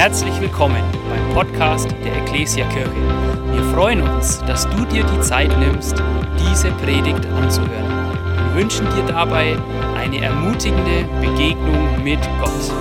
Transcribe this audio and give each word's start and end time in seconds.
Herzlich 0.00 0.40
willkommen 0.40 0.82
beim 1.10 1.34
Podcast 1.34 1.90
der 2.02 2.22
Ecclesia 2.22 2.66
Kirche. 2.70 2.90
Wir 3.52 3.62
freuen 3.74 4.00
uns, 4.00 4.38
dass 4.46 4.66
du 4.70 4.86
dir 4.86 5.04
die 5.04 5.20
Zeit 5.20 5.50
nimmst, 5.58 5.94
diese 6.38 6.70
Predigt 6.70 7.26
anzuhören. 7.26 8.14
Wir 8.46 8.62
wünschen 8.62 8.86
dir 8.96 9.04
dabei 9.06 9.58
eine 9.94 10.22
ermutigende 10.22 11.04
Begegnung 11.20 12.02
mit 12.02 12.18
Gott. 12.40 12.72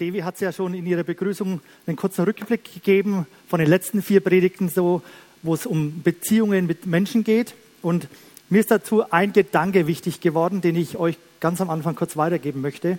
Devi 0.00 0.20
hat 0.20 0.36
es 0.36 0.40
ja 0.40 0.50
schon 0.50 0.72
in 0.72 0.86
ihrer 0.86 1.04
Begrüßung 1.04 1.60
einen 1.86 1.96
kurzen 1.96 2.24
Rückblick 2.24 2.72
gegeben 2.72 3.26
von 3.46 3.60
den 3.60 3.68
letzten 3.68 4.00
vier 4.00 4.20
Predigten, 4.20 4.70
so, 4.70 5.02
wo 5.42 5.52
es 5.52 5.66
um 5.66 6.02
Beziehungen 6.02 6.66
mit 6.66 6.86
Menschen 6.86 7.22
geht. 7.22 7.52
Und 7.82 8.08
mir 8.48 8.60
ist 8.60 8.70
dazu 8.70 9.12
ein 9.12 9.34
Gedanke 9.34 9.86
wichtig 9.86 10.22
geworden, 10.22 10.62
den 10.62 10.76
ich 10.76 10.96
euch 10.96 11.18
ganz 11.38 11.60
am 11.60 11.68
Anfang 11.68 11.96
kurz 11.96 12.16
weitergeben 12.16 12.62
möchte. 12.62 12.98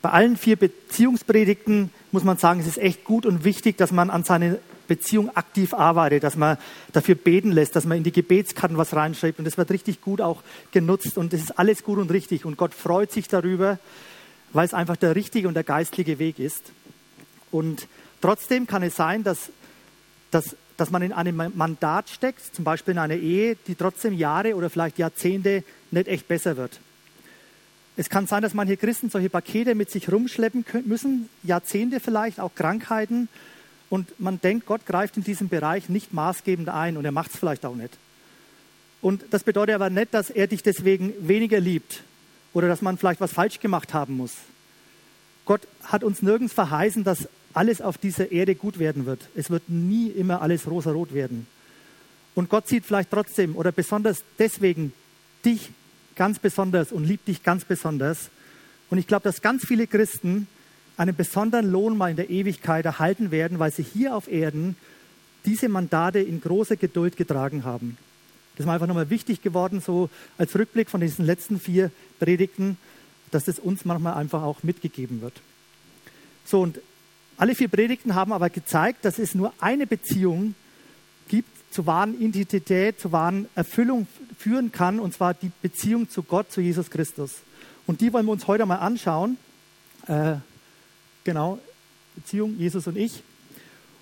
Bei 0.00 0.10
allen 0.10 0.36
vier 0.36 0.56
Beziehungspredigten 0.56 1.90
muss 2.12 2.24
man 2.24 2.36
sagen, 2.36 2.60
es 2.60 2.66
ist 2.66 2.78
echt 2.78 3.04
gut 3.04 3.26
und 3.26 3.44
wichtig, 3.44 3.76
dass 3.76 3.90
man 3.90 4.10
an 4.10 4.24
seiner 4.24 4.58
Beziehung 4.86 5.36
aktiv 5.36 5.74
arbeitet, 5.74 6.24
dass 6.24 6.36
man 6.36 6.56
dafür 6.92 7.14
beten 7.14 7.52
lässt, 7.52 7.76
dass 7.76 7.84
man 7.84 7.98
in 7.98 8.04
die 8.04 8.12
Gebetskarten 8.12 8.76
was 8.76 8.96
reinschreibt. 8.96 9.38
Und 9.38 9.44
das 9.44 9.58
wird 9.58 9.70
richtig 9.70 10.00
gut 10.00 10.20
auch 10.20 10.42
genutzt 10.72 11.18
und 11.18 11.32
das 11.32 11.42
ist 11.42 11.58
alles 11.58 11.84
gut 11.84 11.98
und 11.98 12.10
richtig. 12.10 12.44
Und 12.44 12.56
Gott 12.56 12.74
freut 12.74 13.12
sich 13.12 13.28
darüber, 13.28 13.78
weil 14.52 14.66
es 14.66 14.74
einfach 14.74 14.96
der 14.96 15.14
richtige 15.14 15.46
und 15.46 15.54
der 15.54 15.64
geistliche 15.64 16.18
Weg 16.18 16.38
ist. 16.38 16.72
Und 17.50 17.86
trotzdem 18.20 18.66
kann 18.66 18.82
es 18.82 18.96
sein, 18.96 19.24
dass, 19.24 19.50
dass, 20.30 20.56
dass 20.76 20.90
man 20.90 21.02
in 21.02 21.12
einem 21.12 21.52
Mandat 21.54 22.08
steckt, 22.08 22.54
zum 22.54 22.64
Beispiel 22.64 22.92
in 22.92 22.98
einer 22.98 23.16
Ehe, 23.16 23.56
die 23.66 23.74
trotzdem 23.74 24.14
Jahre 24.14 24.54
oder 24.54 24.70
vielleicht 24.70 24.98
Jahrzehnte 24.98 25.64
nicht 25.90 26.08
echt 26.08 26.28
besser 26.28 26.56
wird. 26.56 26.80
Es 27.98 28.08
kann 28.08 28.28
sein, 28.28 28.42
dass 28.42 28.54
manche 28.54 28.76
Christen 28.76 29.10
solche 29.10 29.28
Pakete 29.28 29.74
mit 29.74 29.90
sich 29.90 30.10
rumschleppen 30.10 30.64
müssen, 30.84 31.28
Jahrzehnte 31.42 31.98
vielleicht, 31.98 32.38
auch 32.38 32.54
Krankheiten. 32.54 33.28
Und 33.90 34.20
man 34.20 34.40
denkt, 34.40 34.66
Gott 34.66 34.86
greift 34.86 35.16
in 35.16 35.24
diesem 35.24 35.48
Bereich 35.48 35.88
nicht 35.88 36.14
maßgebend 36.14 36.68
ein 36.68 36.96
und 36.96 37.04
er 37.04 37.10
macht 37.10 37.32
es 37.32 37.40
vielleicht 37.40 37.66
auch 37.66 37.74
nicht. 37.74 37.98
Und 39.02 39.24
das 39.30 39.42
bedeutet 39.42 39.74
aber 39.74 39.90
nicht, 39.90 40.14
dass 40.14 40.30
er 40.30 40.46
dich 40.46 40.62
deswegen 40.62 41.12
weniger 41.26 41.58
liebt 41.58 42.04
oder 42.52 42.68
dass 42.68 42.82
man 42.82 42.98
vielleicht 42.98 43.20
was 43.20 43.32
falsch 43.32 43.58
gemacht 43.58 43.92
haben 43.94 44.16
muss. 44.16 44.34
Gott 45.44 45.62
hat 45.82 46.04
uns 46.04 46.22
nirgends 46.22 46.52
verheißen, 46.52 47.02
dass 47.02 47.28
alles 47.52 47.80
auf 47.80 47.98
dieser 47.98 48.30
Erde 48.30 48.54
gut 48.54 48.78
werden 48.78 49.06
wird. 49.06 49.28
Es 49.34 49.50
wird 49.50 49.68
nie 49.68 50.06
immer 50.06 50.40
alles 50.40 50.68
rosarot 50.68 51.14
werden. 51.14 51.48
Und 52.36 52.48
Gott 52.48 52.68
sieht 52.68 52.86
vielleicht 52.86 53.10
trotzdem 53.10 53.56
oder 53.56 53.72
besonders 53.72 54.22
deswegen 54.38 54.92
dich 55.44 55.70
ganz 56.18 56.38
besonders 56.38 56.92
und 56.92 57.04
liebt 57.04 57.28
dich 57.28 57.42
ganz 57.42 57.64
besonders. 57.64 58.28
Und 58.90 58.98
ich 58.98 59.06
glaube, 59.06 59.22
dass 59.22 59.40
ganz 59.40 59.64
viele 59.64 59.86
Christen 59.86 60.46
einen 60.98 61.16
besonderen 61.16 61.70
Lohn 61.70 61.96
mal 61.96 62.10
in 62.10 62.16
der 62.16 62.28
Ewigkeit 62.28 62.84
erhalten 62.84 63.30
werden, 63.30 63.58
weil 63.58 63.72
sie 63.72 63.82
hier 63.84 64.14
auf 64.14 64.28
Erden 64.28 64.76
diese 65.46 65.70
Mandate 65.70 66.18
in 66.18 66.42
großer 66.42 66.76
Geduld 66.76 67.16
getragen 67.16 67.64
haben. 67.64 67.96
Das 68.52 68.64
ist 68.64 68.66
mir 68.66 68.72
einfach 68.72 68.88
nochmal 68.88 69.08
wichtig 69.08 69.40
geworden, 69.40 69.80
so 69.80 70.10
als 70.36 70.54
Rückblick 70.54 70.90
von 70.90 71.00
diesen 71.00 71.24
letzten 71.24 71.60
vier 71.60 71.90
Predigten, 72.18 72.76
dass 73.30 73.44
das 73.44 73.58
uns 73.58 73.84
manchmal 73.84 74.14
einfach 74.14 74.42
auch 74.42 74.62
mitgegeben 74.62 75.22
wird. 75.22 75.40
So, 76.44 76.60
und 76.60 76.80
alle 77.36 77.54
vier 77.54 77.68
Predigten 77.68 78.16
haben 78.16 78.32
aber 78.32 78.50
gezeigt, 78.50 79.04
dass 79.04 79.18
es 79.18 79.34
nur 79.34 79.52
eine 79.60 79.86
Beziehung 79.86 80.46
gibt 80.46 80.67
zur 81.70 81.86
wahren 81.86 82.20
Identität, 82.20 83.00
zur 83.00 83.12
wahren 83.12 83.48
Erfüllung 83.54 84.06
führen 84.38 84.72
kann, 84.72 85.00
und 85.00 85.14
zwar 85.14 85.34
die 85.34 85.50
Beziehung 85.62 86.08
zu 86.08 86.22
Gott, 86.22 86.50
zu 86.50 86.60
Jesus 86.60 86.90
Christus. 86.90 87.36
Und 87.86 88.00
die 88.00 88.12
wollen 88.12 88.26
wir 88.26 88.32
uns 88.32 88.46
heute 88.46 88.66
mal 88.66 88.76
anschauen. 88.76 89.38
Äh, 90.06 90.36
genau, 91.24 91.58
Beziehung 92.14 92.56
Jesus 92.58 92.86
und 92.86 92.96
ich. 92.96 93.22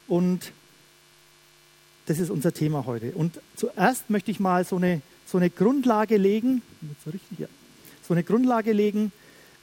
Und 0.09 0.53
das 2.07 2.19
ist 2.19 2.31
unser 2.31 2.53
Thema 2.53 2.87
heute. 2.87 3.13
Und 3.13 3.41
zuerst 3.57 4.11
möchte 4.11 4.31
ich 4.31 4.41
mal 4.41 4.65
so 4.65 4.77
eine, 4.77 5.03
so 5.27 5.39
eine 5.39 5.51
Grundlage 5.51 6.17
legen, 6.17 6.63
so, 7.05 7.11
richtig, 7.11 7.39
ja, 7.41 7.49
so 8.07 8.15
eine 8.15 8.23
Grundlage 8.23 8.73
legen, 8.73 9.13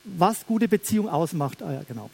was 0.04 0.46
gute 0.46 0.68
Beziehung 0.68 1.08
ausmacht. 1.08 1.62
Ah, 1.64 1.72
ja, 1.72 1.84
genau. 1.88 2.10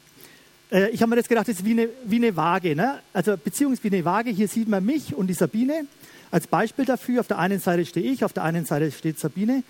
Äh, 0.72 0.90
ich 0.90 1.02
habe 1.02 1.10
mir 1.10 1.16
das 1.16 1.28
gedacht, 1.28 1.48
das 1.48 1.58
ist 1.58 1.66
wie 1.66 1.72
eine, 1.72 1.90
wie 2.06 2.18
eine 2.18 2.36
Waage. 2.36 2.76
Ne? 2.76 3.00
Also 3.14 3.36
Beziehung 3.38 3.74
ist 3.74 3.84
wie 3.84 3.90
eine 3.90 4.06
Waage. 4.06 4.30
Hier 4.30 4.48
sieht 4.48 4.68
man 4.68 4.86
mich 4.86 5.16
und 5.16 5.28
die 5.28 5.34
Sabine 5.34 5.86
als 6.32 6.48
Beispiel 6.48 6.86
dafür. 6.86 7.22
Auf 7.22 7.28
der 7.28 7.40
einen 7.40 7.60
Seite 7.60 7.86
stehe 7.86 8.12
ich, 8.12 8.24
auf 8.24 8.34
der 8.34 8.44
einen 8.44 8.66
Seite 8.66 8.92
steht 8.92 9.20
Sabine. 9.20 9.64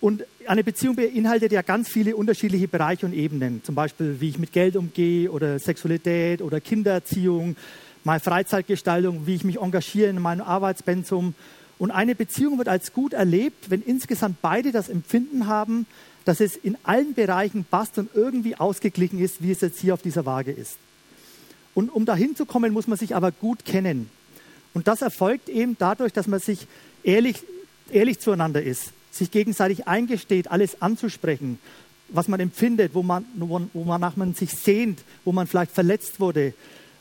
Und 0.00 0.24
eine 0.46 0.62
Beziehung 0.62 0.96
beinhaltet 0.96 1.52
ja 1.52 1.62
ganz 1.62 1.88
viele 1.88 2.16
unterschiedliche 2.16 2.68
Bereiche 2.68 3.06
und 3.06 3.14
Ebenen. 3.14 3.62
Zum 3.64 3.74
Beispiel, 3.74 4.20
wie 4.20 4.28
ich 4.28 4.38
mit 4.38 4.52
Geld 4.52 4.76
umgehe 4.76 5.30
oder 5.30 5.58
Sexualität 5.58 6.42
oder 6.42 6.60
Kindererziehung, 6.60 7.56
meine 8.04 8.20
Freizeitgestaltung, 8.20 9.26
wie 9.26 9.34
ich 9.34 9.44
mich 9.44 9.58
engagiere 9.58 10.10
in 10.10 10.20
meinem 10.20 10.42
Arbeitspensum. 10.42 11.34
Und 11.78 11.90
eine 11.90 12.14
Beziehung 12.14 12.58
wird 12.58 12.68
als 12.68 12.92
gut 12.92 13.14
erlebt, 13.14 13.70
wenn 13.70 13.82
insgesamt 13.82 14.40
beide 14.42 14.70
das 14.70 14.88
Empfinden 14.88 15.46
haben, 15.46 15.86
dass 16.26 16.40
es 16.40 16.56
in 16.56 16.76
allen 16.82 17.14
Bereichen 17.14 17.64
passt 17.64 17.96
und 17.98 18.10
irgendwie 18.12 18.56
ausgeglichen 18.56 19.20
ist, 19.20 19.42
wie 19.42 19.52
es 19.52 19.62
jetzt 19.62 19.78
hier 19.78 19.94
auf 19.94 20.02
dieser 20.02 20.26
Waage 20.26 20.50
ist. 20.50 20.76
Und 21.72 21.88
um 21.88 22.04
dahin 22.04 22.34
zu 22.34 22.44
kommen, 22.44 22.72
muss 22.72 22.88
man 22.88 22.98
sich 22.98 23.14
aber 23.14 23.30
gut 23.30 23.64
kennen. 23.64 24.10
Und 24.74 24.88
das 24.88 25.02
erfolgt 25.02 25.48
eben 25.48 25.76
dadurch, 25.78 26.12
dass 26.12 26.26
man 26.26 26.40
sich 26.40 26.66
ehrlich, 27.04 27.44
ehrlich 27.92 28.18
zueinander 28.18 28.60
ist, 28.60 28.90
sich 29.12 29.30
gegenseitig 29.30 29.86
eingesteht, 29.86 30.50
alles 30.50 30.82
anzusprechen, 30.82 31.60
was 32.08 32.26
man 32.26 32.40
empfindet, 32.40 32.94
wo 32.94 33.04
man, 33.04 33.24
wonach 33.72 34.16
man 34.16 34.34
sich 34.34 34.50
sehnt, 34.50 34.98
wo 35.24 35.30
man 35.30 35.46
vielleicht 35.46 35.70
verletzt 35.70 36.18
wurde, 36.18 36.54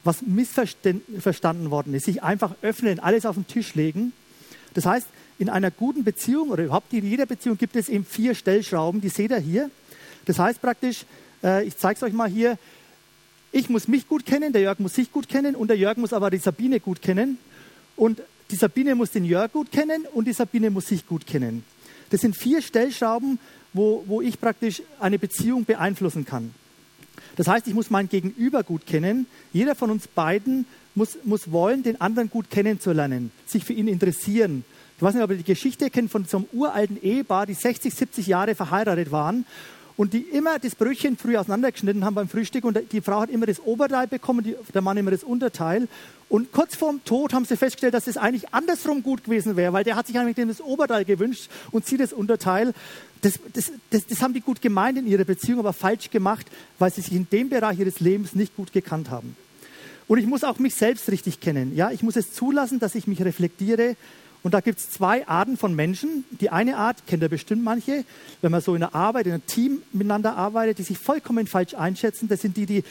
was 0.04 0.22
missverstanden 0.22 1.72
worden 1.72 1.96
ist, 1.96 2.06
sich 2.06 2.22
einfach 2.22 2.54
öffnen, 2.62 3.00
alles 3.00 3.26
auf 3.26 3.36
den 3.36 3.48
Tisch 3.48 3.74
legen. 3.74 4.14
Das 4.76 4.86
heißt, 4.86 5.08
in 5.38 5.50
einer 5.50 5.72
guten 5.72 6.04
Beziehung 6.04 6.50
oder 6.50 6.64
überhaupt 6.64 6.94
in 6.94 7.06
jeder 7.06 7.26
Beziehung 7.26 7.58
gibt 7.58 7.76
es 7.76 7.90
eben 7.90 8.06
vier 8.06 8.36
Stellschrauben, 8.36 9.02
die 9.02 9.10
seht 9.10 9.32
ihr 9.32 9.38
hier. 9.38 9.70
Das 10.26 10.40
heißt 10.40 10.62
praktisch, 10.62 11.06
äh, 11.44 11.66
ich 11.66 11.78
zeige 11.78 11.98
es 11.98 12.04
euch 12.04 12.14
mal 12.14 12.30
hier, 12.30 12.58
ich 13.52 13.70
muss 13.70 13.88
mich 13.88 14.08
gut 14.08 14.26
kennen, 14.26 14.54
der 14.54 14.62
Jörg 14.62 14.80
muss 14.80 14.96
sich 14.96 15.12
gut 15.12 15.30
kennen 15.30 15.56
und 15.56 15.70
der 15.70 15.78
Jörg 15.78 15.98
muss 15.98 16.14
aber 16.14 16.30
die 16.30 16.38
Sabine 16.38 16.80
gut 16.80 17.02
kennen. 17.02 17.38
Und 17.96 18.22
die 18.52 18.56
Sabine 18.56 18.96
muss 18.96 19.12
den 19.12 19.24
Jörg 19.24 19.52
gut 19.52 19.72
kennen 19.72 20.06
und 20.14 20.28
die 20.28 20.34
Sabine 20.34 20.70
muss 20.70 20.88
sich 20.88 21.08
gut 21.08 21.26
kennen. 21.26 21.64
Das 22.10 22.22
sind 22.22 22.36
vier 22.36 22.62
Stellschrauben, 22.62 23.40
wo, 23.74 24.04
wo 24.08 24.22
ich 24.22 24.40
praktisch 24.40 24.82
eine 25.00 25.18
Beziehung 25.20 25.66
beeinflussen 25.66 26.26
kann. 26.26 26.54
Das 27.36 27.48
heißt, 27.48 27.68
ich 27.68 27.74
muss 27.74 27.90
mein 27.90 28.10
Gegenüber 28.10 28.64
gut 28.64 28.86
kennen. 28.86 29.28
Jeder 29.54 29.76
von 29.76 29.90
uns 29.90 30.08
beiden 30.08 30.66
muss, 30.94 31.18
muss 31.24 31.52
wollen, 31.52 31.84
den 31.84 32.00
anderen 32.00 32.30
gut 32.30 32.50
kennenzulernen, 32.50 33.32
sich 33.46 33.64
für 33.64 33.74
ihn 33.74 33.88
interessieren. 33.88 34.64
Ich 34.98 35.02
weiß 35.02 35.14
nicht, 35.14 35.24
ob 35.24 35.32
ihr 35.32 35.38
die 35.38 35.44
Geschichte 35.44 35.90
kennt 35.90 36.10
von 36.10 36.24
so 36.24 36.38
einem 36.38 36.48
uralten 36.54 37.02
Ehepaar, 37.02 37.46
die 37.46 37.54
60, 37.54 37.94
70 37.94 38.28
Jahre 38.28 38.56
verheiratet 38.56 39.12
waren 39.12 39.46
und 39.98 40.14
die 40.14 40.22
immer 40.22 40.58
das 40.58 40.76
Brötchen 40.76 41.18
früh 41.18 41.36
auseinandergeschnitten 41.36 42.06
haben 42.06 42.16
beim 42.16 42.30
Frühstück 42.30 42.64
und 42.64 42.80
die 42.94 43.02
Frau 43.02 43.20
hat 43.20 43.30
immer 43.30 43.46
das 43.46 43.60
Oberteil 43.60 44.08
bekommen, 44.08 44.44
die, 44.44 44.56
der 44.74 44.82
Mann 44.82 44.96
immer 44.96 45.12
das 45.12 45.24
Unterteil. 45.24 45.90
Und 46.30 46.54
kurz 46.54 46.76
vorm 46.76 47.04
Tod 47.04 47.34
haben 47.34 47.44
sie 47.44 47.58
festgestellt, 47.58 47.94
dass 47.94 48.08
es 48.08 48.16
eigentlich 48.16 48.54
andersrum 48.54 49.04
gut 49.04 49.26
gewesen 49.26 49.58
wäre, 49.58 49.74
weil 49.74 49.84
der 49.84 49.98
hat 49.98 50.08
sich 50.08 50.18
eigentlich 50.18 50.48
das 50.48 50.62
Oberteil 50.62 51.04
gewünscht 51.04 51.50
und 51.72 51.86
sie 51.86 51.98
das 51.98 52.14
Unterteil. 52.14 52.74
Das, 53.22 53.34
das, 53.54 53.74
das, 53.90 54.08
das 54.08 54.22
haben 54.22 54.34
die 54.34 54.42
gut 54.42 54.62
gemeint 54.62 54.98
in 54.98 55.08
ihrer 55.08 55.26
Beziehung, 55.26 55.60
aber 55.60 55.74
falsch 55.74 56.10
gemacht, 56.10 56.48
weil 56.80 56.92
sie 56.92 57.02
sich 57.02 57.14
in 57.14 57.28
dem 57.30 57.50
Bereich 57.50 57.80
ihres 57.80 58.00
Lebens 58.00 58.34
nicht 58.34 58.56
gut 58.56 58.72
gekannt 58.72 59.10
haben. 59.10 59.36
Und 60.08 60.20
ich 60.20 60.26
muss 60.26 60.44
auch 60.46 60.60
mich 60.60 60.76
selbst 60.76 61.10
richtig 61.10 61.42
kennen. 61.42 61.76
Ja, 61.76 61.92
ich 61.92 62.02
muss 62.02 62.16
es 62.16 62.32
zulassen, 62.32 62.80
dass 62.80 62.96
ich 62.96 63.08
mich 63.08 63.24
reflektiere 63.24 63.96
und 64.46 64.54
da 64.54 64.60
gibt 64.62 64.78
es 64.78 64.92
zwei 64.92 65.28
Arten 65.28 65.58
von 65.58 65.76
Menschen. 65.76 66.24
Die 66.40 66.52
eine 66.52 66.78
Art, 66.78 67.08
kennt 67.08 67.24
ihr 67.24 67.30
bestimmt 67.30 67.64
manche, 67.64 68.06
wenn 68.44 68.52
man 68.52 68.62
so 68.62 68.76
in 68.76 68.82
der 68.82 68.94
Arbeit, 68.94 69.26
in 69.26 69.32
einem 69.32 69.48
Team 69.48 69.82
miteinander 69.92 70.38
arbeitet, 70.38 70.78
die 70.78 70.84
sich 70.84 71.00
vollkommen 71.00 71.48
falsch 71.48 71.74
einschätzen. 71.74 72.28
Das 72.28 72.44
sind 72.44 72.56
die, 72.56 72.68
die, 72.68 72.84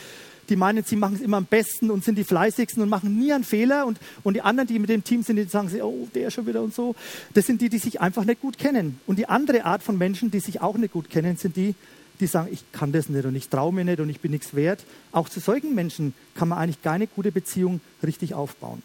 die 0.48 0.56
meinen, 0.56 0.82
sie 0.82 0.96
machen 0.96 1.14
es 1.14 1.20
immer 1.20 1.36
am 1.36 1.44
besten 1.44 1.92
und 1.92 2.02
sind 2.02 2.18
die 2.18 2.24
fleißigsten 2.24 2.82
und 2.82 2.88
machen 2.88 3.16
nie 3.20 3.32
einen 3.32 3.44
Fehler. 3.44 3.86
Und, 3.86 4.00
und 4.24 4.34
die 4.34 4.42
anderen, 4.42 4.66
die 4.66 4.80
mit 4.80 4.90
dem 4.90 5.04
Team 5.04 5.22
sind, 5.22 5.36
die 5.36 5.44
sagen, 5.44 5.70
oh, 5.80 6.08
der 6.12 6.32
schon 6.32 6.44
wieder 6.48 6.60
und 6.60 6.74
so. 6.74 6.96
Das 7.34 7.46
sind 7.46 7.60
die, 7.60 7.68
die 7.68 7.78
sich 7.78 8.00
einfach 8.00 8.24
nicht 8.24 8.40
gut 8.40 8.58
kennen. 8.58 8.98
Und 9.06 9.20
die 9.20 9.28
andere 9.28 9.64
Art 9.64 9.84
von 9.84 9.96
Menschen, 9.96 10.32
die 10.32 10.40
sich 10.40 10.60
auch 10.60 10.76
nicht 10.76 10.92
gut 10.92 11.08
kennen, 11.08 11.36
sind 11.36 11.54
die, 11.54 11.76
die 12.18 12.26
sagen, 12.26 12.48
ich 12.50 12.64
kann 12.72 12.90
das 12.90 13.08
nicht 13.08 13.26
und 13.26 13.36
ich 13.36 13.48
traue 13.48 13.72
mir 13.72 13.84
nicht 13.84 14.00
und 14.00 14.08
ich 14.08 14.18
bin 14.18 14.32
nichts 14.32 14.56
wert. 14.56 14.84
Auch 15.12 15.28
zu 15.28 15.38
solchen 15.38 15.76
Menschen 15.76 16.14
kann 16.34 16.48
man 16.48 16.58
eigentlich 16.58 16.82
keine 16.82 17.06
gute 17.06 17.30
Beziehung 17.30 17.80
richtig 18.02 18.34
aufbauen. 18.34 18.82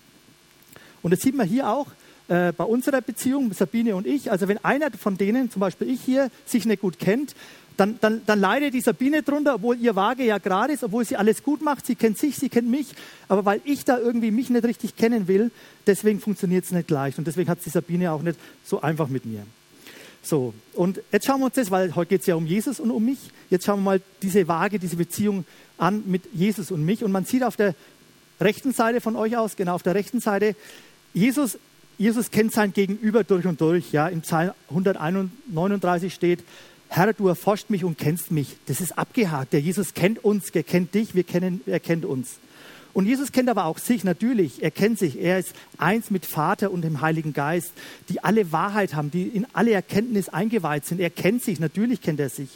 Und 1.01 1.11
das 1.11 1.21
sieht 1.21 1.33
man 1.33 1.47
hier 1.47 1.67
auch, 1.67 1.87
äh, 2.29 2.53
bei 2.53 2.63
unserer 2.63 3.01
Beziehung, 3.01 3.51
Sabine 3.53 3.95
und 3.95 4.07
ich, 4.07 4.31
also 4.31 4.47
wenn 4.47 4.63
einer 4.63 4.91
von 4.91 5.17
denen, 5.17 5.51
zum 5.51 5.59
Beispiel 5.59 5.89
ich 5.89 6.01
hier, 6.01 6.29
sich 6.45 6.65
nicht 6.65 6.81
gut 6.81 6.99
kennt, 6.99 7.35
dann, 7.79 7.97
dann, 8.01 8.21
dann 8.25 8.39
leidet 8.39 8.73
die 8.73 8.81
Sabine 8.81 9.23
drunter, 9.23 9.55
obwohl 9.55 9.77
ihr 9.77 9.95
Waage 9.95 10.23
ja 10.23 10.37
gerade 10.37 10.73
ist, 10.73 10.83
obwohl 10.83 11.05
sie 11.05 11.15
alles 11.15 11.43
gut 11.43 11.61
macht. 11.61 11.85
Sie 11.85 11.95
kennt 11.95 12.17
sich, 12.17 12.35
sie 12.35 12.49
kennt 12.49 12.69
mich. 12.69 12.93
Aber 13.29 13.45
weil 13.45 13.61
ich 13.63 13.85
da 13.85 13.97
irgendwie 13.97 14.31
mich 14.31 14.49
nicht 14.49 14.65
richtig 14.65 14.97
kennen 14.97 15.27
will, 15.27 15.49
deswegen 15.87 16.19
funktioniert 16.19 16.65
es 16.65 16.71
nicht 16.71 16.87
gleich. 16.87 17.17
Und 17.17 17.25
deswegen 17.25 17.49
hat 17.49 17.65
die 17.65 17.69
Sabine 17.69 18.11
auch 18.11 18.21
nicht 18.21 18.37
so 18.65 18.81
einfach 18.81 19.07
mit 19.07 19.25
mir. 19.25 19.43
So, 20.21 20.53
und 20.73 21.01
jetzt 21.13 21.25
schauen 21.25 21.39
wir 21.39 21.45
uns 21.45 21.55
das, 21.55 21.71
weil 21.71 21.95
heute 21.95 22.09
geht 22.09 22.21
es 22.21 22.27
ja 22.27 22.35
um 22.35 22.45
Jesus 22.45 22.81
und 22.81 22.91
um 22.91 23.03
mich. 23.03 23.31
Jetzt 23.49 23.65
schauen 23.65 23.79
wir 23.79 23.83
mal 23.83 24.01
diese 24.21 24.47
Waage, 24.49 24.77
diese 24.77 24.97
Beziehung 24.97 25.45
an 25.77 26.03
mit 26.05 26.23
Jesus 26.33 26.71
und 26.71 26.83
mich. 26.83 27.03
Und 27.03 27.13
man 27.13 27.23
sieht 27.23 27.43
auf 27.43 27.55
der 27.55 27.75
rechten 28.41 28.73
Seite 28.73 28.99
von 28.99 29.15
euch 29.15 29.37
aus, 29.37 29.55
genau 29.55 29.75
auf 29.75 29.83
der 29.83 29.95
rechten 29.95 30.19
Seite, 30.19 30.55
Jesus, 31.13 31.57
Jesus 31.99 32.31
kennt 32.31 32.53
sein 32.53 32.71
Gegenüber 32.71 33.25
durch 33.25 33.45
und 33.45 33.59
durch. 33.59 33.91
Ja, 33.91 34.07
im 34.07 34.21
Psalm 34.21 34.51
139 34.69 36.13
steht, 36.13 36.39
Herr, 36.87 37.11
du 37.11 37.27
erforscht 37.27 37.69
mich 37.69 37.83
und 37.83 37.97
kennst 37.97 38.31
mich. 38.31 38.55
Das 38.67 38.79
ist 38.79 38.97
abgehakt. 38.97 39.51
Der 39.51 39.59
Jesus 39.59 39.93
kennt 39.93 40.23
uns, 40.23 40.49
er 40.51 40.63
kennt 40.63 40.95
dich, 40.95 41.13
wir 41.13 41.25
kennen, 41.25 41.59
er 41.65 41.81
kennt 41.81 42.05
uns. 42.05 42.37
Und 42.93 43.05
Jesus 43.05 43.33
kennt 43.33 43.49
aber 43.49 43.65
auch 43.65 43.77
sich, 43.77 44.05
natürlich. 44.05 44.63
Er 44.63 44.71
kennt 44.71 44.97
sich. 44.97 45.21
Er 45.21 45.39
ist 45.39 45.53
eins 45.77 46.09
mit 46.09 46.25
Vater 46.25 46.71
und 46.71 46.83
dem 46.83 47.01
Heiligen 47.01 47.33
Geist, 47.33 47.73
die 48.07 48.23
alle 48.23 48.53
Wahrheit 48.53 48.95
haben, 48.95 49.11
die 49.11 49.23
in 49.23 49.45
alle 49.51 49.71
Erkenntnis 49.71 50.29
eingeweiht 50.29 50.85
sind. 50.85 51.01
Er 51.01 51.09
kennt 51.09 51.43
sich, 51.43 51.59
natürlich 51.59 52.01
kennt 52.01 52.21
er 52.21 52.29
sich. 52.29 52.49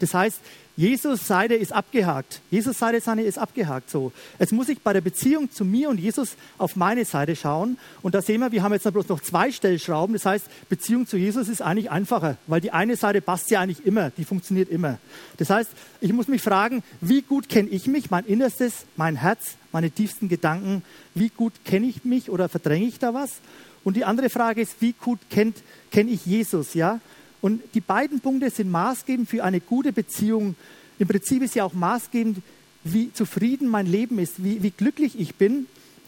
Das 0.00 0.12
heißt, 0.12 0.40
Jesus 0.78 1.26
Seite 1.26 1.56
ist 1.56 1.72
abgehakt. 1.72 2.40
Jesus 2.52 2.78
Seite 2.78 3.00
seine 3.00 3.22
ist 3.22 3.36
abgehakt. 3.36 3.90
So. 3.90 4.12
Jetzt 4.38 4.52
muss 4.52 4.68
ich 4.68 4.78
bei 4.80 4.92
der 4.92 5.00
Beziehung 5.00 5.50
zu 5.50 5.64
mir 5.64 5.88
und 5.88 5.98
Jesus 5.98 6.36
auf 6.56 6.76
meine 6.76 7.04
Seite 7.04 7.34
schauen. 7.34 7.78
Und 8.00 8.14
da 8.14 8.22
sehen 8.22 8.40
wir, 8.40 8.52
wir 8.52 8.62
haben 8.62 8.72
jetzt 8.72 8.88
bloß 8.88 9.08
noch 9.08 9.20
zwei 9.20 9.50
Stellschrauben. 9.50 10.12
Das 10.12 10.24
heißt, 10.24 10.46
Beziehung 10.68 11.08
zu 11.08 11.16
Jesus 11.16 11.48
ist 11.48 11.62
eigentlich 11.62 11.90
einfacher, 11.90 12.36
weil 12.46 12.60
die 12.60 12.70
eine 12.70 12.94
Seite 12.94 13.20
passt 13.20 13.50
ja 13.50 13.60
eigentlich 13.60 13.84
immer. 13.86 14.10
Die 14.10 14.24
funktioniert 14.24 14.68
immer. 14.68 14.98
Das 15.38 15.50
heißt, 15.50 15.68
ich 16.00 16.12
muss 16.12 16.28
mich 16.28 16.42
fragen, 16.42 16.84
wie 17.00 17.22
gut 17.22 17.48
kenne 17.48 17.70
ich 17.70 17.88
mich, 17.88 18.12
mein 18.12 18.24
Innerstes, 18.26 18.86
mein 18.94 19.16
Herz, 19.16 19.56
meine 19.72 19.90
tiefsten 19.90 20.28
Gedanken? 20.28 20.84
Wie 21.12 21.30
gut 21.30 21.54
kenne 21.64 21.88
ich 21.88 22.04
mich 22.04 22.30
oder 22.30 22.48
verdränge 22.48 22.86
ich 22.86 23.00
da 23.00 23.12
was? 23.12 23.40
Und 23.82 23.96
die 23.96 24.04
andere 24.04 24.30
Frage 24.30 24.60
ist, 24.60 24.76
wie 24.80 24.92
gut 24.92 25.18
kenne 25.28 25.54
kenn 25.90 26.08
ich 26.08 26.24
Jesus? 26.24 26.74
Ja? 26.74 27.00
Und 27.40 27.62
die 27.74 27.80
beiden 27.80 28.20
Punkte 28.20 28.50
sind 28.50 28.70
maßgebend 28.70 29.28
für 29.28 29.44
eine 29.44 29.60
gute 29.60 29.92
Beziehung. 29.92 30.56
Im 30.98 31.08
Prinzip 31.08 31.42
ist 31.42 31.54
ja 31.54 31.64
auch 31.64 31.72
maßgebend, 31.72 32.38
wie 32.84 33.12
zufrieden 33.12 33.68
mein 33.68 33.86
Leben 33.86 34.18
ist, 34.18 34.42
wie, 34.42 34.62
wie 34.62 34.70
glücklich 34.70 35.18
ich 35.18 35.34
bin. 35.34 35.66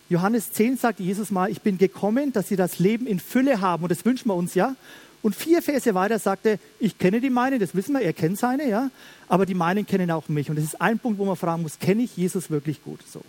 Johannes 0.09 0.53
10 0.53 0.77
sagt 0.77 0.99
Jesus 0.99 1.31
mal, 1.31 1.51
ich 1.51 1.61
bin 1.61 1.79
gekommen, 1.79 2.33
dass 2.33 2.49
sie 2.49 2.57
das 2.57 2.79
Leben 2.81 3.07
in 3.07 3.21
Fülle 3.21 3.61
haben. 3.61 3.85
Und 3.85 3.91
das 3.91 4.05
wünschen 4.05 4.29
wir 4.29 4.35
uns 4.35 4.55
ja. 4.55 4.75
Und 5.23 5.37
vier 5.37 5.63
Verse 5.63 5.95
weiter 5.95 6.19
sagt 6.19 6.47
er, 6.47 6.59
ich 6.79 6.99
kenne 6.99 7.21
die 7.21 7.31
meinen, 7.31 7.61
das 7.61 7.75
wissen 7.75 7.93
wir, 7.93 8.01
er 8.01 8.13
kennt 8.13 8.39
seine, 8.39 8.69
ja. 8.69 8.91
Aber 9.29 9.47
die 9.47 9.55
meinen 9.55 9.87
kennen 9.87 10.11
auch 10.11 10.29
mich. 10.29 10.51
Und 10.51 10.57
das 10.57 10.65
ist 10.65 10.81
ein 10.81 10.99
Punkt, 10.99 11.19
wo 11.19 11.25
man 11.25 11.37
fragen 11.37 11.63
muss, 11.63 11.79
kenne 11.79 12.03
ich 12.03 12.17
Jesus 12.17 12.51
wirklich 12.51 12.83
gut? 12.83 13.01
So. 13.07 13.21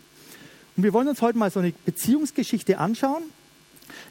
Und 0.75 0.83
wir 0.83 0.93
wollen 0.93 1.07
uns 1.07 1.21
heute 1.21 1.37
mal 1.37 1.51
so 1.51 1.59
eine 1.59 1.73
Beziehungsgeschichte 1.85 2.77
anschauen. 2.77 3.23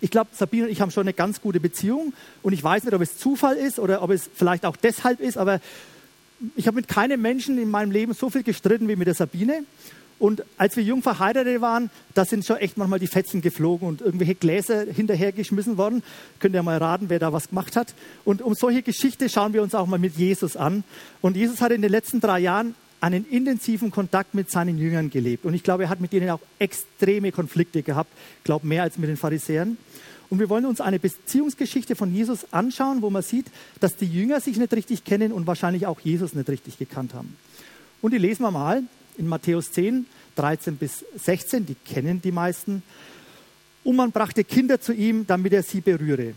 Ich 0.00 0.10
glaube, 0.10 0.30
Sabine 0.32 0.64
und 0.64 0.70
ich 0.70 0.80
haben 0.80 0.90
schon 0.90 1.02
eine 1.02 1.12
ganz 1.12 1.40
gute 1.40 1.60
Beziehung 1.60 2.12
und 2.42 2.52
ich 2.52 2.62
weiß 2.62 2.84
nicht, 2.84 2.94
ob 2.94 3.02
es 3.02 3.18
Zufall 3.18 3.56
ist 3.56 3.78
oder 3.78 4.02
ob 4.02 4.10
es 4.10 4.28
vielleicht 4.34 4.64
auch 4.64 4.76
deshalb 4.76 5.20
ist, 5.20 5.36
aber 5.36 5.60
ich 6.56 6.66
habe 6.66 6.76
mit 6.76 6.88
keinem 6.88 7.20
Menschen 7.20 7.58
in 7.58 7.70
meinem 7.70 7.90
Leben 7.90 8.14
so 8.14 8.30
viel 8.30 8.42
gestritten 8.42 8.88
wie 8.88 8.96
mit 8.96 9.06
der 9.06 9.14
Sabine. 9.14 9.64
Und 10.18 10.44
als 10.58 10.76
wir 10.76 10.82
jung 10.82 11.02
verheiratet 11.02 11.62
waren, 11.62 11.90
da 12.12 12.26
sind 12.26 12.44
schon 12.44 12.58
echt 12.58 12.76
manchmal 12.76 12.98
die 12.98 13.06
Fetzen 13.06 13.40
geflogen 13.40 13.88
und 13.88 14.02
irgendwelche 14.02 14.34
Gläser 14.34 14.84
hinterhergeschmissen 14.84 15.78
worden. 15.78 16.02
Könnt 16.40 16.54
ihr 16.54 16.62
mal 16.62 16.76
raten, 16.76 17.06
wer 17.08 17.18
da 17.18 17.32
was 17.32 17.48
gemacht 17.48 17.74
hat. 17.74 17.94
Und 18.26 18.42
um 18.42 18.54
solche 18.54 18.82
Geschichte 18.82 19.30
schauen 19.30 19.54
wir 19.54 19.62
uns 19.62 19.74
auch 19.74 19.86
mal 19.86 19.98
mit 19.98 20.16
Jesus 20.16 20.56
an. 20.58 20.84
Und 21.22 21.36
Jesus 21.36 21.62
hat 21.62 21.72
in 21.72 21.80
den 21.80 21.90
letzten 21.90 22.20
drei 22.20 22.38
Jahren 22.38 22.74
einen 23.00 23.26
intensiven 23.28 23.90
Kontakt 23.90 24.34
mit 24.34 24.50
seinen 24.50 24.78
Jüngern 24.78 25.10
gelebt. 25.10 25.44
Und 25.44 25.54
ich 25.54 25.62
glaube, 25.62 25.84
er 25.84 25.88
hat 25.88 26.00
mit 26.00 26.12
denen 26.12 26.30
auch 26.30 26.40
extreme 26.58 27.32
Konflikte 27.32 27.82
gehabt. 27.82 28.10
Ich 28.38 28.44
glaube, 28.44 28.66
mehr 28.66 28.82
als 28.82 28.98
mit 28.98 29.08
den 29.08 29.16
Pharisäern. 29.16 29.78
Und 30.28 30.38
wir 30.38 30.48
wollen 30.48 30.66
uns 30.66 30.80
eine 30.80 31.00
Beziehungsgeschichte 31.00 31.96
von 31.96 32.14
Jesus 32.14 32.52
anschauen, 32.52 33.02
wo 33.02 33.10
man 33.10 33.22
sieht, 33.22 33.46
dass 33.80 33.96
die 33.96 34.06
Jünger 34.06 34.40
sich 34.40 34.58
nicht 34.58 34.72
richtig 34.72 35.04
kennen 35.04 35.32
und 35.32 35.46
wahrscheinlich 35.46 35.86
auch 35.86 36.00
Jesus 36.00 36.34
nicht 36.34 36.48
richtig 36.48 36.78
gekannt 36.78 37.14
haben. 37.14 37.36
Und 38.00 38.12
die 38.12 38.18
lesen 38.18 38.42
wir 38.42 38.50
mal 38.50 38.82
in 39.18 39.26
Matthäus 39.26 39.72
10, 39.72 40.06
13 40.36 40.76
bis 40.76 41.04
16, 41.16 41.66
die 41.66 41.74
kennen 41.74 42.22
die 42.22 42.32
meisten. 42.32 42.82
Und 43.82 43.96
man 43.96 44.12
brachte 44.12 44.44
Kinder 44.44 44.80
zu 44.80 44.92
ihm, 44.92 45.26
damit 45.26 45.52
er 45.52 45.62
sie 45.62 45.80
berühre. 45.80 46.34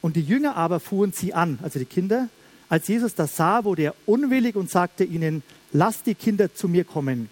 Und 0.00 0.16
die 0.16 0.22
Jünger 0.22 0.56
aber 0.56 0.80
fuhren 0.80 1.12
sie 1.12 1.34
an, 1.34 1.58
also 1.62 1.78
die 1.78 1.84
Kinder. 1.84 2.28
Als 2.68 2.88
Jesus 2.88 3.14
das 3.14 3.36
sah, 3.36 3.64
wurde 3.64 3.82
er 3.82 3.94
unwillig 4.06 4.56
und 4.56 4.70
sagte 4.70 5.04
ihnen, 5.04 5.42
lasst 5.76 6.06
die 6.06 6.14
Kinder 6.14 6.54
zu 6.54 6.68
mir 6.68 6.84
kommen. 6.84 7.28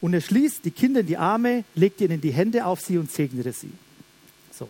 Und 0.00 0.14
er 0.14 0.20
schließt 0.20 0.64
die 0.64 0.70
Kinder 0.70 1.00
in 1.00 1.06
die 1.06 1.16
Arme, 1.16 1.64
legt 1.74 2.00
ihnen 2.00 2.20
die 2.20 2.32
Hände 2.32 2.66
auf 2.66 2.80
sie 2.80 2.98
und 2.98 3.10
segnete 3.10 3.52
sie. 3.52 3.70
So. 4.50 4.68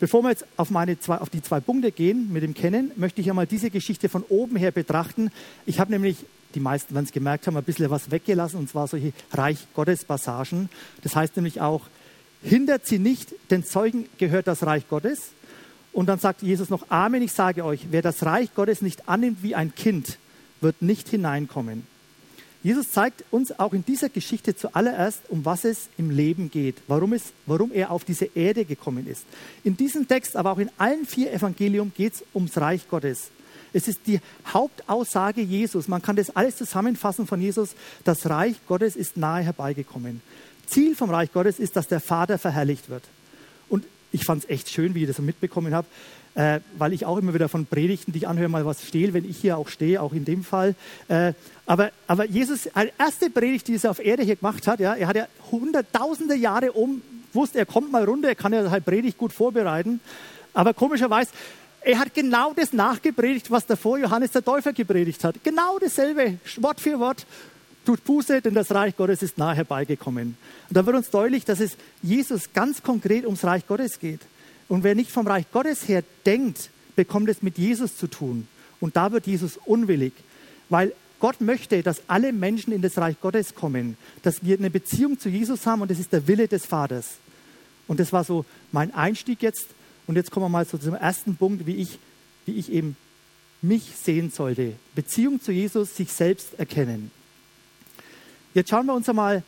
Bevor 0.00 0.22
wir 0.22 0.30
jetzt 0.30 0.46
auf, 0.56 0.70
meine 0.70 0.98
zwei, 0.98 1.18
auf 1.18 1.28
die 1.28 1.42
zwei 1.42 1.60
Punkte 1.60 1.92
gehen 1.92 2.32
mit 2.32 2.42
dem 2.42 2.54
Kennen, 2.54 2.92
möchte 2.96 3.20
ich 3.20 3.28
einmal 3.28 3.46
diese 3.46 3.70
Geschichte 3.70 4.08
von 4.08 4.22
oben 4.28 4.56
her 4.56 4.70
betrachten. 4.70 5.30
Ich 5.66 5.80
habe 5.80 5.92
nämlich, 5.92 6.16
die 6.54 6.60
meisten 6.60 6.94
werden 6.94 7.04
es 7.04 7.12
gemerkt 7.12 7.46
haben, 7.46 7.56
ein 7.56 7.64
bisschen 7.64 7.90
was 7.90 8.10
weggelassen, 8.10 8.58
und 8.58 8.70
zwar 8.70 8.86
solche 8.88 9.12
Reich 9.32 9.66
Gottes 9.74 10.04
Passagen. 10.04 10.70
Das 11.02 11.14
heißt 11.14 11.36
nämlich 11.36 11.60
auch, 11.60 11.82
hindert 12.42 12.86
sie 12.86 12.98
nicht, 12.98 13.34
den 13.50 13.64
Zeugen 13.64 14.08
gehört 14.18 14.46
das 14.46 14.64
Reich 14.64 14.88
Gottes. 14.88 15.32
Und 15.92 16.06
dann 16.06 16.18
sagt 16.18 16.42
Jesus 16.42 16.70
noch, 16.70 16.88
Amen, 16.88 17.20
ich 17.20 17.32
sage 17.32 17.64
euch, 17.64 17.88
wer 17.90 18.00
das 18.00 18.24
Reich 18.24 18.54
Gottes 18.54 18.80
nicht 18.80 19.10
annimmt 19.10 19.42
wie 19.42 19.54
ein 19.54 19.74
Kind, 19.74 20.18
wird 20.62 20.80
nicht 20.80 21.08
hineinkommen. 21.08 21.91
Jesus 22.62 22.92
zeigt 22.92 23.24
uns 23.32 23.58
auch 23.58 23.72
in 23.72 23.84
dieser 23.84 24.08
Geschichte 24.08 24.54
zuallererst, 24.54 25.22
um 25.28 25.44
was 25.44 25.64
es 25.64 25.88
im 25.98 26.10
Leben 26.10 26.50
geht, 26.50 26.76
warum, 26.86 27.12
es, 27.12 27.32
warum 27.46 27.72
er 27.72 27.90
auf 27.90 28.04
diese 28.04 28.26
Erde 28.34 28.64
gekommen 28.64 29.08
ist. 29.08 29.24
In 29.64 29.76
diesem 29.76 30.06
Text, 30.06 30.36
aber 30.36 30.52
auch 30.52 30.58
in 30.58 30.70
allen 30.78 31.04
vier 31.04 31.32
Evangelium 31.32 31.92
geht 31.96 32.14
es 32.14 32.24
ums 32.34 32.56
Reich 32.58 32.88
Gottes. 32.88 33.30
Es 33.72 33.88
ist 33.88 34.00
die 34.06 34.20
Hauptaussage 34.46 35.40
Jesus. 35.40 35.88
Man 35.88 36.02
kann 36.02 36.14
das 36.14 36.36
alles 36.36 36.56
zusammenfassen 36.56 37.26
von 37.26 37.40
Jesus. 37.40 37.74
Das 38.04 38.28
Reich 38.28 38.56
Gottes 38.68 38.94
ist 38.96 39.16
nahe 39.16 39.42
herbeigekommen. 39.42 40.20
Ziel 40.66 40.94
vom 40.94 41.10
Reich 41.10 41.32
Gottes 41.32 41.58
ist, 41.58 41.74
dass 41.74 41.88
der 41.88 42.00
Vater 42.00 42.38
verherrlicht 42.38 42.88
wird. 42.88 43.02
Und 43.68 43.84
ich 44.12 44.24
fand 44.24 44.44
es 44.44 44.50
echt 44.50 44.70
schön, 44.70 44.94
wie 44.94 45.02
ich 45.02 45.08
das 45.08 45.18
mitbekommen 45.18 45.74
habe 45.74 45.86
äh, 46.34 46.60
weil 46.78 46.92
ich 46.92 47.04
auch 47.04 47.18
immer 47.18 47.34
wieder 47.34 47.48
von 47.48 47.66
Predigten, 47.66 48.12
die 48.12 48.18
ich 48.18 48.28
anhöre, 48.28 48.48
mal 48.48 48.64
was 48.64 48.82
stehle, 48.82 49.12
wenn 49.12 49.28
ich 49.28 49.38
hier 49.38 49.58
auch 49.58 49.68
stehe, 49.68 50.00
auch 50.00 50.12
in 50.12 50.24
dem 50.24 50.44
Fall. 50.44 50.74
Äh, 51.08 51.34
aber, 51.66 51.90
aber 52.06 52.24
Jesus, 52.24 52.62
die 52.62 52.92
erste 52.98 53.30
Predigt, 53.30 53.68
die 53.68 53.78
er 53.82 53.90
auf 53.90 53.98
Erde 53.98 54.22
hier 54.22 54.36
gemacht 54.36 54.66
hat, 54.66 54.80
ja, 54.80 54.94
er 54.94 55.08
hat 55.08 55.16
ja 55.16 55.26
hunderttausende 55.50 56.34
Jahre 56.34 56.72
um, 56.72 57.02
wusste, 57.32 57.58
er 57.58 57.66
kommt 57.66 57.92
mal 57.92 58.04
runter, 58.04 58.28
er 58.28 58.34
kann 58.34 58.52
ja 58.52 58.70
halt 58.70 58.84
Predigt 58.84 59.18
gut 59.18 59.32
vorbereiten. 59.32 60.00
Aber 60.54 60.74
komischerweise, 60.74 61.30
er 61.82 61.98
hat 61.98 62.14
genau 62.14 62.52
das 62.54 62.72
nachgepredigt, 62.72 63.50
was 63.50 63.66
davor 63.66 63.98
Johannes 63.98 64.30
der 64.30 64.44
Täufer 64.44 64.72
gepredigt 64.72 65.24
hat. 65.24 65.36
Genau 65.42 65.78
dasselbe, 65.78 66.38
Wort 66.58 66.80
für 66.80 66.98
Wort. 67.00 67.26
Tut 67.84 68.04
Buße, 68.04 68.40
denn 68.40 68.54
das 68.54 68.72
Reich 68.72 68.96
Gottes 68.96 69.22
ist 69.22 69.38
nahe 69.38 69.56
herbeigekommen. 69.56 70.36
Und 70.68 70.76
da 70.76 70.86
wird 70.86 70.96
uns 70.96 71.10
deutlich, 71.10 71.44
dass 71.44 71.58
es 71.58 71.76
Jesus 72.00 72.52
ganz 72.54 72.80
konkret 72.80 73.24
ums 73.24 73.42
Reich 73.42 73.66
Gottes 73.66 73.98
geht. 73.98 74.20
Und 74.72 74.84
wer 74.84 74.94
nicht 74.94 75.10
vom 75.10 75.26
Reich 75.26 75.44
Gottes 75.52 75.86
her 75.86 76.02
denkt, 76.24 76.70
bekommt 76.96 77.28
es 77.28 77.42
mit 77.42 77.58
Jesus 77.58 77.98
zu 77.98 78.06
tun. 78.06 78.48
Und 78.80 78.96
da 78.96 79.12
wird 79.12 79.26
Jesus 79.26 79.58
unwillig, 79.66 80.14
weil 80.70 80.94
Gott 81.20 81.42
möchte, 81.42 81.82
dass 81.82 82.00
alle 82.06 82.32
Menschen 82.32 82.72
in 82.72 82.80
das 82.80 82.96
Reich 82.96 83.20
Gottes 83.20 83.54
kommen, 83.54 83.98
dass 84.22 84.42
wir 84.42 84.56
eine 84.56 84.70
Beziehung 84.70 85.20
zu 85.20 85.28
Jesus 85.28 85.66
haben 85.66 85.82
und 85.82 85.90
das 85.90 85.98
ist 85.98 86.10
der 86.10 86.26
Wille 86.26 86.48
des 86.48 86.64
Vaters. 86.64 87.16
Und 87.86 88.00
das 88.00 88.14
war 88.14 88.24
so 88.24 88.46
mein 88.70 88.94
Einstieg 88.94 89.42
jetzt. 89.42 89.66
Und 90.06 90.16
jetzt 90.16 90.30
kommen 90.30 90.46
wir 90.46 90.48
mal 90.48 90.66
zu 90.66 90.78
dem 90.78 90.94
ersten 90.94 91.36
Punkt, 91.36 91.66
wie 91.66 91.76
ich, 91.76 91.98
wie 92.46 92.54
ich 92.54 92.72
eben 92.72 92.96
mich 93.60 93.92
sehen 94.02 94.30
sollte. 94.30 94.72
Beziehung 94.94 95.38
zu 95.42 95.52
Jesus, 95.52 95.94
sich 95.96 96.10
selbst 96.14 96.54
erkennen. 96.58 97.10
Jetzt 98.54 98.70
schauen 98.70 98.86
wir 98.86 98.94
uns 98.94 99.06
einmal 99.06 99.42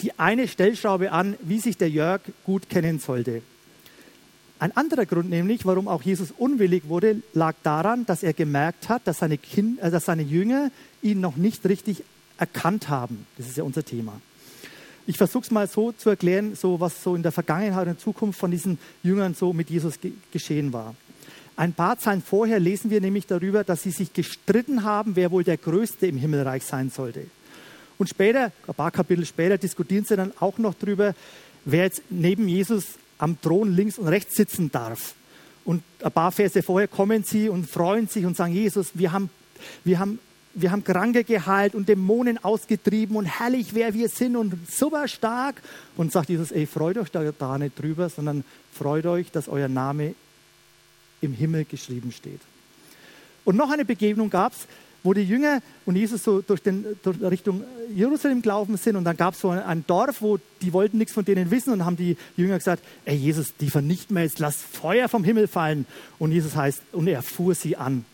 die 0.00 0.18
eine 0.18 0.48
Stellschraube 0.48 1.12
an, 1.12 1.36
wie 1.42 1.60
sich 1.60 1.76
der 1.76 1.90
Jörg 1.90 2.22
gut 2.46 2.70
kennen 2.70 2.98
sollte. 2.98 3.42
Ein 4.60 4.76
anderer 4.76 5.06
Grund 5.06 5.30
nämlich, 5.30 5.64
warum 5.64 5.88
auch 5.88 6.02
Jesus 6.02 6.34
unwillig 6.36 6.86
wurde, 6.86 7.22
lag 7.32 7.54
daran, 7.62 8.04
dass 8.04 8.22
er 8.22 8.34
gemerkt 8.34 8.90
hat, 8.90 9.00
dass 9.06 9.20
seine, 9.20 9.38
kind, 9.38 9.80
äh, 9.80 9.90
dass 9.90 10.04
seine 10.04 10.22
Jünger 10.22 10.70
ihn 11.00 11.18
noch 11.18 11.36
nicht 11.36 11.64
richtig 11.64 12.04
erkannt 12.36 12.90
haben. 12.90 13.26
Das 13.38 13.46
ist 13.48 13.56
ja 13.56 13.64
unser 13.64 13.82
Thema. 13.82 14.20
Ich 15.06 15.16
versuche 15.16 15.44
es 15.44 15.50
mal 15.50 15.66
so 15.66 15.92
zu 15.92 16.10
erklären, 16.10 16.54
so 16.56 16.78
was 16.78 17.02
so 17.02 17.16
in 17.16 17.22
der 17.22 17.32
Vergangenheit 17.32 17.88
und 17.88 17.98
Zukunft 17.98 18.38
von 18.38 18.50
diesen 18.50 18.78
Jüngern 19.02 19.34
so 19.34 19.54
mit 19.54 19.70
Jesus 19.70 19.98
ge 19.98 20.12
geschehen 20.30 20.74
war. 20.74 20.94
Ein 21.56 21.72
paar 21.72 21.98
Zeilen 21.98 22.22
vorher 22.22 22.60
lesen 22.60 22.90
wir 22.90 23.00
nämlich 23.00 23.26
darüber, 23.26 23.64
dass 23.64 23.82
sie 23.82 23.90
sich 23.90 24.12
gestritten 24.12 24.84
haben, 24.84 25.16
wer 25.16 25.30
wohl 25.30 25.42
der 25.42 25.56
Größte 25.56 26.06
im 26.06 26.18
Himmelreich 26.18 26.64
sein 26.64 26.90
sollte. 26.90 27.26
Und 27.96 28.10
später, 28.10 28.52
ein 28.66 28.74
paar 28.74 28.90
Kapitel 28.90 29.24
später, 29.24 29.56
diskutieren 29.56 30.04
sie 30.04 30.16
dann 30.16 30.34
auch 30.38 30.58
noch 30.58 30.74
darüber, 30.74 31.14
wer 31.64 31.84
jetzt 31.84 32.02
neben 32.10 32.46
Jesus 32.46 32.84
am 33.20 33.40
Thron 33.40 33.74
links 33.74 33.98
und 33.98 34.08
rechts 34.08 34.34
sitzen 34.34 34.70
darf. 34.72 35.14
Und 35.64 35.82
ein 36.02 36.12
paar 36.12 36.32
Verse 36.32 36.62
vorher 36.62 36.88
kommen 36.88 37.22
sie 37.22 37.48
und 37.48 37.68
freuen 37.68 38.08
sich 38.08 38.24
und 38.24 38.36
sagen, 38.36 38.54
Jesus, 38.54 38.90
wir 38.94 39.12
haben, 39.12 39.30
wir 39.84 39.98
haben, 39.98 40.18
wir 40.54 40.72
haben 40.72 40.82
Kranke 40.82 41.22
geheilt 41.22 41.74
und 41.74 41.88
Dämonen 41.88 42.42
ausgetrieben 42.42 43.16
und 43.16 43.26
herrlich, 43.26 43.74
wer 43.74 43.94
wir 43.94 44.08
sind 44.08 44.36
und 44.36 44.54
super 44.68 45.06
stark. 45.06 45.62
Und 45.96 46.12
sagt 46.12 46.30
Jesus, 46.30 46.50
ey, 46.50 46.66
freut 46.66 46.96
euch 46.96 47.10
da, 47.10 47.30
da 47.30 47.58
nicht 47.58 47.78
drüber, 47.78 48.08
sondern 48.08 48.42
freut 48.72 49.06
euch, 49.06 49.30
dass 49.30 49.48
euer 49.48 49.68
Name 49.68 50.14
im 51.20 51.34
Himmel 51.34 51.66
geschrieben 51.66 52.12
steht. 52.12 52.40
Und 53.44 53.56
noch 53.56 53.70
eine 53.70 53.84
Begegnung 53.84 54.30
gab 54.30 54.52
es, 54.52 54.66
wo 55.02 55.14
die 55.14 55.22
Jünger 55.22 55.62
und 55.86 55.96
Jesus 55.96 56.22
so 56.22 56.42
durch, 56.42 56.62
den, 56.62 56.84
durch 57.02 57.20
Richtung 57.22 57.64
Jerusalem 57.94 58.42
gelaufen 58.42 58.76
sind 58.76 58.96
und 58.96 59.04
dann 59.04 59.16
gab 59.16 59.34
es 59.34 59.40
so 59.40 59.50
ein, 59.50 59.60
ein, 59.60 59.84
Dorf, 59.86 60.20
wo 60.20 60.38
die 60.60 60.72
wollten 60.72 60.98
nichts 60.98 61.14
von 61.14 61.24
denen 61.24 61.50
wissen 61.50 61.72
und 61.72 61.84
haben 61.84 61.96
die 61.96 62.16
Jünger 62.36 62.58
gesagt, 62.58 62.84
ey 63.04 63.16
Jesus, 63.16 63.54
die 63.58 63.70
vernichten 63.70 64.14
wir 64.16 64.22
jetzt, 64.22 64.38
lass 64.38 64.56
Feuer 64.56 65.08
vom 65.08 65.24
Himmel 65.24 65.48
fallen. 65.48 65.86
Und 66.18 66.32
Jesus 66.32 66.54
heißt, 66.54 66.82
und 66.92 67.06
er 67.06 67.22
fuhr 67.22 67.54
sie 67.54 67.76
an. 67.76 68.04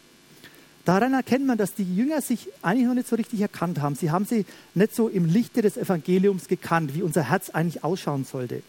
Daran 0.85 1.15
erkennt 1.15 1.45
man, 1.45 1.59
dass 1.59 1.75
die 1.75 1.97
Jünger 1.97 2.21
sich 2.21 2.49
eigentlich 2.63 2.87
noch 2.87 2.95
nicht 2.95 3.09
so 3.09 3.17
richtig 3.17 3.41
erkannt 3.41 3.81
haben. 3.81 3.97
Sie 3.97 4.13
haben 4.13 4.25
sie 4.25 4.47
nicht 4.75 4.95
so 4.95 5.09
im 5.09 5.25
Lichte 5.25 5.61
des 5.61 5.77
Evangeliums 5.77 6.47
gekannt, 6.47 6.95
wie 6.95 7.03
unser 7.03 7.29
Herz 7.29 7.51
eigentlich 7.51 7.83
ausschauen 7.83 8.25
sollte. 8.25 8.63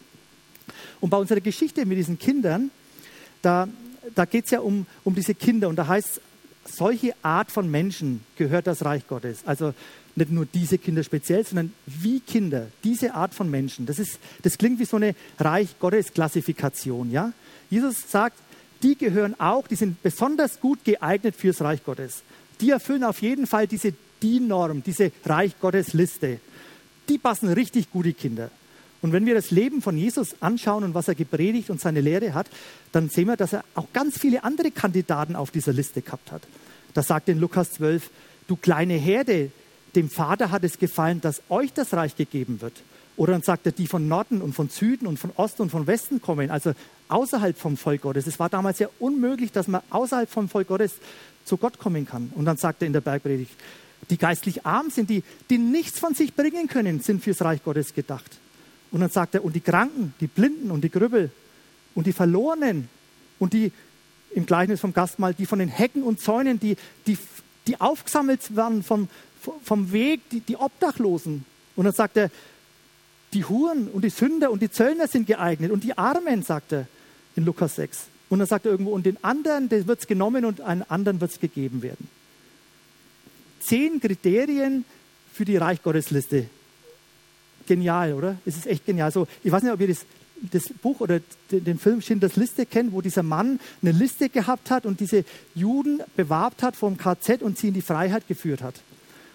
Und 1.00 1.10
bei 1.10 1.16
unserer 1.16 1.40
Geschichte 1.40 1.86
mit 1.86 1.96
diesen 1.96 2.18
Kindern, 2.18 2.72
da, 3.40 3.68
da 4.16 4.24
geht 4.24 4.46
es 4.46 4.50
ja 4.50 4.58
um, 4.58 4.86
um 5.04 5.14
diese 5.14 5.34
Kinder 5.34 5.68
und 5.68 5.76
da 5.76 5.86
heißt 5.86 6.20
solche 6.68 7.14
Art 7.22 7.50
von 7.50 7.70
Menschen 7.70 8.24
gehört 8.36 8.66
das 8.66 8.84
Reich 8.84 9.06
Gottes. 9.06 9.42
Also 9.44 9.74
nicht 10.16 10.30
nur 10.30 10.46
diese 10.46 10.78
Kinder 10.78 11.02
speziell, 11.04 11.44
sondern 11.44 11.72
wie 11.86 12.20
Kinder, 12.20 12.66
diese 12.84 13.14
Art 13.14 13.34
von 13.34 13.50
Menschen. 13.50 13.86
Das, 13.86 13.98
ist, 13.98 14.18
das 14.42 14.58
klingt 14.58 14.78
wie 14.78 14.84
so 14.84 14.96
eine 14.96 15.14
Reich 15.38 15.78
Gottes 15.78 16.12
Klassifikation. 16.12 17.10
Ja? 17.10 17.32
Jesus 17.70 18.10
sagt, 18.10 18.38
die 18.82 18.96
gehören 18.96 19.38
auch, 19.40 19.66
die 19.66 19.76
sind 19.76 20.02
besonders 20.02 20.60
gut 20.60 20.84
geeignet 20.84 21.34
fürs 21.36 21.60
Reich 21.60 21.84
Gottes. 21.84 22.22
Die 22.60 22.70
erfüllen 22.70 23.04
auf 23.04 23.22
jeden 23.22 23.46
Fall 23.46 23.66
diese 23.66 23.94
DIN-Norm, 24.22 24.82
diese 24.82 25.12
Reich 25.24 25.58
Gottes 25.60 25.92
Liste. 25.92 26.40
Die 27.08 27.18
passen 27.18 27.52
richtig 27.52 27.90
gut, 27.90 28.06
die 28.06 28.12
Kinder. 28.12 28.50
Und 29.00 29.12
wenn 29.12 29.26
wir 29.26 29.34
das 29.34 29.50
Leben 29.50 29.80
von 29.80 29.96
Jesus 29.96 30.34
anschauen 30.40 30.84
und 30.84 30.94
was 30.94 31.08
er 31.08 31.14
gepredigt 31.14 31.70
und 31.70 31.80
seine 31.80 32.00
Lehre 32.00 32.34
hat, 32.34 32.48
dann 32.92 33.08
sehen 33.08 33.28
wir, 33.28 33.36
dass 33.36 33.52
er 33.52 33.64
auch 33.74 33.86
ganz 33.92 34.18
viele 34.18 34.44
andere 34.44 34.70
Kandidaten 34.70 35.36
auf 35.36 35.50
dieser 35.50 35.72
Liste 35.72 36.02
gehabt 36.02 36.32
hat. 36.32 36.42
Da 36.94 37.02
sagt 37.02 37.28
in 37.28 37.38
Lukas 37.38 37.72
12, 37.72 38.10
du 38.48 38.56
kleine 38.56 38.94
Herde, 38.94 39.50
dem 39.94 40.10
Vater 40.10 40.50
hat 40.50 40.64
es 40.64 40.78
gefallen, 40.78 41.20
dass 41.20 41.42
euch 41.48 41.72
das 41.72 41.94
Reich 41.94 42.16
gegeben 42.16 42.60
wird. 42.60 42.74
Oder 43.16 43.32
dann 43.32 43.42
sagt 43.42 43.66
er, 43.66 43.72
die 43.72 43.86
von 43.86 44.06
Norden 44.06 44.42
und 44.42 44.54
von 44.54 44.68
Süden 44.68 45.06
und 45.06 45.18
von 45.18 45.32
Osten 45.36 45.62
und 45.62 45.70
von 45.70 45.86
Westen 45.86 46.22
kommen, 46.22 46.50
also 46.50 46.72
außerhalb 47.08 47.58
vom 47.58 47.76
Volk 47.76 48.02
Gottes. 48.02 48.26
Es 48.26 48.38
war 48.38 48.48
damals 48.48 48.78
ja 48.78 48.88
unmöglich, 48.98 49.50
dass 49.50 49.66
man 49.66 49.82
außerhalb 49.90 50.30
vom 50.30 50.48
Volk 50.48 50.68
Gottes 50.68 50.94
zu 51.44 51.56
Gott 51.56 51.78
kommen 51.78 52.06
kann. 52.06 52.32
Und 52.34 52.44
dann 52.44 52.56
sagt 52.56 52.82
er 52.82 52.86
in 52.86 52.92
der 52.92 53.00
Bergpredigt, 53.00 53.50
die 54.10 54.18
geistlich 54.18 54.64
arm 54.64 54.90
sind, 54.90 55.10
die, 55.10 55.24
die 55.50 55.58
nichts 55.58 55.98
von 55.98 56.14
sich 56.14 56.34
bringen 56.34 56.68
können, 56.68 57.00
sind 57.00 57.22
fürs 57.22 57.42
Reich 57.42 57.62
Gottes 57.64 57.94
gedacht. 57.94 58.38
Und 58.90 59.00
dann 59.00 59.10
sagt 59.10 59.34
er, 59.34 59.44
und 59.44 59.54
die 59.54 59.60
Kranken, 59.60 60.14
die 60.20 60.26
Blinden 60.26 60.70
und 60.70 60.82
die 60.82 60.90
Grübbel 60.90 61.30
und 61.94 62.06
die 62.06 62.12
Verlorenen 62.12 62.88
und 63.38 63.52
die, 63.52 63.72
im 64.30 64.46
Gleichnis 64.46 64.80
vom 64.80 64.92
Gastmahl, 64.92 65.34
die 65.34 65.46
von 65.46 65.58
den 65.58 65.68
Hecken 65.68 66.02
und 66.02 66.20
Zäunen, 66.20 66.58
die, 66.58 66.76
die, 67.06 67.18
die 67.66 67.80
aufgesammelt 67.80 68.56
werden 68.56 68.82
vom, 68.82 69.08
vom 69.62 69.92
Weg, 69.92 70.28
die, 70.30 70.40
die 70.40 70.56
Obdachlosen. 70.56 71.44
Und 71.76 71.84
dann 71.84 71.94
sagt 71.94 72.16
er, 72.16 72.30
die 73.32 73.44
Huren 73.44 73.88
und 73.88 74.04
die 74.04 74.10
Sünder 74.10 74.50
und 74.50 74.62
die 74.62 74.70
Zöllner 74.70 75.06
sind 75.06 75.26
geeignet 75.26 75.70
und 75.70 75.84
die 75.84 75.96
Armen, 75.96 76.42
sagt 76.42 76.72
er 76.72 76.86
in 77.36 77.44
Lukas 77.44 77.76
6. 77.76 78.06
Und 78.30 78.38
dann 78.38 78.48
sagt 78.48 78.66
er 78.66 78.72
irgendwo, 78.72 78.92
und 78.92 79.06
den 79.06 79.22
anderen 79.22 79.70
wird 79.70 80.00
es 80.00 80.06
genommen 80.06 80.44
und 80.44 80.60
einen 80.60 80.82
anderen 80.82 81.20
wird 81.20 81.30
es 81.30 81.40
gegeben 81.40 81.82
werden. 81.82 82.08
Zehn 83.60 84.00
Kriterien 84.00 84.84
für 85.32 85.44
die 85.44 85.56
Reich 85.56 85.82
Gottes 85.82 86.10
Liste 86.10 86.48
genial, 87.68 88.14
oder? 88.14 88.36
Es 88.44 88.56
ist 88.56 88.66
echt 88.66 88.84
genial. 88.84 89.12
So, 89.12 89.28
ich 89.44 89.52
weiß 89.52 89.62
nicht, 89.62 89.72
ob 89.72 89.80
ihr 89.80 89.88
das, 89.88 90.04
das 90.50 90.64
Buch 90.82 91.00
oder 91.00 91.20
den, 91.52 91.78
Film 91.78 92.02
Schindlers 92.02 92.36
Liste 92.36 92.66
kennt, 92.66 92.92
wo 92.92 93.00
dieser 93.00 93.22
Mann 93.22 93.60
eine 93.80 93.92
Liste 93.92 94.28
gehabt 94.28 94.70
hat 94.70 94.86
und 94.86 94.98
diese 94.98 95.24
Juden 95.54 96.00
bewarbt 96.16 96.62
hat 96.62 96.74
vom 96.74 96.96
KZ 96.96 97.42
und 97.42 97.58
sie 97.58 97.68
in 97.68 97.74
die 97.74 97.82
Freiheit 97.82 98.26
geführt 98.26 98.62
hat. 98.62 98.74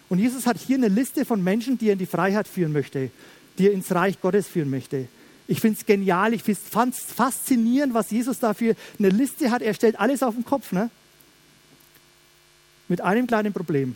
Und 0.10 0.20
Jesus 0.20 0.46
hat 0.46 0.58
hier 0.58 0.78
eine 0.78 0.90
Liste 0.90 1.24
von 1.24 1.44
Menschen, 1.44 1.78
die 1.78 1.88
er 1.88 1.94
in 1.94 2.00
die 2.00 2.06
Freiheit 2.06 2.48
führen 2.48 2.74
möchte, 2.74 3.10
die 3.58 3.68
er 3.68 3.74
ins 3.74 3.92
Reich 3.94 4.20
Gottes 4.20 4.48
führen 4.48 4.70
möchte. 4.70 5.08
Ich 5.48 5.60
finde 5.60 5.78
es 5.80 5.86
genial, 5.86 6.34
ich 6.34 6.44
finde 6.44 6.60
es 6.92 7.04
faszinierend, 7.04 7.94
was 7.94 8.12
Jesus 8.12 8.40
dafür 8.40 8.76
eine 9.00 9.10
Liste 9.10 9.52
hat. 9.52 9.62
Er 9.62 9.74
stellt 9.74 10.00
alles 10.00 10.24
auf 10.24 10.36
den 10.36 10.46
Kopf. 10.46 10.72
Ne? 10.72 10.90
Mit 12.88 13.02
einem 13.02 13.28
kleinen 13.28 13.54
Problem. 13.54 13.96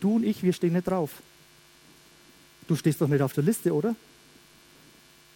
Du 0.00 0.16
und 0.16 0.24
ich, 0.24 0.42
wir 0.42 0.52
stehen 0.52 0.72
nicht 0.74 0.88
drauf. 0.88 1.10
Du 2.68 2.76
stehst 2.76 3.00
doch 3.00 3.08
nicht 3.08 3.22
auf 3.22 3.32
der 3.32 3.44
Liste, 3.44 3.74
oder? 3.74 3.94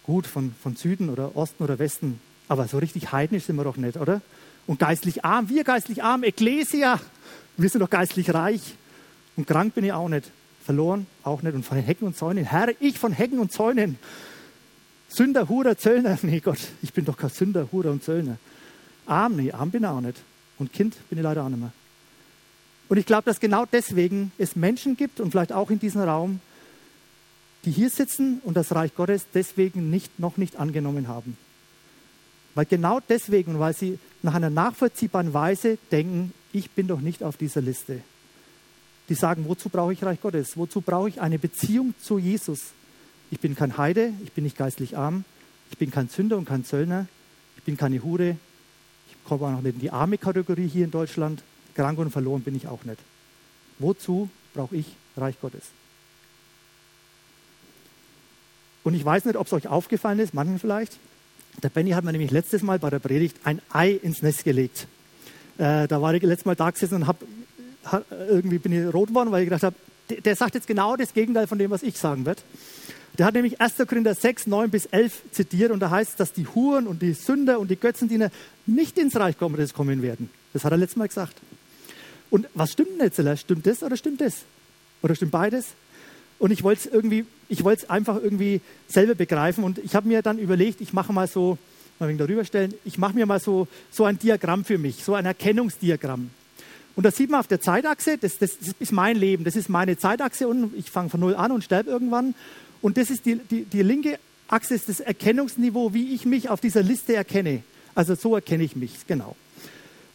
Gut, 0.03 0.25
von, 0.25 0.55
von 0.61 0.75
Süden 0.75 1.09
oder 1.09 1.35
Osten 1.35 1.63
oder 1.63 1.79
Westen. 1.79 2.19
Aber 2.47 2.67
so 2.67 2.77
richtig 2.77 3.11
heidnisch 3.11 3.43
sind 3.43 3.57
wir 3.57 3.63
doch 3.63 3.77
nicht, 3.77 3.97
oder? 3.97 4.21
Und 4.65 4.79
geistlich 4.79 5.25
arm, 5.25 5.49
wir 5.49 5.63
geistlich 5.63 6.03
arm, 6.03 6.23
Ecclesia, 6.23 6.99
wir 7.57 7.69
sind 7.69 7.81
doch 7.81 7.89
geistlich 7.89 8.33
reich. 8.33 8.75
Und 9.35 9.47
krank 9.47 9.73
bin 9.75 9.85
ich 9.85 9.93
auch 9.93 10.09
nicht. 10.09 10.31
Verloren 10.63 11.07
auch 11.23 11.41
nicht. 11.41 11.55
Und 11.55 11.63
von 11.63 11.77
Hecken 11.77 12.07
und 12.07 12.17
Zäunen. 12.17 12.45
Herr, 12.45 12.69
ich 12.79 12.99
von 12.99 13.11
Hecken 13.11 13.39
und 13.39 13.51
Zäunen. 13.51 13.97
Sünder, 15.09 15.49
Hurer, 15.49 15.77
Zöllner. 15.77 16.17
Nee, 16.23 16.39
Gott, 16.39 16.59
ich 16.81 16.93
bin 16.93 17.05
doch 17.05 17.17
kein 17.17 17.29
Sünder, 17.29 17.67
Hurer 17.71 17.91
und 17.91 18.03
Zöllner. 18.03 18.37
Arm, 19.05 19.35
nee, 19.37 19.51
arm 19.51 19.71
bin 19.71 19.83
ich 19.83 19.89
auch 19.89 20.01
nicht. 20.01 20.17
Und 20.59 20.73
Kind 20.73 20.95
bin 21.09 21.17
ich 21.17 21.23
leider 21.23 21.43
auch 21.43 21.49
nicht 21.49 21.59
mehr. 21.59 21.71
Und 22.89 22.97
ich 22.97 23.05
glaube, 23.05 23.23
dass 23.23 23.39
genau 23.39 23.65
deswegen 23.65 24.31
es 24.37 24.55
Menschen 24.55 24.95
gibt 24.95 25.19
und 25.19 25.31
vielleicht 25.31 25.51
auch 25.51 25.69
in 25.69 25.79
diesem 25.79 26.01
Raum, 26.01 26.39
die 27.65 27.71
hier 27.71 27.89
sitzen 27.89 28.39
und 28.43 28.55
das 28.55 28.73
Reich 28.73 28.95
Gottes 28.95 29.25
deswegen 29.33 29.89
nicht, 29.89 30.19
noch 30.19 30.37
nicht 30.37 30.57
angenommen 30.57 31.07
haben. 31.07 31.37
Weil 32.55 32.65
genau 32.65 32.99
deswegen, 33.07 33.59
weil 33.59 33.75
sie 33.75 33.99
nach 34.23 34.33
einer 34.33 34.49
nachvollziehbaren 34.49 35.33
Weise 35.33 35.77
denken, 35.91 36.33
ich 36.53 36.71
bin 36.71 36.87
doch 36.87 37.01
nicht 37.01 37.23
auf 37.23 37.37
dieser 37.37 37.61
Liste. 37.61 38.01
Die 39.09 39.13
sagen, 39.13 39.45
wozu 39.47 39.69
brauche 39.69 39.93
ich 39.93 40.03
Reich 40.03 40.19
Gottes? 40.21 40.57
Wozu 40.57 40.81
brauche 40.81 41.09
ich 41.09 41.21
eine 41.21 41.39
Beziehung 41.39 41.93
zu 42.01 42.17
Jesus? 42.17 42.71
Ich 43.29 43.39
bin 43.39 43.55
kein 43.55 43.77
Heide, 43.77 44.13
ich 44.23 44.31
bin 44.31 44.43
nicht 44.43 44.57
geistlich 44.57 44.97
arm, 44.97 45.23
ich 45.71 45.77
bin 45.77 45.91
kein 45.91 46.09
Sünder 46.09 46.37
und 46.37 46.45
kein 46.45 46.65
Zöllner, 46.65 47.07
ich 47.57 47.63
bin 47.63 47.77
keine 47.77 48.01
Hure, 48.03 48.37
ich 49.09 49.23
komme 49.23 49.45
auch 49.45 49.51
noch 49.51 49.61
nicht 49.61 49.75
in 49.75 49.81
die 49.81 49.91
arme 49.91 50.17
Kategorie 50.17 50.67
hier 50.67 50.85
in 50.85 50.91
Deutschland, 50.91 51.43
krank 51.75 51.99
und 51.99 52.11
verloren 52.11 52.41
bin 52.41 52.55
ich 52.55 52.67
auch 52.67 52.83
nicht. 52.85 52.99
Wozu 53.79 54.29
brauche 54.53 54.75
ich 54.75 54.87
Reich 55.15 55.39
Gottes? 55.39 55.63
Und 58.87 58.93
ich 58.93 59.03
weiß 59.03 59.25
nicht, 59.25 59.35
ob 59.35 59.47
es 59.47 59.51
euch 59.51 59.67
aufgefallen 59.67 60.17
ist, 60.19 60.33
manchen 60.33 60.59
vielleicht. 60.59 60.93
Der 61.61 61.67
Benny 61.67 61.89
hat 61.91 62.05
mir 62.05 62.13
nämlich 62.13 62.31
letztes 62.31 62.61
Mal 62.61 62.79
bei 62.79 62.89
der 62.89 62.99
Predigt 62.99 63.35
ein 63.43 63.61
Ei 63.69 63.91
ins 63.91 64.21
Nest 64.21 64.45
gelegt. 64.45 64.87
Äh, 65.57 65.89
da 65.89 66.01
war 66.01 66.13
ich 66.13 66.23
letztes 66.23 66.45
Mal 66.45 66.55
da 66.55 66.71
gesessen 66.71 66.95
und 66.95 67.07
hab, 67.07 67.17
hab, 67.83 68.05
irgendwie 68.09 68.59
bin 68.59 68.71
ich 68.71 68.93
rot 68.93 69.09
geworden, 69.09 69.29
weil 69.33 69.43
ich 69.43 69.47
gedacht 69.47 69.63
habe, 69.63 69.75
der, 70.09 70.21
der, 70.21 70.37
sagt 70.37 70.55
jetzt 70.55 70.67
genau 70.67 70.95
das 70.95 71.13
Gegenteil 71.13 71.47
von 71.47 71.59
dem, 71.59 71.69
was 71.69 71.83
ich 71.83 71.97
sagen 71.97 72.25
werde. 72.25 72.41
Der 73.17 73.25
hat 73.25 73.33
nämlich 73.33 73.59
1. 73.59 73.73
Korinther 73.75 74.15
6, 74.15 74.47
9 74.47 74.69
bis 74.69 74.85
11 74.85 75.21
zitiert 75.31 75.71
und 75.71 75.81
da 75.81 75.89
heißt, 75.89 76.17
dass 76.17 76.31
die 76.31 76.47
Huren 76.47 76.87
und 76.87 77.01
die 77.01 77.11
Sünder 77.11 77.59
und 77.59 77.69
die 77.69 77.75
Götzendiener 77.75 78.31
nicht 78.67 78.97
ins 78.97 79.17
Reich 79.17 79.37
Gottes 79.37 79.73
kommen 79.73 80.01
werden. 80.01 80.29
Das 80.53 80.63
hat 80.63 80.71
er 80.71 80.77
letztes 80.77 80.95
Mal 80.95 81.09
gesagt. 81.09 81.35
Und 82.29 82.47
was 82.53 82.71
stimmt 82.71 83.01
denn 83.01 83.11
jetzt? 83.11 83.41
Stimmt 83.41 83.67
das 83.67 83.83
oder 83.83 83.97
stimmt 83.97 84.21
das? 84.21 84.43
Oder 85.01 85.13
stimmt 85.13 85.31
beides? 85.31 85.73
Und 86.39 86.51
ich 86.51 86.63
wollte 86.63 86.87
es 86.87 86.93
irgendwie, 86.93 87.25
ich 87.49 87.63
wollte 87.63 87.83
es 87.83 87.89
einfach 87.89 88.21
irgendwie 88.21 88.61
selber 88.87 89.15
begreifen. 89.15 89.63
Und 89.63 89.79
ich 89.79 89.95
habe 89.95 90.07
mir 90.07 90.21
dann 90.21 90.39
überlegt, 90.39 90.81
ich 90.81 90.93
mache 90.93 91.13
mal 91.13 91.27
so, 91.27 91.57
mal 91.99 92.09
wegen 92.09 92.17
darüber 92.17 92.45
stellen, 92.45 92.73
ich 92.85 92.97
mache 92.97 93.13
mir 93.13 93.25
mal 93.25 93.39
so, 93.39 93.67
so 93.91 94.05
ein 94.05 94.19
Diagramm 94.19 94.65
für 94.65 94.77
mich, 94.77 95.03
so 95.03 95.13
ein 95.15 95.25
Erkennungsdiagramm. 95.25 96.29
Und 96.95 97.03
da 97.03 97.11
sieht 97.11 97.29
man 97.29 97.39
auf 97.39 97.47
der 97.47 97.61
Zeitachse, 97.61 98.17
das, 98.17 98.39
das, 98.39 98.57
das 98.57 98.73
ist 98.79 98.91
mein 98.91 99.15
Leben, 99.17 99.43
das 99.43 99.55
ist 99.55 99.69
meine 99.69 99.97
Zeitachse 99.97 100.47
und 100.47 100.75
ich 100.75 100.89
fange 100.89 101.09
von 101.09 101.19
null 101.19 101.35
an 101.35 101.51
und 101.51 101.63
sterbe 101.63 101.91
irgendwann. 101.91 102.33
Und 102.81 102.97
das 102.97 103.11
ist 103.11 103.25
die, 103.25 103.35
die, 103.35 103.65
die 103.65 103.83
linke 103.83 104.17
Achse, 104.47 104.73
ist 104.73 104.89
das 104.89 104.99
Erkennungsniveau, 104.99 105.93
wie 105.93 106.15
ich 106.15 106.25
mich 106.25 106.49
auf 106.49 106.59
dieser 106.59 106.81
Liste 106.81 107.15
erkenne. 107.15 107.61
Also 107.93 108.15
so 108.15 108.35
erkenne 108.35 108.63
ich 108.63 108.75
mich, 108.75 109.05
genau. 109.07 109.35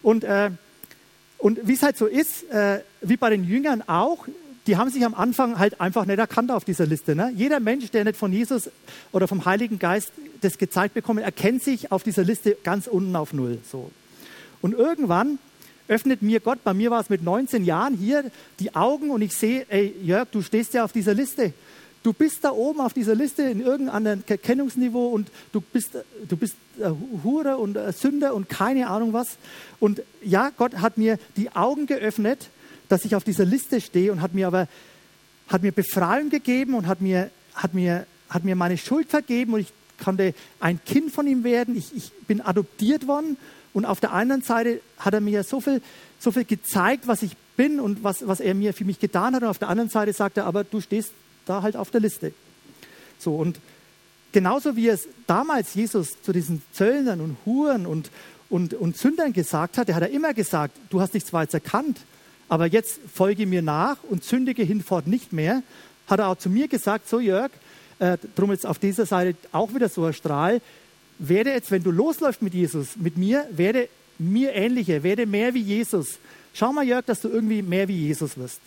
Und, 0.03 0.25
äh, 0.25 0.51
und 1.39 1.61
wie 1.67 1.75
es 1.75 1.83
halt 1.83 1.97
so 1.97 2.07
ist, 2.07 2.51
äh, 2.51 2.81
wie 3.01 3.17
bei 3.17 3.31
den 3.31 3.45
Jüngern 3.45 3.83
auch, 3.87 4.27
die 4.67 4.77
haben 4.77 4.91
sich 4.91 5.05
am 5.05 5.15
Anfang 5.15 5.59
halt 5.59 5.81
einfach 5.81 6.07
nicht 6.07 6.19
erkannt 6.19 6.51
auf 6.51 6.65
dieser 6.65 6.87
Liste. 6.87 7.17
Ne? 7.17 7.33
Jeder 7.37 7.61
Mensch, 7.61 7.91
der 7.91 8.05
nicht 8.05 8.17
von 8.17 8.33
Jesus 8.33 8.71
oder 9.11 9.27
vom 9.27 9.45
Heiligen 9.45 9.79
Geist 9.79 10.13
das 10.41 10.59
gezeigt 10.59 10.95
bekommt, 10.95 11.21
erkennt 11.21 11.63
sich 11.63 11.91
auf 11.91 12.03
dieser 12.03 12.23
Liste 12.25 12.57
ganz 12.63 12.87
unten 12.87 13.17
auf 13.17 13.33
Null. 13.33 13.59
So. 13.71 13.91
Und 14.61 14.75
irgendwann 14.75 15.39
öffnet 15.89 16.23
mir 16.23 16.41
Gott, 16.41 16.63
bei 16.63 16.75
mir 16.75 16.91
war 16.91 17.01
es 17.01 17.11
mit 17.11 17.23
19 17.23 17.65
Jahren 17.65 17.95
hier, 17.95 18.31
die 18.61 18.75
Augen 18.75 19.11
und 19.11 19.21
ich 19.21 19.37
sehe, 19.37 19.67
ey 19.69 19.95
Jörg, 20.03 20.29
du 20.31 20.43
stehst 20.43 20.75
ja 20.75 20.85
auf 20.85 20.93
dieser 20.93 21.15
Liste. 21.15 21.53
Du 22.05 22.13
bist 22.13 22.43
da 22.43 22.51
oben 22.51 22.81
auf 22.81 22.93
dieser 22.93 23.15
Liste 23.15 23.43
in 23.43 23.61
irgendeinem 23.61 24.25
Erkennungsniveau 24.27 25.09
und 25.09 25.29
du 25.53 25.61
bist, 25.61 25.91
du 26.29 26.37
bist 26.37 26.55
Hure 27.23 27.59
und 27.59 27.79
Sünder 27.97 28.35
und 28.35 28.49
keine 28.49 28.89
Ahnung 28.89 29.13
was. 29.13 29.37
Und 29.79 30.03
ja, 30.23 30.51
Gott 30.57 30.79
hat 30.79 30.99
mir 30.99 31.19
die 31.37 31.55
Augen 31.55 31.87
geöffnet 31.87 32.49
dass 32.93 33.05
ich 33.07 33.17
auf 33.17 33.25
dieser 33.25 33.47
Liste 33.47 33.81
stehe 33.81 34.13
und 34.13 34.21
hat 34.21 34.35
mir 34.35 34.47
aber 34.47 34.69
hat 35.49 35.63
mir 35.63 35.73
Befreiung 35.73 36.31
gegeben 36.31 36.75
und 36.75 36.87
hat 36.87 37.01
mir, 37.01 37.31
hat 37.55 37.75
mir, 37.75 38.07
hat 38.29 38.45
mir 38.45 38.55
meine 38.55 38.77
Schuld 38.79 39.09
vergeben 39.09 39.55
und 39.55 39.61
ich 39.61 39.73
konnte 40.03 40.35
ein 40.61 40.83
Kind 40.85 41.13
von 41.13 41.27
ihm 41.27 41.43
werden. 41.43 41.77
Ich, 41.77 41.95
ich 41.97 42.13
bin 42.27 42.41
adoptiert 42.41 43.07
worden 43.07 43.37
Und 43.73 43.87
auf 43.87 44.01
der 44.01 44.13
anderen 44.13 44.43
Seite 44.43 44.81
hat 44.99 45.15
er 45.15 45.21
mir 45.21 45.43
so 45.45 45.61
viel, 45.61 45.81
so 46.19 46.31
viel 46.31 46.45
gezeigt, 46.45 47.07
was 47.07 47.23
ich 47.23 47.37
bin 47.57 47.81
und 47.81 48.05
was, 48.05 48.27
was 48.27 48.41
er 48.41 48.55
mir 48.55 48.75
für 48.75 48.85
mich 48.85 48.99
getan 48.99 49.35
hat. 49.35 49.43
Und 49.43 49.49
auf 49.49 49.59
der 49.59 49.69
anderen 49.69 49.91
Seite 49.91 50.13
sagt 50.13 50.37
er, 50.37 50.45
aber 50.45 50.65
du 50.65 50.81
stehst 50.81 51.13
da 51.47 51.63
halt 51.63 51.77
auf 51.77 51.91
der 51.91 52.01
Liste. 52.01 52.33
So, 53.19 53.37
und 53.37 53.59
genauso 54.33 54.77
wie 54.77 54.89
es 54.89 55.09
damals 55.27 55.75
Jesus 55.75 56.21
zu 56.23 56.33
diesen 56.33 56.63
Zöllnern 56.73 57.21
und 57.21 57.37
Huren 57.47 57.87
und, 57.87 58.11
und, 58.51 58.75
und 58.75 58.97
Sündern 58.97 59.33
gesagt 59.33 59.79
hat, 59.79 59.89
er 59.89 59.95
hat 59.95 60.03
er 60.03 60.11
immer 60.11 60.35
gesagt, 60.35 60.77
du 60.91 61.01
hast 61.01 61.19
zwar 61.27 61.43
jetzt 61.43 61.55
erkannt, 61.55 62.01
aber 62.53 62.67
jetzt 62.67 63.01
folge 63.11 63.47
mir 63.47 63.63
nach 63.63 63.97
und 64.11 64.25
sündige 64.25 64.63
hinfort 64.63 65.07
nicht 65.07 65.33
mehr. 65.33 65.63
Hat 66.07 66.21
er 66.21 66.29
auch 66.29 66.37
zu 66.37 66.51
mir 66.51 66.69
gesagt, 66.69 67.09
so 67.09 67.19
Jörg, 67.19 67.51
äh, 67.99 68.19
drum 68.37 68.51
jetzt 68.51 68.67
auf 68.67 68.79
dieser 68.79 69.07
Seite 69.07 69.39
auch 69.53 69.75
wieder 69.75 69.89
so 69.89 70.05
ein 70.05 70.13
Strahl, 70.13 70.61
werde 71.19 71.49
jetzt, 71.49 71.71
wenn 71.71 71.83
du 71.83 71.91
losläufst 71.91 72.43
mit 72.43 72.53
Jesus, 72.53 72.99
mit 72.99 73.17
mir, 73.17 73.47
werde 73.53 73.89
mir 74.19 74.53
ähnlicher, 74.53 75.03
werde 75.03 75.25
mehr 75.25 75.55
wie 75.55 75.63
Jesus. 75.63 76.19
Schau 76.53 76.75
mal, 76.75 76.85
Jörg, 76.85 77.07
dass 77.07 77.23
du 77.23 77.31
irgendwie 77.31 77.63
mehr 77.63 77.89
wie 77.89 77.97
Jesus 77.97 78.37
wirst. 78.37 78.61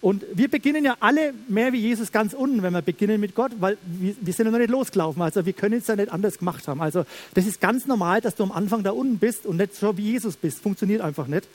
Und 0.00 0.24
wir 0.32 0.48
beginnen 0.48 0.84
ja 0.84 0.96
alle 1.00 1.34
mehr 1.48 1.74
wie 1.74 1.78
Jesus 1.78 2.10
ganz 2.10 2.32
unten, 2.32 2.62
wenn 2.62 2.72
wir 2.72 2.80
beginnen 2.80 3.20
mit 3.20 3.34
Gott, 3.34 3.52
weil 3.60 3.76
wir, 3.84 4.14
wir 4.18 4.32
sind 4.32 4.46
ja 4.46 4.52
noch 4.52 4.58
nicht 4.58 4.70
losgelaufen. 4.70 5.20
Also 5.20 5.44
wir 5.44 5.52
können 5.52 5.78
es 5.78 5.86
ja 5.88 5.96
nicht 5.96 6.10
anders 6.10 6.38
gemacht 6.38 6.66
haben. 6.68 6.80
Also 6.80 7.04
das 7.34 7.46
ist 7.46 7.60
ganz 7.60 7.86
normal, 7.86 8.22
dass 8.22 8.34
du 8.34 8.42
am 8.42 8.52
Anfang 8.52 8.82
da 8.82 8.92
unten 8.92 9.18
bist 9.18 9.44
und 9.44 9.58
nicht 9.58 9.74
so 9.74 9.96
wie 9.98 10.12
Jesus 10.12 10.36
bist. 10.36 10.60
Funktioniert 10.60 11.02
einfach 11.02 11.26
nicht. 11.26 11.46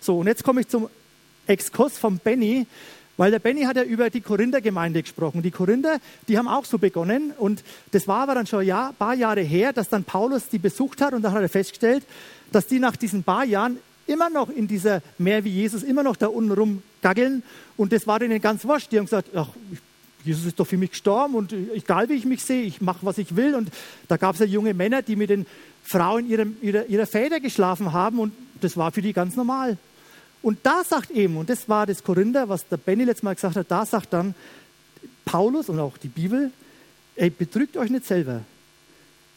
So, 0.00 0.18
und 0.18 0.26
jetzt 0.26 0.44
komme 0.44 0.60
ich 0.60 0.68
zum 0.68 0.88
Exkurs 1.46 1.96
von 1.96 2.18
Benny. 2.18 2.66
Weil 3.16 3.30
der 3.30 3.38
Benny 3.38 3.62
hat 3.62 3.76
ja 3.76 3.82
über 3.82 4.10
die 4.10 4.20
Korinther-Gemeinde 4.20 5.00
gesprochen. 5.02 5.40
Die 5.40 5.50
Korinther, 5.50 6.00
die 6.28 6.36
haben 6.36 6.48
auch 6.48 6.66
so 6.66 6.76
begonnen. 6.76 7.32
Und 7.38 7.64
das 7.92 8.06
war 8.06 8.20
aber 8.20 8.34
dann 8.34 8.46
schon 8.46 8.70
ein 8.70 8.94
paar 8.98 9.14
Jahre 9.14 9.40
her, 9.40 9.72
dass 9.72 9.88
dann 9.88 10.04
Paulus 10.04 10.50
die 10.50 10.58
besucht 10.58 11.00
hat. 11.00 11.14
Und 11.14 11.22
da 11.22 11.32
hat 11.32 11.40
er 11.40 11.48
festgestellt, 11.48 12.04
dass 12.52 12.66
die 12.66 12.78
nach 12.78 12.94
diesen 12.94 13.22
paar 13.22 13.44
Jahren 13.44 13.78
immer 14.06 14.30
noch 14.30 14.50
in 14.50 14.68
dieser 14.68 15.02
Meer 15.18 15.44
wie 15.44 15.50
Jesus, 15.50 15.82
immer 15.82 16.02
noch 16.02 16.16
da 16.16 16.28
unten 16.28 16.52
rumgaggeln. 16.52 17.42
Und 17.76 17.92
das 17.92 18.06
war 18.06 18.18
denen 18.18 18.40
ganz 18.40 18.64
wurscht. 18.64 18.92
Die 18.92 18.98
haben 18.98 19.06
gesagt, 19.06 19.30
ach, 19.34 19.48
Jesus 20.24 20.44
ist 20.44 20.58
doch 20.58 20.66
für 20.66 20.76
mich 20.76 20.90
gestorben 20.90 21.34
und 21.34 21.52
egal 21.52 22.08
wie 22.08 22.14
ich 22.14 22.24
mich 22.24 22.42
sehe, 22.42 22.62
ich 22.62 22.80
mache, 22.80 22.98
was 23.02 23.18
ich 23.18 23.36
will. 23.36 23.54
Und 23.54 23.70
da 24.08 24.16
gab 24.16 24.34
es 24.34 24.40
ja 24.40 24.46
junge 24.46 24.74
Männer, 24.74 25.02
die 25.02 25.14
mit 25.14 25.30
den 25.30 25.46
Frauen 25.84 26.28
ihrer, 26.28 26.46
ihrer, 26.62 26.86
ihrer 26.86 27.06
Väter 27.06 27.38
geschlafen 27.38 27.92
haben 27.92 28.18
und 28.18 28.32
das 28.60 28.76
war 28.76 28.90
für 28.90 29.02
die 29.02 29.12
ganz 29.12 29.36
normal. 29.36 29.78
Und 30.42 30.58
da 30.64 30.82
sagt 30.84 31.10
eben, 31.10 31.36
und 31.36 31.48
das 31.48 31.68
war 31.68 31.86
das 31.86 32.02
Korinther, 32.02 32.48
was 32.48 32.66
der 32.68 32.76
Benny 32.76 33.04
letztes 33.04 33.22
Mal 33.22 33.34
gesagt 33.34 33.56
hat, 33.56 33.70
da 33.70 33.86
sagt 33.86 34.12
dann 34.12 34.34
Paulus 35.24 35.68
und 35.68 35.78
auch 35.78 35.96
die 35.96 36.08
Bibel, 36.08 36.50
ey, 37.14 37.30
betrügt 37.30 37.76
euch 37.76 37.90
nicht 37.90 38.06
selber. 38.06 38.42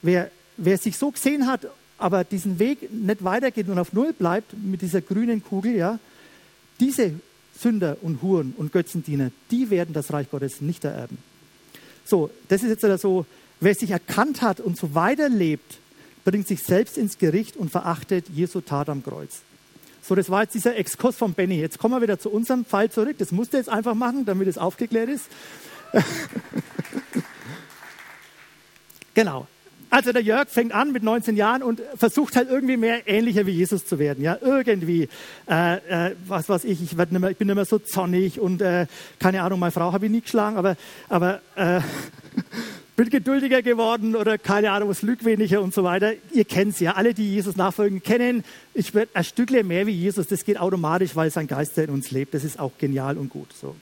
Wer, 0.02 0.32
wer 0.58 0.78
sich 0.78 0.98
so 0.98 1.12
gesehen 1.12 1.48
hat, 1.48 1.68
aber 2.00 2.24
diesen 2.24 2.60
Weg 2.60 2.91
nicht 2.91 3.24
weitergeht 3.24 3.68
und 3.70 3.77
auf 3.77 3.94
Null 3.94 4.13
bleibt 4.13 4.53
mit 4.58 4.82
dieser 4.82 5.01
grünen 5.01 5.44
Kugel, 5.44 5.75
ja, 5.75 6.00
diese 6.79 7.13
Sünder 7.58 7.98
und 8.01 8.22
Huren 8.22 8.53
und 8.58 8.72
Götzendiener, 8.72 9.32
die 9.51 9.70
werden 9.70 9.94
das 9.94 10.13
Reich 10.13 10.29
Gottes 10.32 10.62
nicht 10.62 10.86
ererben. 10.86 11.18
So, 12.06 12.29
das 12.48 12.63
ist 12.63 12.82
jetzt 12.82 13.01
so, 13.01 13.25
wer 13.60 13.75
sich 13.75 13.91
erkannt 13.91 14.41
hat 14.41 14.60
und 14.60 14.77
so 14.77 14.96
weiterlebt, 14.96 15.77
bringt 16.24 16.48
sich 16.48 16.63
selbst 16.63 16.98
ins 16.98 17.18
Gericht 17.18 17.58
und 17.58 17.70
verachtet 17.70 18.29
Jesu 18.29 18.62
Tat 18.62 18.89
am 18.89 19.03
Kreuz. 19.03 19.41
So, 20.01 20.15
das 20.15 20.29
war 20.29 20.44
jetzt 20.44 20.56
dieser 20.56 20.75
Exkurs 20.75 21.18
von 21.18 21.34
Benny. 21.34 21.60
Jetzt 21.60 21.77
kommen 21.77 21.94
wir 21.94 22.01
wieder 22.01 22.20
zu 22.20 22.29
unserem 22.29 22.65
Fall 22.65 22.89
zurück. 22.89 23.18
Das 23.20 23.32
musste 23.32 23.58
jetzt 23.58 23.70
einfach 23.70 23.94
machen, 23.94 24.25
damit 24.25 24.48
es 24.48 24.58
aufgeklärt 24.58 25.10
ist. 25.10 25.25
genau. 29.13 29.48
Also 29.89 30.12
der 30.12 30.22
Jörg 30.22 30.50
fängt 30.50 30.72
an 30.72 30.91
mit 30.91 31.01
19 31.01 31.36
Jahren 31.36 31.63
und 31.63 31.81
versucht 31.96 32.36
halt 32.36 32.50
irgendwie 32.50 32.77
mehr 32.77 33.08
ähnlicher 33.08 33.46
wie 33.48 33.51
Jesus 33.51 33.86
zu 33.86 33.98
werden. 33.98 34.24
Ja, 34.24 34.38
irgendwie, 34.39 35.10
äh, 35.50 36.10
äh, 36.10 36.15
was 36.27 36.48
weiß 36.48 36.63
ich, 36.65 36.84
ich, 36.84 36.98
werd 36.98 37.12
nicht 37.12 37.22
mehr, 37.22 37.31
ich 37.31 37.38
bin 37.38 37.48
nicht 37.48 37.55
mehr 37.55 37.65
so 37.65 37.79
zornig 37.79 38.39
und 38.39 38.62
äh, 38.62 38.86
keine 39.19 39.41
Ahnung, 39.41 39.60
meine 39.60 39.72
Frau 39.72 39.91
habe 39.91 40.05
ich 40.05 40.12
nie 40.12 40.22
geschlagen, 40.22 40.58
aber, 40.58 40.77
aber 41.08 41.41
äh, 41.55 41.81
bin 42.96 43.10
geduldiger 43.10 43.62
geworden 43.63 44.15
oder 44.15 44.38
keine 44.38 44.72
Ahnung, 44.72 44.89
was 44.89 45.01
lügweniger 45.01 45.62
und 45.62 45.73
so 45.73 45.84
weiter. 45.84 46.12
Ihr 46.34 46.45
kennt 46.45 46.73
es 46.73 46.80
ja, 46.82 46.93
alle, 46.93 47.15
die 47.15 47.34
Jesus 47.34 47.56
nachfolgen, 47.56 48.04
kennen, 48.04 48.43
ich 48.75 48.93
werde 48.93 49.12
ein 49.15 49.23
Stückchen 49.23 49.67
mehr 49.67 49.88
wie 49.88 49.91
Jesus. 49.91 50.28
Das 50.28 50.45
geht 50.45 50.60
automatisch, 50.60 51.15
weil 51.15 51.32
sein 51.32 51.47
Geist 51.47 51.78
in 51.78 51.89
uns 51.89 52.12
lebt. 52.12 52.34
Das 52.34 52.43
ist 52.43 52.60
auch 52.60 52.73
genial 52.78 53.17
und 53.17 53.30
gut. 53.30 53.47
So. 53.54 53.75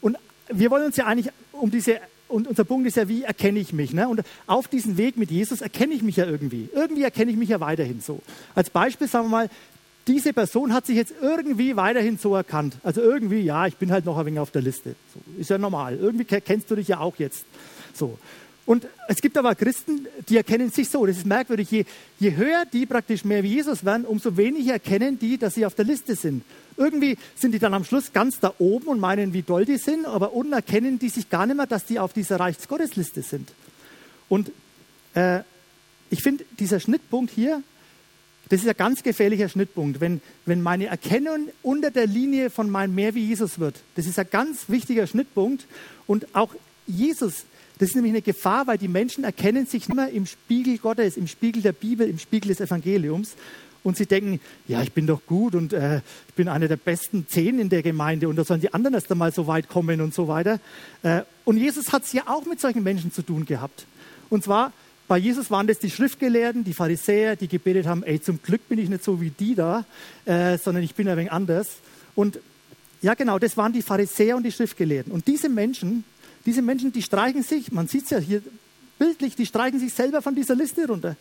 Und 0.00 0.16
wir 0.48 0.70
wollen 0.70 0.86
uns 0.86 0.96
ja 0.96 1.06
eigentlich 1.06 1.32
um 1.52 1.70
diese, 1.70 2.00
und 2.28 2.48
unser 2.48 2.64
Punkt 2.64 2.86
ist 2.86 2.96
ja, 2.96 3.08
wie 3.08 3.22
erkenne 3.22 3.58
ich 3.58 3.72
mich? 3.72 3.92
Ne? 3.92 4.08
Und 4.08 4.22
auf 4.46 4.68
diesem 4.68 4.96
Weg 4.96 5.16
mit 5.16 5.30
Jesus 5.30 5.60
erkenne 5.60 5.94
ich 5.94 6.02
mich 6.02 6.16
ja 6.16 6.26
irgendwie. 6.26 6.68
Irgendwie 6.74 7.02
erkenne 7.02 7.30
ich 7.30 7.36
mich 7.36 7.48
ja 7.48 7.60
weiterhin 7.60 8.00
so. 8.00 8.20
Als 8.54 8.70
Beispiel 8.70 9.06
sagen 9.06 9.26
wir 9.26 9.30
mal, 9.30 9.50
diese 10.06 10.32
Person 10.32 10.72
hat 10.72 10.86
sich 10.86 10.96
jetzt 10.96 11.14
irgendwie 11.20 11.76
weiterhin 11.76 12.18
so 12.18 12.34
erkannt. 12.34 12.76
Also 12.82 13.00
irgendwie, 13.00 13.40
ja, 13.40 13.66
ich 13.66 13.76
bin 13.76 13.90
halt 13.90 14.04
noch 14.04 14.16
ein 14.18 14.26
wenig 14.26 14.38
auf 14.38 14.50
der 14.50 14.62
Liste. 14.62 14.94
So, 15.12 15.40
ist 15.40 15.50
ja 15.50 15.58
normal. 15.58 15.98
Irgendwie 16.00 16.24
kennst 16.24 16.70
du 16.70 16.76
dich 16.76 16.88
ja 16.88 17.00
auch 17.00 17.16
jetzt. 17.16 17.44
So. 17.92 18.18
Und 18.66 18.86
es 19.08 19.18
gibt 19.18 19.38
aber 19.38 19.54
Christen, 19.54 20.06
die 20.28 20.36
erkennen 20.36 20.70
sich 20.70 20.88
so. 20.88 21.06
Das 21.06 21.16
ist 21.16 21.26
merkwürdig. 21.26 21.70
Je, 21.70 21.84
je 22.18 22.36
höher 22.36 22.64
die 22.72 22.86
praktisch 22.86 23.24
mehr 23.24 23.42
wie 23.42 23.54
Jesus 23.54 23.84
werden, 23.84 24.04
umso 24.04 24.36
weniger 24.36 24.74
erkennen 24.74 25.18
die, 25.18 25.38
dass 25.38 25.54
sie 25.54 25.66
auf 25.66 25.74
der 25.74 25.84
Liste 25.84 26.16
sind. 26.16 26.42
Irgendwie 26.76 27.16
sind 27.34 27.52
die 27.52 27.58
dann 27.58 27.74
am 27.74 27.84
Schluss 27.84 28.12
ganz 28.12 28.40
da 28.40 28.54
oben 28.58 28.88
und 28.88 29.00
meinen, 29.00 29.32
wie 29.32 29.42
doll 29.42 29.64
die 29.64 29.78
sind, 29.78 30.06
aber 30.06 30.32
unten 30.32 30.52
erkennen 30.52 30.98
die 30.98 31.08
sich 31.08 31.30
gar 31.30 31.46
nicht 31.46 31.56
mehr, 31.56 31.66
dass 31.66 31.84
die 31.84 31.98
auf 31.98 32.12
dieser 32.12 32.38
Reichsgottesliste 32.38 33.22
sind. 33.22 33.50
Und 34.28 34.50
äh, 35.14 35.40
ich 36.10 36.22
finde, 36.22 36.44
dieser 36.58 36.80
Schnittpunkt 36.80 37.32
hier, 37.32 37.62
das 38.48 38.60
ist 38.60 38.68
ein 38.68 38.76
ganz 38.76 39.02
gefährlicher 39.02 39.48
Schnittpunkt. 39.48 40.00
Wenn, 40.00 40.20
wenn 40.44 40.62
meine 40.62 40.86
Erkennung 40.86 41.48
unter 41.62 41.90
der 41.90 42.06
Linie 42.06 42.50
von 42.50 42.70
meinem 42.70 42.94
Mehr 42.94 43.14
wie 43.14 43.24
Jesus 43.24 43.58
wird, 43.58 43.76
das 43.96 44.06
ist 44.06 44.18
ein 44.18 44.28
ganz 44.30 44.68
wichtiger 44.68 45.06
Schnittpunkt. 45.06 45.66
Und 46.06 46.34
auch 46.34 46.54
Jesus 46.86 47.44
das 47.78 47.90
ist 47.90 47.94
nämlich 47.94 48.12
eine 48.12 48.22
Gefahr, 48.22 48.66
weil 48.66 48.78
die 48.78 48.88
Menschen 48.88 49.24
erkennen 49.24 49.66
sich 49.66 49.88
immer 49.88 50.08
im 50.08 50.24
Spiegel 50.26 50.78
Gottes, 50.78 51.18
im 51.18 51.26
Spiegel 51.26 51.60
der 51.60 51.72
Bibel, 51.72 52.08
im 52.08 52.18
Spiegel 52.18 52.48
des 52.48 52.60
Evangeliums. 52.60 53.34
Und 53.86 53.96
sie 53.96 54.06
denken, 54.06 54.40
ja, 54.66 54.82
ich 54.82 54.90
bin 54.90 55.06
doch 55.06 55.24
gut 55.26 55.54
und 55.54 55.72
äh, 55.72 55.98
ich 56.26 56.34
bin 56.34 56.48
einer 56.48 56.66
der 56.66 56.76
besten 56.76 57.28
zehn 57.28 57.60
in 57.60 57.68
der 57.68 57.84
Gemeinde 57.84 58.28
und 58.28 58.34
da 58.34 58.44
sollen 58.44 58.60
die 58.60 58.74
anderen 58.74 58.94
erst 58.94 59.12
einmal 59.12 59.32
so 59.32 59.46
weit 59.46 59.68
kommen 59.68 60.00
und 60.00 60.12
so 60.12 60.26
weiter. 60.26 60.58
Äh, 61.04 61.22
und 61.44 61.56
Jesus 61.56 61.92
hat 61.92 62.02
es 62.02 62.12
ja 62.12 62.24
auch 62.26 62.44
mit 62.46 62.60
solchen 62.60 62.82
Menschen 62.82 63.12
zu 63.12 63.22
tun 63.22 63.44
gehabt. 63.44 63.86
Und 64.28 64.42
zwar, 64.42 64.72
bei 65.06 65.18
Jesus 65.18 65.52
waren 65.52 65.68
das 65.68 65.78
die 65.78 65.88
Schriftgelehrten, 65.88 66.64
die 66.64 66.74
Pharisäer, 66.74 67.36
die 67.36 67.46
gebetet 67.46 67.86
haben, 67.86 68.02
ey, 68.02 68.20
zum 68.20 68.42
Glück 68.42 68.68
bin 68.68 68.80
ich 68.80 68.88
nicht 68.88 69.04
so 69.04 69.20
wie 69.20 69.30
die 69.30 69.54
da, 69.54 69.84
äh, 70.24 70.58
sondern 70.58 70.82
ich 70.82 70.96
bin 70.96 71.06
ein 71.06 71.16
wenig 71.16 71.30
anders. 71.30 71.76
Und 72.16 72.40
ja, 73.02 73.14
genau, 73.14 73.38
das 73.38 73.56
waren 73.56 73.72
die 73.72 73.82
Pharisäer 73.82 74.36
und 74.36 74.42
die 74.42 74.50
Schriftgelehrten. 74.50 75.12
Und 75.12 75.28
diese 75.28 75.48
Menschen, 75.48 76.02
diese 76.44 76.60
Menschen, 76.60 76.90
die 76.90 77.02
streichen 77.02 77.44
sich, 77.44 77.70
man 77.70 77.86
sieht 77.86 78.06
es 78.06 78.10
ja 78.10 78.18
hier 78.18 78.42
bildlich, 78.98 79.36
die 79.36 79.46
streichen 79.46 79.78
sich 79.78 79.94
selber 79.94 80.22
von 80.22 80.34
dieser 80.34 80.56
Liste 80.56 80.88
runter. 80.88 81.14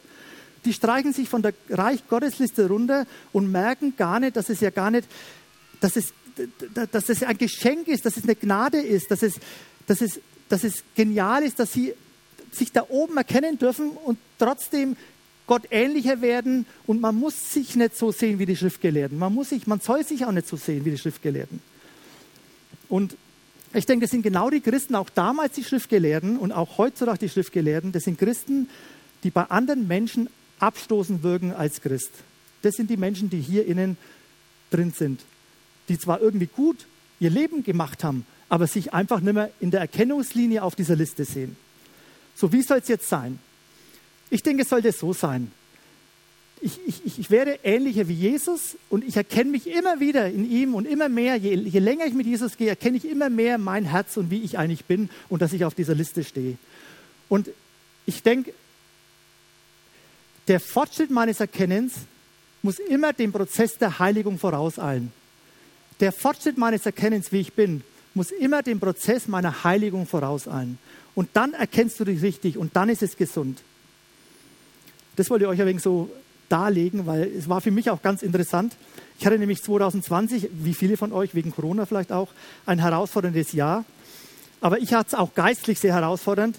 Die 0.65 0.73
streichen 0.73 1.13
sich 1.13 1.29
von 1.29 1.41
der 1.41 1.53
Reich 1.69 2.07
Gottes 2.07 2.39
Liste 2.39 2.67
runter 2.67 3.05
und 3.31 3.51
merken 3.51 3.95
gar 3.95 4.19
nicht, 4.19 4.35
dass 4.35 4.49
es 4.49 4.59
ja 4.59 4.71
gar 4.71 4.91
nicht, 4.91 5.07
dass 5.79 5.95
es, 5.95 6.13
dass 6.91 7.09
es 7.09 7.23
ein 7.23 7.37
Geschenk 7.37 7.87
ist, 7.87 8.05
dass 8.05 8.17
es 8.17 8.23
eine 8.23 8.35
Gnade 8.35 8.79
ist, 8.79 9.11
dass 9.11 9.21
es, 9.21 9.35
dass 9.87 10.01
es, 10.01 10.19
dass 10.49 10.63
es 10.63 10.83
genial 10.95 11.43
ist, 11.43 11.59
dass 11.59 11.71
sie 11.71 11.93
sich 12.51 12.71
da 12.71 12.85
oben 12.89 13.17
erkennen 13.17 13.57
dürfen 13.57 13.91
und 13.91 14.17
trotzdem 14.39 14.95
Gott 15.47 15.63
ähnlicher 15.69 16.21
werden 16.21 16.65
und 16.87 17.01
man 17.01 17.15
muss 17.15 17.53
sich 17.53 17.75
nicht 17.75 17.95
so 17.95 18.11
sehen 18.11 18.39
wie 18.39 18.45
die 18.45 18.55
Schriftgelehrten. 18.55 19.17
Man 19.17 19.33
muss 19.33 19.49
sich, 19.49 19.67
man 19.67 19.79
soll 19.79 20.03
sich 20.03 20.25
auch 20.25 20.31
nicht 20.31 20.47
so 20.47 20.57
sehen 20.57 20.85
wie 20.85 20.91
die 20.91 20.97
Schriftgelehrten. 20.97 21.61
Und 22.89 23.15
ich 23.73 23.85
denke, 23.85 24.05
das 24.05 24.11
sind 24.11 24.23
genau 24.23 24.49
die 24.49 24.61
Christen, 24.61 24.95
auch 24.95 25.09
damals 25.09 25.53
die 25.53 25.63
Schriftgelehrten 25.63 26.37
und 26.37 26.51
auch 26.51 26.77
heutzutage 26.77 27.19
die 27.19 27.29
Schriftgelehrten, 27.29 27.91
das 27.91 28.03
sind 28.03 28.17
Christen, 28.17 28.69
die 29.23 29.31
bei 29.31 29.43
anderen 29.43 29.87
Menschen 29.87 30.29
abstoßend 30.59 31.23
wirken 31.23 31.53
als 31.53 31.81
Christ. 31.81 32.11
Das 32.61 32.75
sind 32.75 32.89
die 32.89 32.97
Menschen, 32.97 33.29
die 33.29 33.39
hier 33.39 33.65
innen 33.65 33.97
drin 34.71 34.91
sind, 34.91 35.21
die 35.89 35.99
zwar 35.99 36.21
irgendwie 36.21 36.47
gut 36.47 36.85
ihr 37.19 37.29
Leben 37.29 37.63
gemacht 37.63 38.03
haben, 38.03 38.25
aber 38.49 38.67
sich 38.67 38.93
einfach 38.93 39.21
nicht 39.21 39.33
mehr 39.33 39.51
in 39.59 39.71
der 39.71 39.81
Erkennungslinie 39.81 40.63
auf 40.63 40.75
dieser 40.75 40.95
Liste 40.95 41.25
sehen. 41.25 41.55
So, 42.35 42.51
wie 42.51 42.61
soll 42.61 42.79
es 42.79 42.87
jetzt 42.87 43.07
sein? 43.07 43.39
Ich 44.29 44.43
denke, 44.43 44.63
es 44.63 44.69
sollte 44.69 44.91
so 44.91 45.13
sein 45.13 45.51
ich, 46.65 46.79
ich, 47.05 47.19
ich 47.19 47.29
werde 47.29 47.59
ähnlicher 47.63 48.07
wie 48.07 48.13
Jesus 48.13 48.75
und 48.89 49.03
ich 49.03 49.17
erkenne 49.17 49.51
mich 49.51 49.67
immer 49.67 49.99
wieder 49.99 50.29
in 50.29 50.49
ihm 50.49 50.73
und 50.73 50.85
immer 50.85 51.09
mehr, 51.09 51.35
je, 51.35 51.53
je 51.53 51.79
länger 51.79 52.05
ich 52.05 52.13
mit 52.13 52.25
Jesus 52.25 52.57
gehe, 52.57 52.69
erkenne 52.69 52.97
ich 52.97 53.05
immer 53.07 53.29
mehr 53.29 53.57
mein 53.57 53.85
Herz 53.85 54.17
und 54.17 54.31
wie 54.31 54.41
ich 54.41 54.57
eigentlich 54.57 54.85
bin 54.85 55.09
und 55.29 55.41
dass 55.41 55.53
ich 55.53 55.65
auf 55.65 55.75
dieser 55.75 55.93
Liste 55.95 56.23
stehe. 56.23 56.57
Und 57.29 57.49
ich 58.05 58.23
denke, 58.23 58.53
der 60.47 60.59
Fortschritt 60.59 61.11
meines 61.11 61.39
Erkennens 61.39 61.93
muss 62.61 62.79
immer 62.79 63.13
dem 63.13 63.31
Prozess 63.31 63.77
der 63.77 63.99
Heiligung 63.99 64.39
vorauseilen. 64.39 65.11
Der 65.99 66.11
Fortschritt 66.11 66.57
meines 66.57 66.85
Erkennens, 66.85 67.31
wie 67.31 67.39
ich 67.39 67.53
bin, 67.53 67.83
muss 68.13 68.31
immer 68.31 68.63
dem 68.63 68.79
Prozess 68.79 69.27
meiner 69.27 69.63
Heiligung 69.63 70.07
vorauseilen. 70.07 70.77
Und 71.13 71.29
dann 71.33 71.53
erkennst 71.53 71.99
du 71.99 72.05
dich 72.05 72.21
richtig 72.21 72.57
und 72.57 72.75
dann 72.75 72.89
ist 72.89 73.01
es 73.01 73.17
gesund. 73.17 73.61
Das 75.15 75.29
wollte 75.29 75.45
ich 75.45 75.49
euch 75.49 75.61
ein 75.61 75.67
wenig 75.67 75.81
so 75.81 76.09
darlegen, 76.49 77.05
weil 77.05 77.23
es 77.23 77.47
war 77.47 77.61
für 77.61 77.71
mich 77.71 77.89
auch 77.89 78.01
ganz 78.01 78.21
interessant. 78.21 78.75
Ich 79.19 79.25
hatte 79.25 79.39
nämlich 79.39 79.63
2020, 79.63 80.49
wie 80.51 80.73
viele 80.73 80.97
von 80.97 81.13
euch, 81.13 81.33
wegen 81.35 81.51
Corona 81.51 81.85
vielleicht 81.85 82.11
auch, 82.11 82.29
ein 82.65 82.79
herausforderndes 82.79 83.53
Jahr. 83.53 83.85
Aber 84.59 84.79
ich 84.79 84.93
hatte 84.93 85.09
es 85.09 85.13
auch 85.13 85.33
geistlich 85.33 85.79
sehr 85.79 85.93
herausfordernd. 85.93 86.57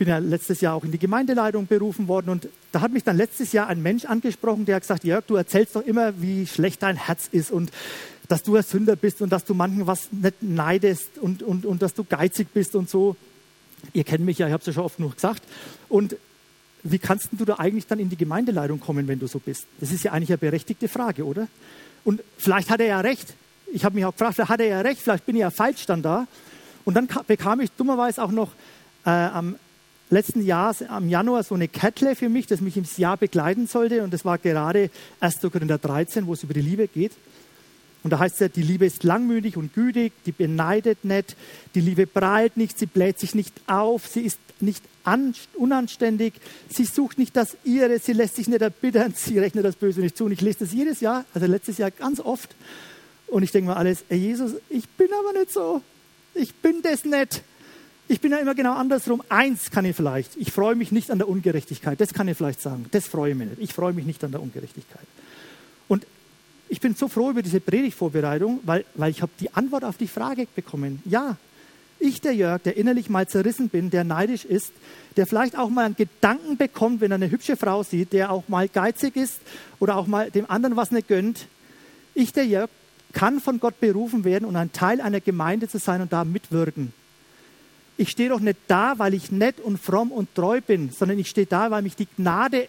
Bin 0.00 0.08
ja 0.08 0.16
letztes 0.16 0.62
Jahr 0.62 0.76
auch 0.76 0.84
in 0.84 0.92
die 0.92 0.98
Gemeindeleitung 0.98 1.66
berufen 1.66 2.08
worden 2.08 2.30
und 2.30 2.48
da 2.72 2.80
hat 2.80 2.90
mich 2.90 3.04
dann 3.04 3.18
letztes 3.18 3.52
Jahr 3.52 3.66
ein 3.66 3.82
Mensch 3.82 4.06
angesprochen, 4.06 4.64
der 4.64 4.76
hat 4.76 4.82
gesagt, 4.82 5.04
Jörg, 5.04 5.26
du 5.26 5.34
erzählst 5.34 5.76
doch 5.76 5.84
immer, 5.84 6.14
wie 6.22 6.46
schlecht 6.46 6.82
dein 6.82 6.96
Herz 6.96 7.28
ist 7.30 7.50
und 7.50 7.70
dass 8.26 8.42
du 8.42 8.56
ein 8.56 8.62
Sünder 8.62 8.96
bist 8.96 9.20
und 9.20 9.30
dass 9.30 9.44
du 9.44 9.52
manchen 9.52 9.86
was 9.86 10.10
nicht 10.10 10.42
neidest 10.42 11.18
und, 11.20 11.42
und, 11.42 11.66
und 11.66 11.82
dass 11.82 11.92
du 11.92 12.04
geizig 12.04 12.48
bist 12.54 12.76
und 12.76 12.88
so. 12.88 13.14
Ihr 13.92 14.04
kennt 14.04 14.24
mich 14.24 14.38
ja, 14.38 14.46
ich 14.46 14.54
habe 14.54 14.62
es 14.62 14.68
ja 14.68 14.72
schon 14.72 14.84
oft 14.84 14.96
genug 14.96 15.16
gesagt. 15.16 15.42
Und 15.90 16.16
wie 16.82 16.98
kannst 16.98 17.28
du 17.32 17.44
da 17.44 17.56
eigentlich 17.56 17.86
dann 17.86 17.98
in 17.98 18.08
die 18.08 18.16
Gemeindeleitung 18.16 18.80
kommen, 18.80 19.06
wenn 19.06 19.18
du 19.18 19.26
so 19.26 19.38
bist? 19.38 19.66
Das 19.80 19.92
ist 19.92 20.02
ja 20.02 20.12
eigentlich 20.12 20.30
eine 20.30 20.38
berechtigte 20.38 20.88
Frage, 20.88 21.26
oder? 21.26 21.46
Und 22.04 22.22
vielleicht 22.38 22.70
hat 22.70 22.80
er 22.80 22.86
ja 22.86 23.00
recht. 23.00 23.34
Ich 23.70 23.84
habe 23.84 23.96
mich 23.96 24.06
auch 24.06 24.12
gefragt, 24.12 24.38
hat 24.38 24.60
er 24.60 24.66
ja 24.66 24.80
recht, 24.80 25.02
vielleicht 25.02 25.26
bin 25.26 25.36
ich 25.36 25.42
ja 25.42 25.50
falsch 25.50 25.84
dann 25.84 26.00
da. 26.00 26.26
Und 26.86 26.94
dann 26.94 27.06
bekam 27.26 27.60
ich 27.60 27.70
dummerweise 27.72 28.22
auch 28.22 28.30
noch 28.30 28.52
äh, 29.04 29.10
am 29.10 29.56
letzten 30.10 30.44
Jahr, 30.44 30.74
am 30.88 31.08
Januar, 31.08 31.42
so 31.42 31.54
eine 31.54 31.68
Kettle 31.68 32.14
für 32.16 32.28
mich, 32.28 32.46
das 32.46 32.60
mich 32.60 32.76
im 32.76 32.84
Jahr 32.96 33.16
begleiten 33.16 33.66
sollte. 33.66 34.02
Und 34.02 34.12
das 34.12 34.24
war 34.24 34.38
gerade 34.38 34.90
1. 35.20 35.40
Korinther 35.40 35.78
13, 35.78 36.26
wo 36.26 36.34
es 36.34 36.42
über 36.42 36.54
die 36.54 36.62
Liebe 36.62 36.88
geht. 36.88 37.12
Und 38.02 38.10
da 38.10 38.18
heißt 38.18 38.34
es 38.34 38.40
ja, 38.40 38.48
die 38.48 38.62
Liebe 38.62 38.86
ist 38.86 39.04
langmütig 39.04 39.56
und 39.56 39.74
gütig, 39.74 40.12
die 40.24 40.32
beneidet 40.32 41.04
nicht, 41.04 41.36
die 41.74 41.80
Liebe 41.80 42.06
prahlt 42.06 42.56
nicht, 42.56 42.78
sie 42.78 42.86
bläht 42.86 43.18
sich 43.18 43.34
nicht 43.34 43.52
auf, 43.66 44.06
sie 44.06 44.22
ist 44.22 44.38
nicht 44.60 44.82
unanständig, 45.54 46.34
sie 46.68 46.84
sucht 46.84 47.18
nicht 47.18 47.36
das 47.36 47.56
Ihre, 47.64 47.98
sie 47.98 48.12
lässt 48.12 48.36
sich 48.36 48.48
nicht 48.48 48.62
erbittern, 48.62 49.12
sie 49.16 49.38
rechnet 49.38 49.64
das 49.64 49.76
Böse 49.76 50.00
nicht 50.00 50.16
zu. 50.16 50.24
Und 50.24 50.32
ich 50.32 50.40
lese 50.40 50.60
das 50.60 50.72
jedes 50.72 51.00
Jahr, 51.00 51.24
also 51.34 51.46
letztes 51.46 51.78
Jahr 51.78 51.90
ganz 51.90 52.20
oft. 52.20 52.54
Und 53.26 53.42
ich 53.42 53.52
denke 53.52 53.70
mir 53.70 53.76
alles, 53.76 54.04
ey 54.08 54.18
Jesus, 54.18 54.52
ich 54.70 54.88
bin 54.88 55.08
aber 55.12 55.38
nicht 55.38 55.52
so. 55.52 55.82
Ich 56.34 56.54
bin 56.54 56.82
das 56.82 57.04
nicht. 57.04 57.42
Ich 58.10 58.20
bin 58.20 58.32
ja 58.32 58.38
immer 58.38 58.56
genau 58.56 58.74
andersrum. 58.74 59.22
Eins 59.28 59.70
kann 59.70 59.84
ich 59.84 59.94
vielleicht. 59.94 60.34
Ich 60.34 60.50
freue 60.50 60.74
mich 60.74 60.90
nicht 60.90 61.12
an 61.12 61.18
der 61.18 61.28
Ungerechtigkeit. 61.28 62.00
Das 62.00 62.12
kann 62.12 62.26
ich 62.26 62.36
vielleicht 62.36 62.60
sagen. 62.60 62.86
Das 62.90 63.06
freue 63.06 63.30
ich 63.30 63.36
mich 63.36 63.50
nicht. 63.50 63.62
Ich 63.62 63.72
freue 63.72 63.92
mich 63.92 64.04
nicht 64.04 64.24
an 64.24 64.32
der 64.32 64.42
Ungerechtigkeit. 64.42 65.04
Und 65.86 66.04
ich 66.68 66.80
bin 66.80 66.96
so 66.96 67.06
froh 67.06 67.30
über 67.30 67.40
diese 67.40 67.60
Predigtvorbereitung, 67.60 68.58
weil, 68.64 68.84
weil 68.96 69.12
ich 69.12 69.22
habe 69.22 69.30
die 69.38 69.54
Antwort 69.54 69.84
auf 69.84 69.96
die 69.96 70.08
Frage 70.08 70.48
bekommen. 70.56 71.00
Ja, 71.04 71.36
ich, 72.00 72.20
der 72.20 72.34
Jörg, 72.34 72.60
der 72.62 72.76
innerlich 72.76 73.10
mal 73.10 73.28
zerrissen 73.28 73.68
bin, 73.68 73.90
der 73.90 74.02
neidisch 74.02 74.44
ist, 74.44 74.72
der 75.16 75.28
vielleicht 75.28 75.56
auch 75.56 75.70
mal 75.70 75.84
einen 75.84 75.94
Gedanken 75.94 76.56
bekommt, 76.56 77.00
wenn 77.00 77.12
er 77.12 77.14
eine 77.14 77.30
hübsche 77.30 77.56
Frau 77.56 77.84
sieht, 77.84 78.12
der 78.12 78.32
auch 78.32 78.48
mal 78.48 78.68
geizig 78.68 79.14
ist 79.14 79.38
oder 79.78 79.94
auch 79.94 80.08
mal 80.08 80.32
dem 80.32 80.50
anderen 80.50 80.74
was 80.74 80.90
nicht 80.90 81.06
gönnt. 81.06 81.46
Ich, 82.14 82.32
der 82.32 82.44
Jörg, 82.44 82.70
kann 83.12 83.38
von 83.38 83.60
Gott 83.60 83.78
berufen 83.78 84.24
werden 84.24 84.46
und 84.46 84.56
ein 84.56 84.72
Teil 84.72 85.00
einer 85.00 85.20
Gemeinde 85.20 85.68
zu 85.68 85.78
sein 85.78 86.00
und 86.00 86.12
da 86.12 86.24
mitwirken. 86.24 86.92
Ich 87.96 88.10
stehe 88.10 88.30
doch 88.30 88.40
nicht 88.40 88.58
da, 88.66 88.98
weil 88.98 89.14
ich 89.14 89.30
nett 89.30 89.60
und 89.60 89.78
fromm 89.78 90.10
und 90.10 90.34
treu 90.34 90.60
bin, 90.60 90.90
sondern 90.90 91.18
ich 91.18 91.28
stehe 91.28 91.46
da, 91.46 91.70
weil 91.70 91.82
mich 91.82 91.96
die 91.96 92.06
Gnade 92.16 92.68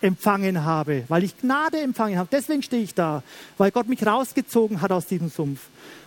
empfangen 0.00 0.64
habe, 0.64 1.04
weil 1.08 1.24
ich 1.24 1.38
Gnade 1.38 1.80
empfangen 1.80 2.18
habe. 2.18 2.28
Deswegen 2.30 2.62
stehe 2.62 2.82
ich 2.82 2.94
da, 2.94 3.22
weil 3.56 3.70
Gott 3.70 3.88
mich 3.88 4.04
rausgezogen 4.04 4.80
hat 4.80 4.92
aus 4.92 5.06
diesem 5.06 5.28
Sumpf. 5.28 5.60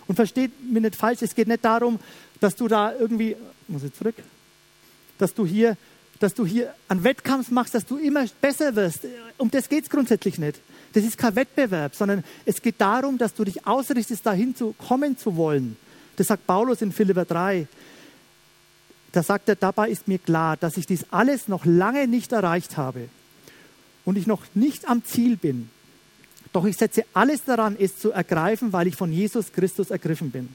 Und 0.06 0.16
versteht 0.16 0.50
mir 0.62 0.80
nicht 0.80 0.96
falsch, 0.96 1.22
es 1.22 1.34
geht 1.34 1.48
nicht 1.48 1.64
darum, 1.64 1.98
dass 2.40 2.56
du 2.56 2.68
da 2.68 2.92
irgendwie, 2.94 3.36
muss 3.68 3.84
ich 3.84 3.94
zurück, 3.94 4.16
dass 5.18 5.34
du 5.34 5.46
hier, 5.46 5.76
dass 6.18 6.34
du 6.34 6.44
hier 6.44 6.74
einen 6.88 7.04
Wettkampf 7.04 7.50
machst, 7.50 7.74
dass 7.74 7.86
du 7.86 7.96
immer 7.96 8.24
besser 8.40 8.74
wirst. 8.74 9.00
Um 9.38 9.50
das 9.50 9.68
geht 9.68 9.84
es 9.84 9.90
grundsätzlich 9.90 10.38
nicht. 10.38 10.60
Das 10.92 11.04
ist 11.04 11.16
kein 11.16 11.36
Wettbewerb, 11.36 11.94
sondern 11.94 12.24
es 12.44 12.60
geht 12.60 12.80
darum, 12.80 13.18
dass 13.18 13.34
du 13.34 13.44
dich 13.44 13.66
ausrichtest, 13.66 14.26
dahin 14.26 14.54
zu 14.54 14.74
kommen 14.74 15.16
zu 15.16 15.36
wollen. 15.36 15.76
Das 16.16 16.26
sagt 16.26 16.46
Paulus 16.46 16.82
in 16.82 16.92
Philipper 16.92 17.24
3. 17.24 17.66
Da 19.12 19.22
sagt 19.22 19.48
er, 19.48 19.56
dabei 19.56 19.90
ist 19.90 20.08
mir 20.08 20.18
klar, 20.18 20.56
dass 20.56 20.76
ich 20.76 20.86
dies 20.86 21.04
alles 21.10 21.46
noch 21.46 21.64
lange 21.66 22.08
nicht 22.08 22.32
erreicht 22.32 22.76
habe 22.76 23.08
und 24.04 24.16
ich 24.16 24.26
noch 24.26 24.42
nicht 24.54 24.88
am 24.88 25.04
Ziel 25.04 25.36
bin. 25.36 25.68
Doch 26.52 26.64
ich 26.64 26.76
setze 26.76 27.04
alles 27.14 27.44
daran, 27.44 27.76
es 27.78 27.98
zu 27.98 28.10
ergreifen, 28.10 28.72
weil 28.72 28.86
ich 28.86 28.96
von 28.96 29.12
Jesus 29.12 29.52
Christus 29.52 29.90
ergriffen 29.90 30.30
bin. 30.30 30.48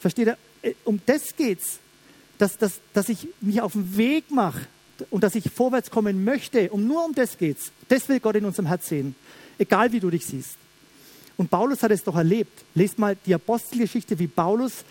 Versteht 0.00 0.28
ihr? 0.28 0.38
Äh, 0.62 0.74
um 0.84 1.00
das 1.06 1.36
geht's, 1.36 1.78
dass, 2.38 2.58
dass, 2.58 2.80
dass 2.92 3.08
ich 3.08 3.28
mich 3.40 3.60
auf 3.60 3.72
den 3.72 3.96
Weg 3.96 4.30
mache 4.30 4.66
und 5.10 5.22
dass 5.22 5.34
ich 5.34 5.50
vorwärts 5.50 5.90
kommen 5.90 6.24
möchte. 6.24 6.70
Und 6.70 6.86
nur 6.86 7.04
um 7.04 7.14
das 7.14 7.38
geht's. 7.38 7.70
Das 7.88 8.08
will 8.08 8.20
Gott 8.20 8.36
in 8.36 8.44
unserem 8.44 8.66
Herz 8.66 8.88
sehen. 8.88 9.14
Egal 9.58 9.92
wie 9.92 10.00
du 10.00 10.10
dich 10.10 10.26
siehst. 10.26 10.56
Und 11.36 11.50
Paulus 11.50 11.82
hat 11.82 11.90
es 11.90 12.04
doch 12.04 12.16
erlebt. 12.16 12.64
Lest 12.74 12.98
mal 12.98 13.16
die 13.26 13.34
Apostelgeschichte, 13.34 14.18
wie 14.18 14.26
Paulus 14.26 14.84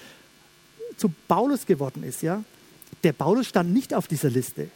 zu 0.97 1.11
Paulus 1.27 1.65
geworden 1.65 2.03
ist. 2.03 2.21
Ja? 2.21 2.43
Der 3.03 3.13
Paulus 3.13 3.47
stand 3.47 3.73
nicht 3.73 3.93
auf 3.93 4.07
dieser 4.07 4.29
Liste 4.29 4.69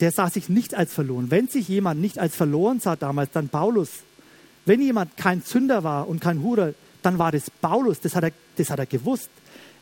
der 0.00 0.10
sah 0.10 0.28
sich 0.28 0.48
nicht 0.48 0.74
als 0.74 0.92
verloren. 0.92 1.30
Wenn 1.30 1.48
sich 1.48 1.68
jemand 1.68 2.00
nicht 2.00 2.18
als 2.18 2.34
verloren 2.34 2.80
sah 2.80 2.96
damals, 2.96 3.30
dann 3.32 3.48
Paulus. 3.48 3.90
Wenn 4.66 4.80
jemand 4.80 5.16
kein 5.16 5.44
Zünder 5.44 5.84
war 5.84 6.08
und 6.08 6.20
kein 6.20 6.42
Hurer, 6.42 6.74
dann 7.02 7.18
war 7.18 7.32
das 7.32 7.50
Paulus, 7.50 8.00
das 8.00 8.16
hat 8.16 8.24
er, 8.24 8.32
das 8.56 8.70
hat 8.70 8.78
er 8.78 8.86
gewusst. 8.86 9.28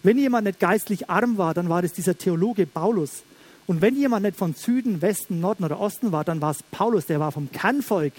Wenn 0.02 0.18
jemand 0.18 0.46
nicht 0.46 0.58
geistlich 0.58 1.08
arm 1.08 1.38
war, 1.38 1.54
dann 1.54 1.68
war 1.68 1.82
das 1.82 1.92
dieser 1.92 2.18
Theologe 2.18 2.66
Paulus. 2.66 3.22
Und 3.66 3.80
wenn 3.80 3.96
jemand 3.96 4.24
nicht 4.24 4.36
von 4.36 4.54
Süden, 4.54 5.00
Westen, 5.00 5.40
Norden 5.40 5.64
oder 5.64 5.80
Osten 5.80 6.10
war, 6.10 6.24
dann 6.24 6.40
war 6.40 6.50
es 6.50 6.62
Paulus, 6.64 7.06
der 7.06 7.20
war 7.20 7.30
vom 7.30 7.50
Kernvolk, 7.50 8.12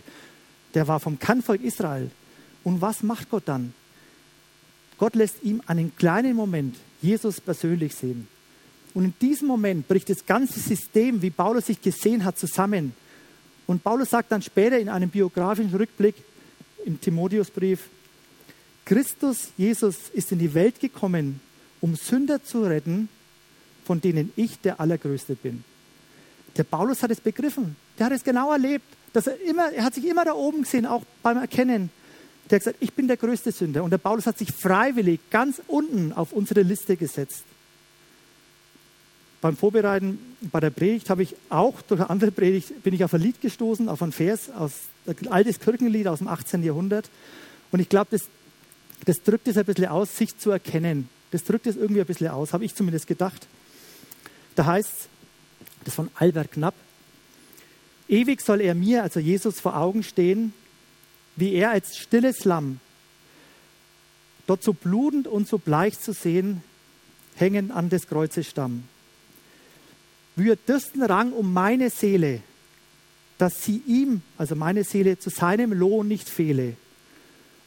der 0.74 0.88
war 0.88 1.02
vom 1.02 1.19
Kernvolk 1.19 1.62
Israel. 1.62 2.10
Und 2.63 2.82
was 2.82 3.04
macht 3.04 3.30
Gott 3.30 3.43
dann? 3.46 3.74
Gott 4.98 5.15
lässt 5.15 5.43
ihm 5.43 5.62
einen 5.67 5.96
kleinen 5.98 6.36
Moment 6.36 6.78
Jesus 7.02 7.41
persönlich 7.41 7.93
sehen. 7.93 8.28
Und 8.93 9.06
in 9.06 9.13
diesem 9.19 9.47
Moment 9.47 9.88
bricht 9.88 10.10
das 10.10 10.25
ganze 10.25 10.60
System, 10.60 11.21
wie 11.21 11.32
Paulus 11.32 11.65
sich 11.65 11.82
gesehen 11.82 12.23
hat, 12.23 12.38
zusammen. 12.38 12.93
Und 13.65 13.84
Paulus 13.84 14.12
sagt 14.12 14.32
dann 14.32 14.41
später 14.41 14.77
in 14.77 14.89
einem 14.89 15.10
biografischen 15.10 15.73
Rückblick 15.73 16.15
im 16.86 16.99
Timotheusbrief, 16.99 17.88
Christus 18.86 19.49
Jesus 19.58 20.10
ist 20.12 20.32
in 20.32 20.39
die 20.39 20.53
Welt 20.53 20.79
gekommen, 20.79 21.39
um 21.79 21.95
Sünder 21.95 22.43
zu 22.43 22.63
retten, 22.63 23.08
von 23.86 24.01
denen 24.01 24.32
ich 24.36 24.60
der 24.60 24.79
Allergrößte 24.79 25.36
bin. 25.36 25.63
Der 26.58 26.63
Paulus 26.63 27.01
hat 27.01 27.12
es 27.12 27.21
begriffen. 27.21 27.75
Der 27.97 28.08
hat 28.08 28.13
es 28.13 28.23
genau 28.23 28.51
erlebt. 28.51 28.86
Dass 29.13 29.27
er, 29.27 29.39
immer, 29.41 29.71
er 29.71 29.86
hat 29.86 29.93
sich 29.93 30.06
immer 30.06 30.25
da 30.25 30.34
oben 30.34 30.63
gesehen, 30.63 30.86
auch 30.86 31.03
beim 31.21 31.38
Erkennen. 31.38 31.89
Der 32.49 32.58
hat 32.58 32.65
gesagt, 32.65 32.77
ich 32.82 32.93
bin 32.93 33.08
der 33.08 33.17
größte 33.17 33.51
Sünder. 33.51 33.84
Und 33.84 33.91
der 33.91 33.97
Paulus 33.97 34.27
hat 34.27 34.38
sich 34.38 34.51
freiwillig 34.51 35.19
ganz 35.29 35.62
unten 35.67 36.12
auf 36.13 36.34
unsere 36.34 36.62
Liste 36.62 36.97
gesetzt 36.97 37.43
beim 39.43 39.58
Vorbereiten 39.58 40.19
bei 40.53 40.62
der 40.62 40.69
Predigt 40.69 41.10
habe 41.10 41.21
ich 41.21 41.36
auch 41.49 41.82
durch 41.82 41.99
eine 41.99 42.10
andere 42.10 42.32
Predigt 42.32 42.82
bin 42.82 42.93
ich 42.93 43.03
auf 43.03 43.13
ein 43.13 43.19
Lied 43.19 43.41
gestoßen, 43.41 43.89
auf 43.89 44.01
ein 44.01 44.13
Vers 44.13 44.49
aus 44.49 44.71
ein 45.06 45.27
altes 45.27 45.60
Kirchenlied 45.60 46.08
aus 46.08 46.19
dem 46.19 46.29
18. 46.29 46.63
Jahrhundert. 46.63 47.10
Und 47.69 47.82
ich 47.82 47.89
glaube, 47.89 48.08
das, 48.12 48.21
das 49.03 49.21
drückt 49.21 49.49
es 49.49 49.58
ein 49.58 49.65
bisschen 49.65 49.88
aus, 49.88 50.17
sich 50.17 50.38
zu 50.38 50.49
erkennen. 50.49 51.10
Das 51.32 51.43
drückt 51.43 51.67
es 51.67 51.75
irgendwie 51.75 51.99
ein 51.99 52.08
bisschen 52.08 52.29
aus, 52.29 52.53
habe 52.53 52.63
ich 52.63 52.73
zumindest 52.73 53.06
gedacht. 53.06 53.45
Da 54.56 54.65
heißt 54.65 55.10
das 55.84 55.93
von 55.93 56.10
Albert 56.15 56.53
Knapp, 56.53 56.75
ewig 58.08 58.39
soll 58.39 58.62
er 58.62 58.75
mir, 58.75 59.03
also 59.03 59.19
Jesus, 59.19 59.60
vor 59.60 59.75
Augen 59.75 60.03
stehen, 60.03 60.53
wie 61.36 61.51
er 61.51 61.71
als 61.71 61.97
stilles 61.97 62.45
Lamm, 62.45 62.79
dort 64.47 64.63
so 64.63 64.71
blutend 64.71 65.27
und 65.27 65.49
so 65.49 65.58
bleich 65.58 65.99
zu 65.99 66.13
sehen, 66.13 66.63
hängen 67.36 67.71
an 67.71 67.89
des 67.89 68.08
Kreuzes 68.08 68.47
Stamm 68.47 68.86
wir 70.36 70.56
dürsten 70.56 71.04
Rang 71.04 71.32
um 71.32 71.54
meine 71.54 71.89
Seele, 71.89 72.41
dass 73.38 73.63
sie 73.63 73.82
ihm, 73.86 74.22
also 74.38 74.56
meine 74.56 74.84
Seele, 74.84 75.19
zu 75.19 75.30
seinem 75.30 75.74
Lohn 75.74 76.08
nicht 76.08 76.30
fehle. 76.30 76.76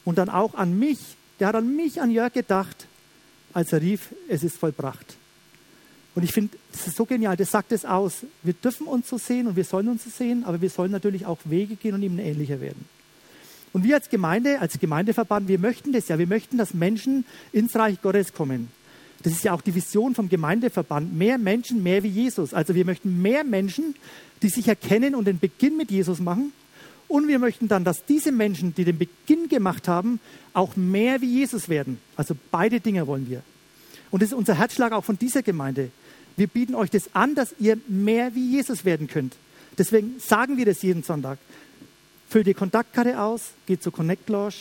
Und 0.05 0.17
dann 0.17 0.29
auch 0.29 0.55
an 0.55 0.77
mich, 0.77 0.99
der 1.39 1.49
hat 1.49 1.55
an 1.55 1.75
mich, 1.75 2.01
an 2.01 2.11
Jörg 2.11 2.33
gedacht, 2.33 2.87
als 3.53 3.73
er 3.73 3.81
rief, 3.81 4.13
es 4.27 4.43
ist 4.43 4.57
vollbracht. 4.57 5.17
Und 6.15 6.23
ich 6.23 6.33
finde, 6.33 6.57
das 6.71 6.87
ist 6.87 6.97
so 6.97 7.05
genial, 7.05 7.37
das 7.37 7.51
sagt 7.51 7.71
es 7.71 7.85
aus. 7.85 8.25
Wir 8.41 8.53
dürfen 8.53 8.87
uns 8.87 9.07
so 9.07 9.17
sehen 9.17 9.45
und 9.45 9.55
wir 9.55 9.63
sollen 9.63 9.87
uns 9.87 10.03
so 10.03 10.09
sehen, 10.09 10.45
aber 10.45 10.61
wir 10.61 10.69
sollen 10.69 10.91
natürlich 10.91 11.25
auch 11.25 11.37
Wege 11.45 11.75
gehen 11.75 11.93
und 11.93 12.01
ihm 12.01 12.17
ähnlicher 12.17 12.59
werden. 12.59 12.85
Und 13.71 13.83
wir 13.83 13.95
als 13.95 14.09
Gemeinde, 14.09 14.59
als 14.59 14.79
Gemeindeverband, 14.79 15.47
wir 15.47 15.59
möchten 15.59 15.91
das 15.91 16.07
ja. 16.07 16.17
Wir 16.17 16.25
möchten, 16.25 16.57
dass 16.57 16.73
Menschen 16.73 17.25
ins 17.51 17.75
Reich 17.75 18.01
Gottes 18.01 18.33
kommen. 18.33 18.71
Das 19.27 19.35
ist 19.35 19.43
ja 19.43 19.51
auch 19.51 19.59
die 19.59 19.75
Vision 19.75 20.15
vom 20.15 20.29
Gemeindeverband. 20.29 21.13
Mehr 21.13 21.37
Menschen, 21.37 21.83
mehr 21.83 22.01
wie 22.01 22.07
Jesus. 22.07 22.53
Also 22.53 22.75
wir 22.75 22.85
möchten 22.85 23.21
mehr 23.21 23.43
Menschen, 23.43 23.93
die 24.41 24.47
sich 24.47 24.69
erkennen 24.69 25.15
und 25.15 25.25
den 25.25 25.37
Beginn 25.37 25.75
mit 25.75 25.91
Jesus 25.91 26.21
machen. 26.21 26.53
Und 27.09 27.27
wir 27.27 27.37
möchten 27.37 27.67
dann, 27.67 27.83
dass 27.83 28.05
diese 28.05 28.31
Menschen, 28.31 28.73
die 28.73 28.85
den 28.85 28.97
Beginn 28.97 29.49
gemacht 29.49 29.89
haben, 29.89 30.21
auch 30.53 30.77
mehr 30.77 31.19
wie 31.19 31.39
Jesus 31.39 31.67
werden. 31.67 31.99
Also 32.15 32.37
beide 32.51 32.79
Dinge 32.79 33.05
wollen 33.05 33.29
wir. 33.29 33.41
Und 34.11 34.21
das 34.21 34.29
ist 34.29 34.33
unser 34.33 34.55
Herzschlag 34.55 34.93
auch 34.93 35.03
von 35.03 35.19
dieser 35.19 35.43
Gemeinde. 35.43 35.91
Wir 36.37 36.47
bieten 36.47 36.73
euch 36.73 36.89
das 36.89 37.13
an, 37.13 37.35
dass 37.35 37.53
ihr 37.59 37.77
mehr 37.89 38.33
wie 38.33 38.51
Jesus 38.51 38.85
werden 38.85 39.07
könnt. 39.07 39.35
Deswegen 39.77 40.21
sagen 40.21 40.55
wir 40.55 40.65
das 40.65 40.83
jeden 40.83 41.03
Sonntag. 41.03 41.37
Füll 42.29 42.45
die 42.45 42.53
Kontaktkarte 42.53 43.19
aus, 43.19 43.49
geh 43.65 43.77
zur 43.77 43.91
Connect 43.91 44.29
Lounge, 44.29 44.53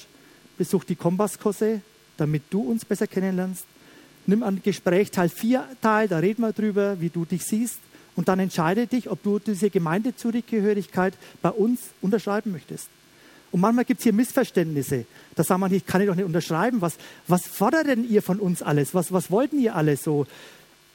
besuch 0.59 0.83
die 0.83 0.96
Kompasskurse, 0.96 1.83
damit 2.16 2.42
du 2.50 2.62
uns 2.62 2.85
besser 2.85 3.07
kennenlernst. 3.07 3.64
Nimm 4.26 4.42
an 4.42 4.60
Gespräch 4.62 5.10
Teil 5.10 5.28
4 5.28 5.64
teil, 5.80 6.08
da 6.08 6.18
reden 6.18 6.42
wir 6.42 6.52
drüber, 6.52 7.00
wie 7.00 7.10
du 7.10 7.24
dich 7.24 7.44
siehst. 7.44 7.78
Und 8.16 8.28
dann 8.28 8.40
entscheide 8.40 8.86
dich, 8.86 9.10
ob 9.10 9.22
du 9.22 9.38
diese 9.38 9.70
Gemeindezugehörigkeit 9.70 11.14
bei 11.42 11.50
uns 11.50 11.80
unterschreiben 12.00 12.50
möchtest. 12.50 12.88
Und 13.52 13.60
manchmal 13.60 13.84
gibt 13.84 14.00
es 14.00 14.04
hier 14.04 14.12
Missverständnisse. 14.12 15.04
Da 15.34 15.44
sagen 15.44 15.60
manche, 15.60 15.76
ich 15.76 15.86
kann 15.86 16.00
ich 16.00 16.08
doch 16.08 16.14
nicht 16.14 16.24
unterschreiben. 16.24 16.80
Was, 16.80 16.96
was 17.28 17.46
fordert 17.46 17.86
denn 17.86 18.08
ihr 18.08 18.22
von 18.22 18.40
uns 18.40 18.62
alles? 18.62 18.94
Was, 18.94 19.12
was 19.12 19.30
wollten 19.30 19.60
ihr 19.60 19.76
alles 19.76 20.02
so? 20.02 20.26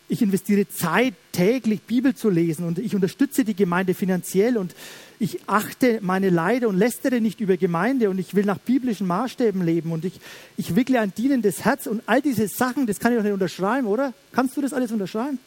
Ich 0.10 0.22
investiere 0.22 0.68
Zeit, 0.68 1.14
täglich 1.32 1.82
Bibel 1.84 2.14
zu 2.14 2.30
lesen 2.30 2.66
und 2.66 2.80
ich 2.80 2.94
unterstütze 2.96 3.46
die 3.46 3.56
Gemeinde 3.56 3.94
finanziell 3.94 4.58
und 4.58 4.76
ich 5.22 5.48
achte 5.48 6.00
meine 6.02 6.32
Leide 6.32 6.68
und 6.68 6.78
lästere 6.78 7.22
nicht 7.22 7.42
über 7.42 7.56
Gemeinde 7.56 8.10
und 8.10 8.18
ich 8.18 8.34
will 8.34 8.44
nach 8.44 8.58
biblischen 8.58 9.06
Maßstäben 9.06 9.64
leben 9.64 9.92
und 9.92 10.04
ich, 10.04 10.20
ich 10.58 10.76
wickle 10.76 11.00
ein 11.00 11.14
dienendes 11.14 11.64
Herz 11.64 11.86
und 11.86 12.02
all 12.08 12.24
diese 12.24 12.48
Sachen, 12.48 12.88
das 12.88 13.00
kann 13.00 13.12
ich 13.12 13.20
doch 13.20 13.24
nicht 13.24 13.32
unterschreiben, 13.32 13.86
oder? 13.86 14.16
Kannst 14.32 14.58
du 14.58 14.62
das 14.62 14.74
alles 14.74 14.92
unterschreiben? 14.92 15.38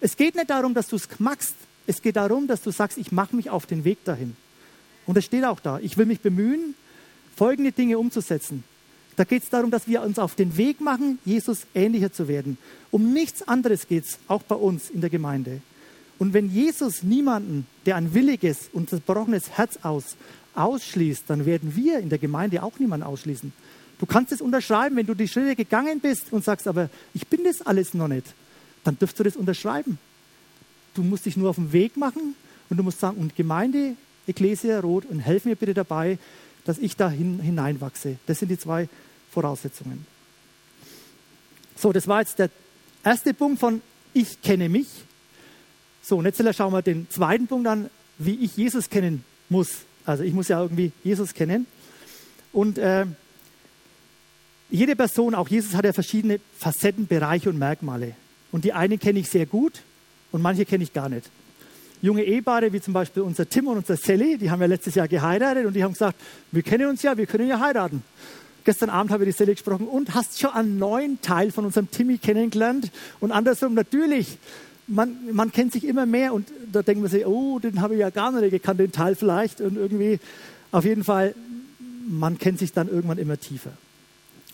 Es 0.00 0.16
geht 0.16 0.36
nicht 0.36 0.48
darum, 0.48 0.74
dass 0.74 0.86
du 0.86 0.94
es 0.94 1.08
magst. 1.18 1.56
Es 1.88 2.00
geht 2.00 2.14
darum, 2.14 2.46
dass 2.46 2.62
du 2.62 2.70
sagst, 2.70 2.98
ich 2.98 3.10
mache 3.10 3.34
mich 3.34 3.50
auf 3.50 3.66
den 3.66 3.82
Weg 3.82 4.04
dahin. 4.04 4.36
Und 5.06 5.16
es 5.16 5.24
steht 5.24 5.44
auch 5.44 5.58
da. 5.58 5.80
Ich 5.80 5.98
will 5.98 6.06
mich 6.06 6.20
bemühen, 6.20 6.76
folgende 7.34 7.72
Dinge 7.72 7.98
umzusetzen. 7.98 8.62
Da 9.16 9.24
geht 9.24 9.42
es 9.42 9.50
darum, 9.50 9.72
dass 9.72 9.88
wir 9.88 10.02
uns 10.02 10.20
auf 10.20 10.36
den 10.36 10.56
Weg 10.56 10.80
machen, 10.80 11.18
Jesus 11.24 11.66
ähnlicher 11.74 12.12
zu 12.12 12.28
werden. 12.28 12.58
Um 12.92 13.12
nichts 13.12 13.42
anderes 13.48 13.88
geht 13.88 14.04
es, 14.04 14.18
auch 14.28 14.44
bei 14.44 14.54
uns 14.54 14.88
in 14.88 15.00
der 15.00 15.10
Gemeinde. 15.10 15.62
Und 16.18 16.34
wenn 16.34 16.50
Jesus 16.50 17.02
niemanden, 17.02 17.66
der 17.86 17.96
ein 17.96 18.12
williges 18.14 18.68
und 18.72 18.90
zerbrochenes 18.90 19.50
Herz 19.50 19.78
aus, 19.82 20.16
ausschließt, 20.54 21.24
dann 21.28 21.46
werden 21.46 21.76
wir 21.76 22.00
in 22.00 22.08
der 22.08 22.18
Gemeinde 22.18 22.62
auch 22.62 22.78
niemanden 22.78 23.06
ausschließen. 23.06 23.52
Du 23.98 24.06
kannst 24.06 24.32
es 24.32 24.40
unterschreiben, 24.40 24.96
wenn 24.96 25.06
du 25.06 25.14
die 25.14 25.28
Schritte 25.28 25.56
gegangen 25.56 26.00
bist 26.00 26.32
und 26.32 26.44
sagst, 26.44 26.66
aber 26.66 26.90
ich 27.14 27.26
bin 27.26 27.44
das 27.44 27.62
alles 27.62 27.94
noch 27.94 28.08
nicht, 28.08 28.26
dann 28.84 28.98
dürfst 28.98 29.18
du 29.18 29.24
das 29.24 29.36
unterschreiben. 29.36 29.98
Du 30.94 31.02
musst 31.02 31.26
dich 31.26 31.36
nur 31.36 31.50
auf 31.50 31.56
den 31.56 31.72
Weg 31.72 31.96
machen 31.96 32.34
und 32.70 32.76
du 32.76 32.82
musst 32.82 33.00
sagen, 33.00 33.18
und 33.18 33.36
Gemeinde 33.36 33.94
Ecclesia 34.26 34.80
Rot 34.80 35.06
und 35.06 35.20
helf 35.20 35.44
mir 35.44 35.56
bitte 35.56 35.74
dabei, 35.74 36.18
dass 36.64 36.78
ich 36.78 36.96
da 36.96 37.10
hineinwachse. 37.10 38.18
Das 38.26 38.38
sind 38.38 38.50
die 38.50 38.58
zwei 38.58 38.88
Voraussetzungen. 39.30 40.06
So, 41.76 41.92
das 41.92 42.06
war 42.06 42.20
jetzt 42.20 42.38
der 42.38 42.50
erste 43.04 43.32
Punkt 43.32 43.60
von 43.60 43.80
ich 44.12 44.42
kenne 44.42 44.68
mich. 44.68 44.88
So, 46.08 46.16
und 46.16 46.24
jetzt 46.24 46.42
schauen 46.56 46.72
wir 46.72 46.80
den 46.80 47.06
zweiten 47.10 47.46
Punkt 47.46 47.66
an, 47.66 47.90
wie 48.16 48.36
ich 48.36 48.56
Jesus 48.56 48.88
kennen 48.88 49.24
muss. 49.50 49.80
Also 50.06 50.24
ich 50.24 50.32
muss 50.32 50.48
ja 50.48 50.62
irgendwie 50.62 50.90
Jesus 51.04 51.34
kennen. 51.34 51.66
Und 52.50 52.78
äh, 52.78 53.04
jede 54.70 54.96
Person, 54.96 55.34
auch 55.34 55.48
Jesus, 55.48 55.74
hat 55.74 55.84
ja 55.84 55.92
verschiedene 55.92 56.40
Facetten, 56.56 57.06
Bereiche 57.06 57.50
und 57.50 57.58
Merkmale. 57.58 58.14
Und 58.52 58.64
die 58.64 58.72
einen 58.72 58.98
kenne 58.98 59.18
ich 59.18 59.28
sehr 59.28 59.44
gut 59.44 59.82
und 60.32 60.40
manche 60.40 60.64
kenne 60.64 60.82
ich 60.82 60.94
gar 60.94 61.10
nicht 61.10 61.28
junge 62.00 62.22
Ehepaare, 62.22 62.72
wie 62.72 62.80
zum 62.80 62.94
Beispiel 62.94 63.22
unser 63.22 63.48
Tim 63.48 63.66
und 63.66 63.78
unser 63.78 63.96
Sally, 63.96 64.38
die 64.38 64.50
haben 64.50 64.60
ja 64.60 64.66
letztes 64.66 64.94
Jahr 64.94 65.08
geheiratet 65.08 65.66
und 65.66 65.74
die 65.74 65.82
haben 65.82 65.92
gesagt, 65.92 66.16
wir 66.52 66.62
kennen 66.62 66.88
uns 66.88 67.02
ja, 67.02 67.16
wir 67.16 67.26
können 67.26 67.48
ja 67.48 67.60
heiraten. 67.60 68.02
Gestern 68.64 68.88
Abend 68.88 69.10
habe 69.10 69.24
ich 69.24 69.34
die 69.34 69.36
Sally 69.36 69.52
gesprochen 69.52 69.88
und 69.88 70.14
hast 70.14 70.38
schon 70.38 70.52
einen 70.52 70.78
neuen 70.78 71.20
Teil 71.20 71.50
von 71.50 71.64
unserem 71.64 71.90
Timmy 71.90 72.18
kennengelernt 72.18 72.90
und 73.20 73.32
andersrum 73.32 73.74
natürlich. 73.74 74.38
Man, 74.88 75.16
man 75.32 75.52
kennt 75.52 75.72
sich 75.72 75.84
immer 75.84 76.06
mehr 76.06 76.32
und 76.32 76.48
da 76.72 76.82
denkt 76.82 77.02
man 77.02 77.10
sich, 77.10 77.26
oh, 77.26 77.58
den 77.58 77.80
habe 77.80 77.94
ich 77.94 78.00
ja 78.00 78.10
gar 78.10 78.32
nicht 78.32 78.50
gekannt, 78.50 78.80
den 78.80 78.90
Teil 78.90 79.14
vielleicht 79.14 79.60
und 79.60 79.76
irgendwie 79.76 80.18
auf 80.72 80.84
jeden 80.84 81.04
Fall, 81.04 81.34
man 82.08 82.38
kennt 82.38 82.58
sich 82.58 82.72
dann 82.72 82.88
irgendwann 82.88 83.18
immer 83.18 83.38
tiefer. 83.38 83.72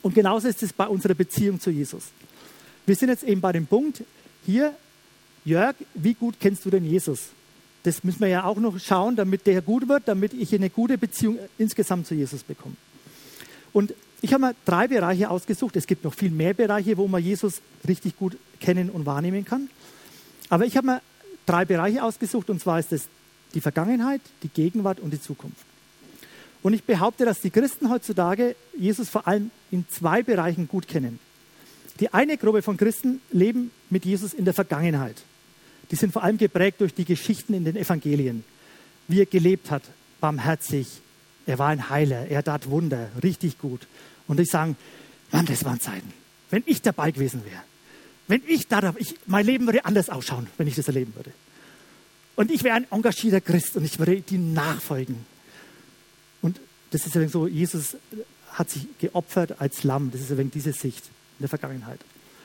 Und 0.02 0.14
genauso 0.14 0.48
ist 0.48 0.62
es 0.62 0.72
bei 0.72 0.86
unserer 0.86 1.14
Beziehung 1.14 1.60
zu 1.60 1.70
Jesus. 1.70 2.04
Wir 2.84 2.96
sind 2.96 3.08
jetzt 3.08 3.22
eben 3.22 3.40
bei 3.40 3.52
dem 3.52 3.66
Punkt, 3.66 4.02
hier 4.44 4.74
Jörg, 5.44 5.76
wie 5.94 6.14
gut 6.14 6.36
kennst 6.40 6.64
du 6.64 6.70
denn 6.70 6.84
Jesus? 6.84 7.28
Das 7.82 8.02
müssen 8.02 8.20
wir 8.20 8.28
ja 8.28 8.44
auch 8.44 8.56
noch 8.56 8.78
schauen, 8.78 9.14
damit 9.14 9.46
der 9.46 9.60
gut 9.60 9.88
wird, 9.88 10.04
damit 10.06 10.32
ich 10.32 10.54
eine 10.54 10.70
gute 10.70 10.96
Beziehung 10.96 11.38
insgesamt 11.58 12.06
zu 12.06 12.14
Jesus 12.14 12.42
bekomme. 12.42 12.76
Und 13.72 13.94
ich 14.22 14.32
habe 14.32 14.46
mir 14.46 14.54
drei 14.64 14.88
Bereiche 14.88 15.28
ausgesucht. 15.28 15.76
Es 15.76 15.86
gibt 15.86 16.02
noch 16.02 16.14
viel 16.14 16.30
mehr 16.30 16.54
Bereiche, 16.54 16.96
wo 16.96 17.06
man 17.08 17.22
Jesus 17.22 17.60
richtig 17.86 18.16
gut 18.16 18.38
kennen 18.58 18.88
und 18.88 19.04
wahrnehmen 19.04 19.44
kann. 19.44 19.68
Aber 20.54 20.64
ich 20.64 20.76
habe 20.76 20.86
mir 20.86 21.02
drei 21.46 21.64
Bereiche 21.64 22.04
ausgesucht, 22.04 22.48
und 22.48 22.60
zwar 22.60 22.78
ist 22.78 22.92
es 22.92 23.08
die 23.54 23.60
Vergangenheit, 23.60 24.20
die 24.42 24.48
Gegenwart 24.48 25.00
und 25.00 25.12
die 25.12 25.20
Zukunft. 25.20 25.66
Und 26.62 26.72
ich 26.72 26.84
behaupte, 26.84 27.24
dass 27.24 27.40
die 27.40 27.50
Christen 27.50 27.90
heutzutage 27.90 28.54
Jesus 28.78 29.08
vor 29.08 29.26
allem 29.26 29.50
in 29.70 29.84
zwei 29.88 30.22
Bereichen 30.22 30.68
gut 30.68 30.86
kennen. 30.88 31.18
Die 32.00 32.14
eine 32.14 32.38
Gruppe 32.38 32.62
von 32.62 32.76
Christen 32.76 33.20
leben 33.32 33.70
mit 33.90 34.04
Jesus 34.04 34.32
in 34.32 34.44
der 34.44 34.54
Vergangenheit 34.54 35.16
die 35.90 35.96
sind 35.96 36.12
vor 36.12 36.22
allem 36.22 36.38
geprägt 36.38 36.80
durch 36.80 36.94
die 36.94 37.04
Geschichten 37.04 37.54
in 37.54 37.64
den 37.64 37.76
Evangelien. 37.76 38.44
Wie 39.08 39.20
er 39.20 39.26
gelebt 39.26 39.70
hat, 39.70 39.82
barmherzig, 40.20 40.88
er 41.46 41.58
war 41.58 41.68
ein 41.68 41.90
Heiler, 41.90 42.26
er 42.26 42.42
tat 42.42 42.70
Wunder, 42.70 43.10
richtig 43.22 43.58
gut. 43.58 43.86
Und 44.26 44.38
die 44.38 44.46
sagen, 44.46 44.76
Mann, 45.30 45.46
das 45.46 45.64
waren 45.64 45.80
Zeiten. 45.80 46.12
Wenn 46.50 46.62
ich 46.66 46.80
dabei 46.80 47.10
gewesen 47.10 47.44
wäre, 47.44 47.62
wenn 48.26 48.42
ich 48.46 48.68
da, 48.68 48.94
ich, 48.98 49.16
mein 49.26 49.44
Leben 49.44 49.66
würde 49.66 49.84
anders 49.84 50.08
ausschauen, 50.08 50.46
wenn 50.56 50.66
ich 50.66 50.74
das 50.74 50.88
erleben 50.88 51.14
würde. 51.14 51.32
Und 52.37 52.50
ich 52.50 52.64
wäre 52.64 52.76
ein 52.76 52.87
engagierter 52.90 53.40
Christ 53.40 53.76
und 53.76 53.84
ich 53.84 53.98
würde 53.98 54.20
die 54.20 54.38
nachfolgen. 54.38 55.24
Und 56.42 56.60
das 56.90 57.06
ist 57.06 57.30
so, 57.30 57.46
Jesus 57.46 57.96
hat 58.52 58.70
sich 58.70 58.87
geopfert 58.98 59.60
als 59.60 59.84
Lamm. 59.84 60.10
Das 60.10 60.20
ist 60.20 60.32
ein 60.32 60.50
diese 60.50 60.72
Sicht 60.72 61.04
in 61.38 61.42
der 61.42 61.48
Vergangenheit. 61.48 62.00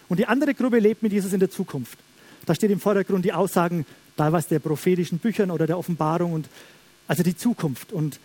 Und 0.08 0.18
die 0.18 0.26
andere 0.26 0.54
Gruppe 0.54 0.80
lebt 0.80 1.04
mit 1.04 1.12
Jesus 1.12 1.34
in 1.34 1.40
der 1.40 1.50
Zukunft. 1.50 1.98
Da 2.46 2.56
steht 2.56 2.72
im 2.72 2.80
Vordergrund 2.80 3.26
die 3.26 3.34
Aussagen 3.34 3.86
teilweise 4.18 4.50
der 4.50 4.60
prophetischen 4.60 5.20
Büchern 5.20 5.52
oder 5.52 5.68
der 5.68 5.78
Offenbarung 5.78 6.34
und 6.34 6.50
also 7.08 7.24
die 7.24 7.38
Zukunft. 7.38 7.94
Und 7.94 8.20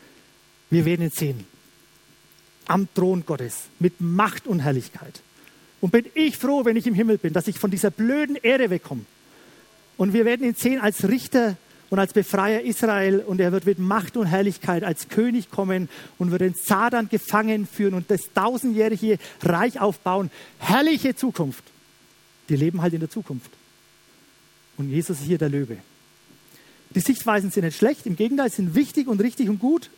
wir 0.71 0.85
werden 0.85 1.03
ihn 1.03 1.11
sehen. 1.11 1.47
Am 2.67 2.89
Thron 2.95 3.27
Gottes 3.27 3.65
mit 3.79 4.01
Macht 4.01 4.47
und 4.47 4.61
Herrlichkeit. 4.61 5.21
Und 5.85 5.91
bin 5.91 6.07
ich 6.15 6.39
froh, 6.39 6.65
wenn 6.65 6.77
ich 6.77 6.87
im 6.87 6.95
Himmel 6.95 7.19
bin, 7.19 7.35
dass 7.35 7.47
ich 7.47 7.59
von 7.59 7.71
dieser 7.71 7.91
blöden 7.91 8.37
Erde 8.37 8.71
wegkomme. 8.71 9.05
Und 9.99 10.15
wir 10.15 10.25
werden 10.25 10.47
ihn 10.47 10.55
sehen 10.55 10.81
als 10.81 11.07
Richter 11.07 11.59
und 11.91 11.99
als 11.99 12.15
Befreier 12.15 12.63
Israel. 12.63 13.19
Und 13.19 13.39
er 13.39 13.53
wird 13.53 13.67
mit 13.67 13.79
Macht 13.79 14.17
und 14.17 14.25
Herrlichkeit 14.25 14.83
als 14.83 15.11
König 15.11 15.51
kommen 15.51 15.91
und 16.17 16.31
wird 16.31 16.41
den 16.41 16.55
Satan 16.55 17.11
gefangen 17.11 17.67
führen 17.67 17.93
und 17.93 18.11
das 18.11 18.33
tausendjährige 18.35 19.19
Reich 19.43 19.79
aufbauen. 19.79 20.31
Herrliche 20.59 21.17
Zukunft. 21.17 21.65
Die 22.49 22.57
leben 22.57 22.81
halt 22.81 22.95
in 22.95 23.01
der 23.01 23.11
Zukunft. 23.11 23.51
Und 24.79 24.89
Jesus 24.89 25.21
ist 25.21 25.27
hier 25.27 25.37
der 25.37 25.51
Löwe. 25.51 25.77
Die 26.95 27.01
Sichtweisen 27.01 27.51
sind 27.51 27.65
nicht 27.65 27.77
schlecht, 27.77 28.07
im 28.07 28.17
Gegenteil, 28.17 28.51
sind 28.51 28.75
wichtig 28.75 29.07
und 29.07 29.21
richtig 29.21 29.51
und 29.51 29.59
gut. 29.59 29.91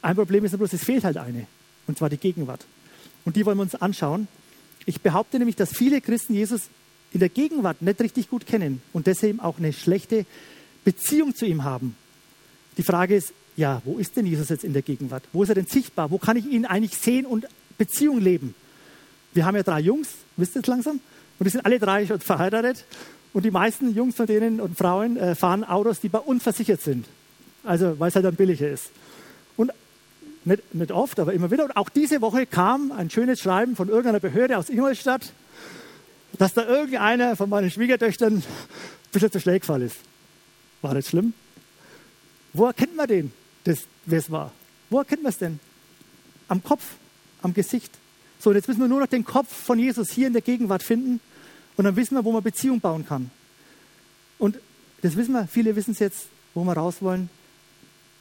Ein 0.00 0.16
Problem 0.16 0.46
ist 0.46 0.52
nur 0.52 0.60
bloß, 0.60 0.72
es 0.72 0.82
fehlt 0.82 1.04
halt 1.04 1.18
eine, 1.18 1.46
und 1.86 1.98
zwar 1.98 2.08
die 2.08 2.16
Gegenwart. 2.16 2.64
Und 3.26 3.36
die 3.36 3.44
wollen 3.44 3.58
wir 3.58 3.64
uns 3.64 3.74
anschauen. 3.74 4.28
Ich 4.86 5.00
behaupte 5.00 5.38
nämlich, 5.38 5.56
dass 5.56 5.70
viele 5.70 6.00
Christen 6.00 6.34
Jesus 6.34 6.62
in 7.12 7.20
der 7.20 7.28
Gegenwart 7.28 7.80
nicht 7.80 8.00
richtig 8.00 8.28
gut 8.28 8.46
kennen 8.46 8.82
und 8.92 9.06
deswegen 9.06 9.40
auch 9.40 9.58
eine 9.58 9.72
schlechte 9.72 10.26
Beziehung 10.84 11.34
zu 11.34 11.46
ihm 11.46 11.64
haben. 11.64 11.96
Die 12.76 12.82
Frage 12.82 13.14
ist, 13.14 13.32
ja, 13.56 13.80
wo 13.84 13.98
ist 13.98 14.16
denn 14.16 14.26
Jesus 14.26 14.48
jetzt 14.48 14.64
in 14.64 14.72
der 14.72 14.82
Gegenwart? 14.82 15.22
Wo 15.32 15.42
ist 15.42 15.48
er 15.48 15.54
denn 15.54 15.66
sichtbar? 15.66 16.10
Wo 16.10 16.18
kann 16.18 16.36
ich 16.36 16.46
ihn 16.46 16.66
eigentlich 16.66 16.96
sehen 16.96 17.24
und 17.24 17.46
Beziehung 17.78 18.20
leben? 18.20 18.54
Wir 19.32 19.46
haben 19.46 19.54
ja 19.56 19.62
drei 19.62 19.80
Jungs, 19.80 20.08
wisst 20.36 20.56
ihr 20.56 20.60
es 20.60 20.66
langsam? 20.66 21.00
Und 21.38 21.44
die 21.44 21.50
sind 21.50 21.64
alle 21.64 21.78
drei 21.78 22.06
schon 22.06 22.20
verheiratet. 22.20 22.84
Und 23.32 23.44
die 23.44 23.50
meisten 23.50 23.94
Jungs 23.94 24.16
von 24.16 24.26
denen 24.26 24.60
und 24.60 24.76
Frauen 24.76 25.16
äh, 25.16 25.34
fahren 25.34 25.64
Autos, 25.64 26.00
die 26.00 26.08
bei 26.08 26.18
uns 26.18 26.42
versichert 26.42 26.80
sind. 26.80 27.06
Also, 27.64 27.98
weil 27.98 28.08
es 28.08 28.14
halt 28.14 28.24
dann 28.24 28.36
billiger 28.36 28.68
ist. 28.68 28.90
Nicht, 30.44 30.74
nicht 30.74 30.92
oft, 30.92 31.18
aber 31.20 31.32
immer 31.32 31.50
wieder. 31.50 31.64
Und 31.64 31.76
auch 31.76 31.88
diese 31.88 32.20
Woche 32.20 32.46
kam 32.46 32.92
ein 32.92 33.08
schönes 33.10 33.40
Schreiben 33.40 33.76
von 33.76 33.88
irgendeiner 33.88 34.20
Behörde 34.20 34.58
aus 34.58 34.68
Ingolstadt, 34.68 35.32
dass 36.38 36.52
da 36.52 36.66
irgendeiner 36.66 37.36
von 37.36 37.48
meinen 37.48 37.70
Schwiegertöchtern 37.70 38.36
ein 38.36 38.44
bisschen 39.12 39.32
zu 39.32 39.40
schläg 39.40 39.62
gefallen 39.62 39.82
ist. 39.82 39.96
War 40.82 40.94
das 40.94 41.08
schlimm? 41.08 41.32
Wo 42.52 42.66
erkennt 42.66 42.94
man 42.94 43.08
den, 43.08 43.32
wer 43.64 44.18
es 44.18 44.30
war? 44.30 44.52
Wo 44.90 44.98
erkennt 44.98 45.22
man 45.22 45.30
es 45.30 45.38
denn? 45.38 45.60
Am 46.48 46.62
Kopf, 46.62 46.84
am 47.40 47.54
Gesicht. 47.54 47.90
So, 48.38 48.52
jetzt 48.52 48.68
müssen 48.68 48.80
wir 48.80 48.88
nur 48.88 49.00
noch 49.00 49.06
den 49.06 49.24
Kopf 49.24 49.48
von 49.48 49.78
Jesus 49.78 50.10
hier 50.10 50.26
in 50.26 50.34
der 50.34 50.42
Gegenwart 50.42 50.82
finden 50.82 51.20
und 51.76 51.84
dann 51.84 51.96
wissen 51.96 52.14
wir, 52.14 52.24
wo 52.24 52.32
man 52.32 52.42
Beziehung 52.42 52.80
bauen 52.80 53.06
kann. 53.06 53.30
Und 54.38 54.58
das 55.00 55.16
wissen 55.16 55.32
wir, 55.32 55.46
viele 55.46 55.74
wissen 55.74 55.92
es 55.92 56.00
jetzt, 56.00 56.26
wo 56.52 56.64
wir 56.64 56.74
raus 56.74 56.96
wollen. 57.00 57.30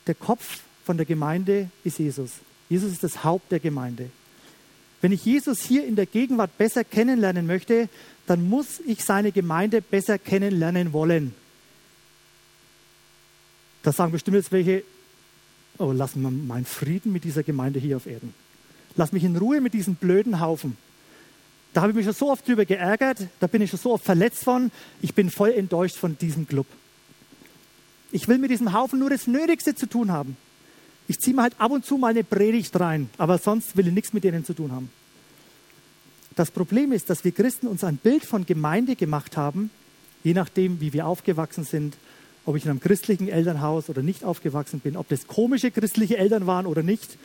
Der 0.07 0.15
Kopf 0.15 0.61
von 0.83 0.97
der 0.97 1.05
Gemeinde 1.05 1.69
ist 1.83 1.99
Jesus. 1.99 2.31
Jesus 2.69 2.91
ist 2.91 3.03
das 3.03 3.23
Haupt 3.23 3.51
der 3.51 3.59
Gemeinde. 3.59 4.09
Wenn 5.01 5.11
ich 5.11 5.25
Jesus 5.25 5.61
hier 5.61 5.85
in 5.85 5.95
der 5.95 6.05
Gegenwart 6.05 6.57
besser 6.57 6.83
kennenlernen 6.83 7.45
möchte, 7.45 7.89
dann 8.25 8.47
muss 8.47 8.79
ich 8.85 9.03
seine 9.03 9.31
Gemeinde 9.31 9.81
besser 9.81 10.17
kennenlernen 10.17 10.93
wollen. 10.93 11.35
Da 13.83 13.91
sagen 13.91 14.13
bestimmt 14.13 14.37
jetzt 14.37 14.51
welche, 14.53 14.83
oh, 15.77 15.91
lass 15.91 16.15
mal 16.15 16.31
meinen 16.31 16.65
Frieden 16.65 17.11
mit 17.11 17.25
dieser 17.25 17.43
Gemeinde 17.43 17.79
hier 17.79 17.97
auf 17.97 18.07
Erden. 18.07 18.33
Lass 18.95 19.11
mich 19.11 19.23
in 19.23 19.35
Ruhe 19.35 19.59
mit 19.59 19.73
diesem 19.73 19.95
blöden 19.95 20.39
Haufen. 20.39 20.77
Da 21.73 21.81
habe 21.81 21.91
ich 21.91 21.95
mich 21.97 22.05
schon 22.05 22.13
so 22.13 22.31
oft 22.31 22.47
drüber 22.47 22.65
geärgert, 22.65 23.27
da 23.39 23.47
bin 23.47 23.61
ich 23.61 23.71
schon 23.71 23.79
so 23.79 23.93
oft 23.93 24.05
verletzt 24.05 24.43
von. 24.43 24.71
Ich 25.01 25.13
bin 25.13 25.29
voll 25.29 25.51
enttäuscht 25.51 25.97
von 25.97 26.17
diesem 26.17 26.47
Club. 26.47 26.67
Ich 28.11 28.27
will 28.27 28.37
mit 28.37 28.51
diesem 28.51 28.73
Haufen 28.73 28.99
nur 28.99 29.09
das 29.09 29.27
Nötigste 29.27 29.75
zu 29.75 29.87
tun 29.87 30.11
haben. 30.11 30.37
Ich 31.07 31.19
ziehe 31.19 31.35
mir 31.35 31.43
halt 31.43 31.55
ab 31.57 31.71
und 31.71 31.85
zu 31.85 31.97
mal 31.97 32.09
eine 32.09 32.23
Predigt 32.23 32.79
rein, 32.79 33.09
aber 33.17 33.37
sonst 33.37 33.75
will 33.75 33.87
ich 33.87 33.93
nichts 33.93 34.13
mit 34.13 34.23
denen 34.23 34.45
zu 34.45 34.53
tun 34.53 34.71
haben. 34.71 34.89
Das 36.35 36.49
Problem 36.49 36.91
ist, 36.91 37.09
dass 37.09 37.23
wir 37.23 37.31
Christen 37.31 37.67
uns 37.67 37.83
ein 37.83 37.97
Bild 37.97 38.25
von 38.25 38.45
Gemeinde 38.45 38.95
gemacht 38.95 39.37
haben, 39.37 39.69
je 40.23 40.33
nachdem, 40.33 40.79
wie 40.81 40.93
wir 40.93 41.05
aufgewachsen 41.05 41.63
sind, 41.63 41.95
ob 42.45 42.55
ich 42.55 42.65
in 42.65 42.71
einem 42.71 42.79
christlichen 42.79 43.29
Elternhaus 43.29 43.89
oder 43.89 44.01
nicht 44.01 44.23
aufgewachsen 44.23 44.79
bin, 44.79 44.97
ob 44.97 45.07
das 45.09 45.27
komische 45.27 45.71
christliche 45.71 46.17
Eltern 46.17 46.47
waren 46.47 46.65
oder 46.65 46.81
nicht, 46.83 47.17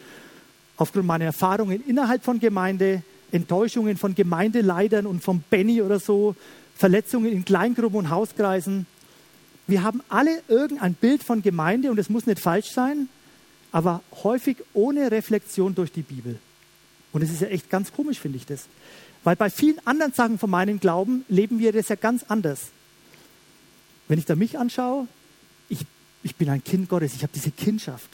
aufgrund 0.77 1.07
meiner 1.07 1.25
Erfahrungen 1.25 1.83
innerhalb 1.87 2.23
von 2.23 2.39
Gemeinde, 2.39 3.03
Enttäuschungen 3.33 3.97
von 3.97 4.15
Gemeindeleitern 4.15 5.07
und 5.07 5.23
vom 5.23 5.43
Benny 5.51 5.83
oder 5.83 6.01
so, 6.01 6.37
Verletzungen 6.77 7.33
in 7.33 7.45
Kleingruppen 7.45 7.99
und 7.99 8.11
Hauskreisen. 8.11 8.87
Wir 9.67 9.83
haben 9.83 10.03
alle 10.09 10.43
irgendein 10.49 10.95
Bild 10.95 11.25
von 11.25 11.43
Gemeinde 11.43 11.91
und 11.91 11.99
es 11.99 12.09
muss 12.09 12.27
nicht 12.27 12.41
falsch 12.41 12.71
sein, 12.71 13.09
aber 13.79 14.03
häufig 14.25 14.57
ohne 14.75 15.13
Reflexion 15.13 15.73
durch 15.73 15.93
die 15.93 16.03
Bibel. 16.03 16.37
Und 17.13 17.23
es 17.23 17.31
ist 17.31 17.43
ja 17.43 17.47
echt 17.47 17.71
ganz 17.71 17.93
komisch, 17.93 18.19
finde 18.19 18.37
ich 18.37 18.45
das. 18.45 18.65
Weil 19.23 19.37
bei 19.37 19.51
vielen 19.51 19.79
anderen 19.87 20.13
Sachen 20.13 20.37
von 20.37 20.51
meinem 20.51 20.81
Glauben 20.81 21.25
leben 21.29 21.61
wir 21.61 21.71
das 21.73 21.89
ja 21.89 21.95
ganz 21.95 22.25
anders. 22.27 22.71
Wenn 24.09 24.19
ich 24.19 24.25
da 24.25 24.35
mich 24.35 24.59
anschaue, 24.59 25.07
ich, 25.69 25.79
ich 26.25 26.35
bin 26.35 26.51
ein 26.51 26.65
Kind 26.65 26.89
Gottes, 26.89 27.15
ich 27.15 27.23
habe 27.23 27.31
diese 27.33 27.53
Kindschaft. 27.53 28.11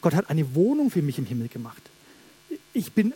Gott 0.00 0.14
hat 0.14 0.30
eine 0.30 0.56
Wohnung 0.56 0.90
für 0.90 1.00
mich 1.00 1.16
im 1.18 1.26
Himmel 1.26 1.46
gemacht. 1.46 1.82
Ich 2.72 2.90
bin 2.90 3.12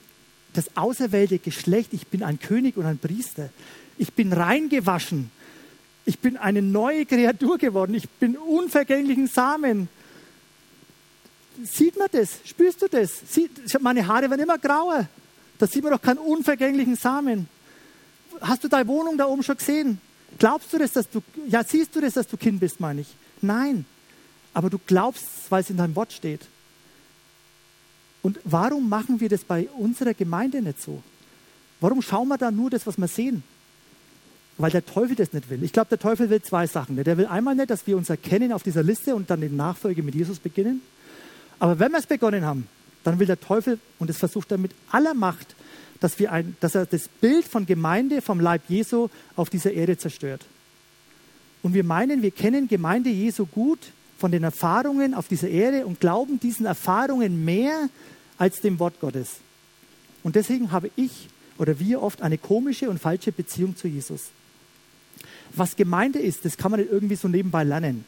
das 0.52 0.76
auserwählte 0.76 1.40
Geschlecht, 1.40 1.92
ich 1.92 2.06
bin 2.06 2.22
ein 2.22 2.38
König 2.38 2.76
und 2.76 2.86
ein 2.86 2.98
Priester. 2.98 3.50
Ich 3.98 4.12
bin 4.12 4.32
reingewaschen. 4.32 5.32
Ich 6.04 6.20
bin 6.20 6.36
eine 6.36 6.62
neue 6.62 7.06
Kreatur 7.06 7.58
geworden. 7.58 7.96
Ich 7.96 8.08
bin 8.08 8.36
unvergänglichen 8.36 9.26
Samen. 9.26 9.88
Sieht 11.64 11.98
man 11.98 12.08
das? 12.10 12.38
Spürst 12.44 12.82
du 12.82 12.88
das? 12.88 13.22
meine 13.80 14.06
Haare 14.06 14.30
werden 14.30 14.40
immer 14.40 14.58
grauer. 14.58 15.08
Da 15.58 15.66
sieht 15.66 15.82
man 15.82 15.92
doch 15.92 16.02
keinen 16.02 16.18
unvergänglichen 16.18 16.96
Samen. 16.96 17.48
Hast 18.40 18.64
du 18.64 18.68
deine 18.68 18.88
Wohnung 18.88 19.18
da 19.18 19.26
oben 19.26 19.42
schon 19.42 19.56
gesehen? 19.56 20.00
Glaubst 20.38 20.72
du 20.72 20.78
das, 20.78 20.92
dass 20.92 21.10
du, 21.10 21.22
ja, 21.48 21.62
siehst 21.64 21.94
du 21.94 22.00
das, 22.00 22.14
dass 22.14 22.26
du 22.26 22.36
Kind 22.36 22.60
bist, 22.60 22.80
meine 22.80 23.02
ich? 23.02 23.08
Nein. 23.42 23.84
Aber 24.54 24.70
du 24.70 24.78
glaubst, 24.78 25.24
weil 25.50 25.62
es 25.62 25.70
in 25.70 25.76
deinem 25.76 25.94
Wort 25.96 26.12
steht. 26.12 26.40
Und 28.22 28.38
warum 28.44 28.88
machen 28.88 29.20
wir 29.20 29.28
das 29.28 29.44
bei 29.44 29.68
unserer 29.76 30.14
Gemeinde 30.14 30.62
nicht 30.62 30.82
so? 30.82 31.02
Warum 31.80 32.02
schauen 32.02 32.28
wir 32.28 32.38
da 32.38 32.50
nur 32.50 32.70
das, 32.70 32.86
was 32.86 32.98
wir 32.98 33.08
sehen? 33.08 33.42
Weil 34.58 34.70
der 34.70 34.84
Teufel 34.84 35.16
das 35.16 35.32
nicht 35.32 35.48
will. 35.48 35.62
Ich 35.64 35.72
glaube, 35.72 35.88
der 35.88 35.98
Teufel 35.98 36.28
will 36.28 36.42
zwei 36.42 36.66
Sachen. 36.66 36.96
Der 37.02 37.16
will 37.16 37.26
einmal 37.26 37.54
nicht, 37.54 37.70
dass 37.70 37.86
wir 37.86 37.96
uns 37.96 38.10
erkennen 38.10 38.52
auf 38.52 38.62
dieser 38.62 38.82
Liste 38.82 39.14
und 39.14 39.30
dann 39.30 39.40
die 39.40 39.48
Nachfolge 39.48 40.02
mit 40.02 40.14
Jesus 40.14 40.38
beginnen. 40.38 40.82
Aber 41.60 41.78
wenn 41.78 41.92
wir 41.92 41.98
es 41.98 42.06
begonnen 42.06 42.44
haben, 42.44 42.66
dann 43.04 43.18
will 43.18 43.26
der 43.26 43.38
Teufel, 43.38 43.78
und 43.98 44.10
es 44.10 44.18
versucht 44.18 44.50
er 44.50 44.58
mit 44.58 44.72
aller 44.90 45.14
Macht, 45.14 45.54
dass, 46.00 46.18
wir 46.18 46.32
ein, 46.32 46.56
dass 46.60 46.74
er 46.74 46.86
das 46.86 47.08
Bild 47.08 47.44
von 47.44 47.66
Gemeinde, 47.66 48.22
vom 48.22 48.40
Leib 48.40 48.62
Jesu 48.68 49.08
auf 49.36 49.50
dieser 49.50 49.72
Erde 49.72 49.96
zerstört. 49.96 50.44
Und 51.62 51.74
wir 51.74 51.84
meinen, 51.84 52.22
wir 52.22 52.30
kennen 52.30 52.68
Gemeinde 52.68 53.10
Jesu 53.10 53.46
gut 53.46 53.78
von 54.18 54.32
den 54.32 54.42
Erfahrungen 54.42 55.14
auf 55.14 55.28
dieser 55.28 55.48
Erde 55.48 55.86
und 55.86 56.00
glauben 56.00 56.40
diesen 56.40 56.66
Erfahrungen 56.66 57.44
mehr 57.44 57.88
als 58.38 58.60
dem 58.60 58.78
Wort 58.78 58.98
Gottes. 59.00 59.36
Und 60.22 60.36
deswegen 60.36 60.72
habe 60.72 60.90
ich 60.96 61.28
oder 61.58 61.78
wir 61.78 62.02
oft 62.02 62.22
eine 62.22 62.38
komische 62.38 62.88
und 62.88 62.98
falsche 62.98 63.32
Beziehung 63.32 63.76
zu 63.76 63.86
Jesus. 63.86 64.28
Was 65.54 65.76
Gemeinde 65.76 66.18
ist, 66.18 66.46
das 66.46 66.56
kann 66.56 66.70
man 66.70 66.80
nicht 66.80 66.90
irgendwie 66.90 67.16
so 67.16 67.28
nebenbei 67.28 67.64
lernen. 67.64 68.06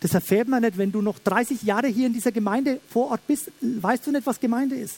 Das 0.00 0.14
erfährt 0.14 0.48
man 0.48 0.62
nicht, 0.62 0.78
wenn 0.78 0.90
du 0.90 1.02
noch 1.02 1.18
30 1.18 1.62
Jahre 1.62 1.86
hier 1.86 2.06
in 2.06 2.12
dieser 2.12 2.32
Gemeinde 2.32 2.80
vor 2.88 3.10
Ort 3.10 3.26
bist, 3.26 3.50
weißt 3.60 4.06
du 4.06 4.12
nicht, 4.12 4.26
was 4.26 4.40
Gemeinde 4.40 4.76
ist. 4.76 4.96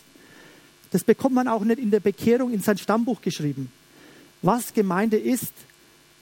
Das 0.92 1.02
bekommt 1.02 1.34
man 1.34 1.48
auch 1.48 1.64
nicht 1.64 1.80
in 1.80 1.90
der 1.90 2.00
Bekehrung 2.00 2.52
in 2.52 2.60
sein 2.60 2.78
Stammbuch 2.78 3.20
geschrieben. 3.20 3.72
Was 4.42 4.72
Gemeinde 4.72 5.16
ist, 5.16 5.52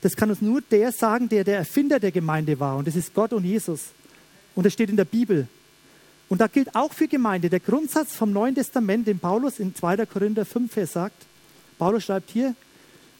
das 0.00 0.16
kann 0.16 0.30
uns 0.30 0.40
nur 0.40 0.62
der 0.62 0.92
sagen, 0.92 1.28
der 1.28 1.44
der 1.44 1.58
Erfinder 1.58 2.00
der 2.00 2.12
Gemeinde 2.12 2.58
war. 2.58 2.76
Und 2.76 2.88
das 2.88 2.96
ist 2.96 3.12
Gott 3.12 3.32
und 3.32 3.44
Jesus. 3.44 3.88
Und 4.54 4.64
das 4.64 4.72
steht 4.72 4.88
in 4.88 4.96
der 4.96 5.04
Bibel. 5.04 5.46
Und 6.28 6.40
da 6.40 6.46
gilt 6.46 6.74
auch 6.74 6.92
für 6.92 7.08
Gemeinde 7.08 7.50
der 7.50 7.60
Grundsatz 7.60 8.14
vom 8.14 8.32
Neuen 8.32 8.54
Testament, 8.54 9.06
den 9.06 9.18
Paulus 9.18 9.58
in 9.58 9.74
2. 9.74 10.06
Korinther 10.06 10.46
5 10.46 10.72
Vers 10.72 10.92
sagt. 10.92 11.26
Paulus 11.76 12.04
schreibt 12.04 12.30
hier, 12.30 12.54